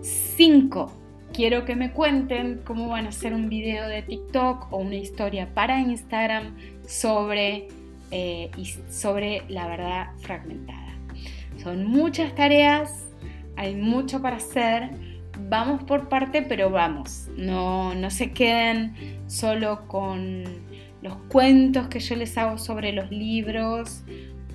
5. 0.00 1.05
Quiero 1.36 1.66
que 1.66 1.76
me 1.76 1.92
cuenten 1.92 2.62
cómo 2.64 2.88
van 2.88 3.04
a 3.04 3.10
hacer 3.10 3.34
un 3.34 3.50
video 3.50 3.86
de 3.88 4.00
TikTok 4.00 4.72
o 4.72 4.78
una 4.78 4.94
historia 4.96 5.52
para 5.52 5.78
Instagram 5.78 6.56
sobre, 6.88 7.68
eh, 8.10 8.50
sobre 8.88 9.42
la 9.48 9.68
verdad 9.68 10.06
fragmentada. 10.20 10.96
Son 11.62 11.84
muchas 11.84 12.34
tareas, 12.34 13.10
hay 13.56 13.76
mucho 13.76 14.22
para 14.22 14.36
hacer 14.36 14.90
vamos 15.48 15.84
por 15.84 16.08
parte, 16.08 16.42
pero 16.42 16.70
vamos. 16.70 17.28
No, 17.36 17.94
no 17.94 18.10
se 18.10 18.32
queden 18.32 18.94
solo 19.26 19.86
con 19.88 20.44
los 21.02 21.16
cuentos 21.28 21.88
que 21.88 22.00
yo 22.00 22.16
les 22.16 22.36
hago 22.38 22.58
sobre 22.58 22.92
los 22.92 23.10
libros, 23.10 24.04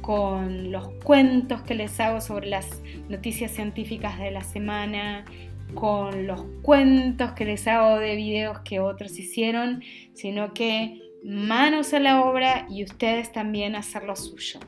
con 0.02 0.72
los 0.72 0.90
cuentos 1.04 1.62
que 1.62 1.76
les 1.76 2.00
hago 2.00 2.22
sobre 2.22 2.48
las 2.48 2.68
noticias 3.08 3.52
científicas 3.52 4.18
de 4.20 4.32
la 4.32 4.44
semana, 4.44 5.26
con 5.74 6.28
los 6.28 6.44
cuentos 6.62 7.32
que 7.34 7.46
les 7.46 7.68
hago 7.68 7.98
de 7.98 8.16
videos 8.16 8.60
que 8.60 8.80
otros 8.80 9.18
hicieron, 9.18 9.84
sino 10.14 10.54
que 10.54 11.00
manos 11.24 11.94
a 11.94 12.00
la 12.00 12.22
obra 12.22 12.66
y 12.70 12.84
ustedes 12.84 13.32
también 13.32 13.76
hacer 13.76 14.04
lo 14.04 14.16
suyo. 14.16 14.60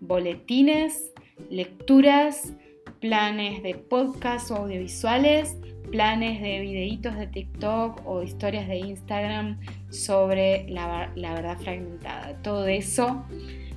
Boletines, 0.00 1.12
lecturas, 1.50 2.54
planes 3.00 3.62
de 3.62 3.74
podcast 3.74 4.50
o 4.50 4.56
audiovisuales, 4.56 5.56
planes 5.90 6.40
de 6.40 6.60
videitos 6.60 7.16
de 7.16 7.26
TikTok 7.26 8.02
o 8.06 8.22
historias 8.22 8.68
de 8.68 8.78
Instagram 8.78 9.60
sobre 9.90 10.68
la, 10.68 11.10
la 11.14 11.34
verdad 11.34 11.58
fragmentada. 11.58 12.40
Todo 12.42 12.66
eso, 12.66 13.24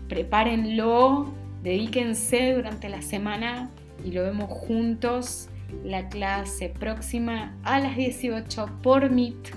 prepárenlo, 0.07 1.31
dedíquense 1.63 2.53
durante 2.53 2.89
la 2.89 3.01
semana 3.01 3.69
y 4.03 4.11
lo 4.11 4.23
vemos 4.23 4.49
juntos 4.49 5.48
la 5.83 6.09
clase 6.09 6.69
próxima 6.69 7.55
a 7.63 7.79
las 7.79 7.95
18 7.95 8.79
por 8.81 9.09
Meet 9.09 9.55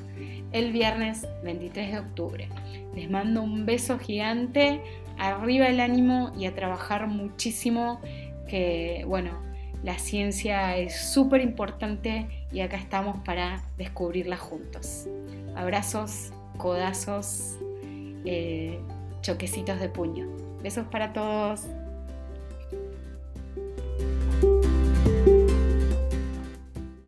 el 0.52 0.72
viernes 0.72 1.26
23 1.44 1.92
de 1.92 1.98
octubre. 1.98 2.48
Les 2.94 3.10
mando 3.10 3.42
un 3.42 3.66
beso 3.66 3.98
gigante, 3.98 4.82
arriba 5.18 5.66
el 5.66 5.80
ánimo 5.80 6.32
y 6.38 6.46
a 6.46 6.54
trabajar 6.54 7.06
muchísimo 7.08 8.00
que, 8.46 9.04
bueno, 9.06 9.30
la 9.82 9.98
ciencia 9.98 10.76
es 10.76 10.96
súper 10.96 11.40
importante 11.40 12.28
y 12.52 12.60
acá 12.60 12.76
estamos 12.76 13.16
para 13.24 13.62
descubrirla 13.78 14.36
juntos. 14.36 15.08
Abrazos, 15.56 16.32
codazos, 16.56 17.58
eh, 18.24 18.78
choquecitos 19.22 19.80
de 19.80 19.88
puño. 19.88 20.28
Besos 20.62 20.86
para 20.86 21.12
todos. 21.12 21.66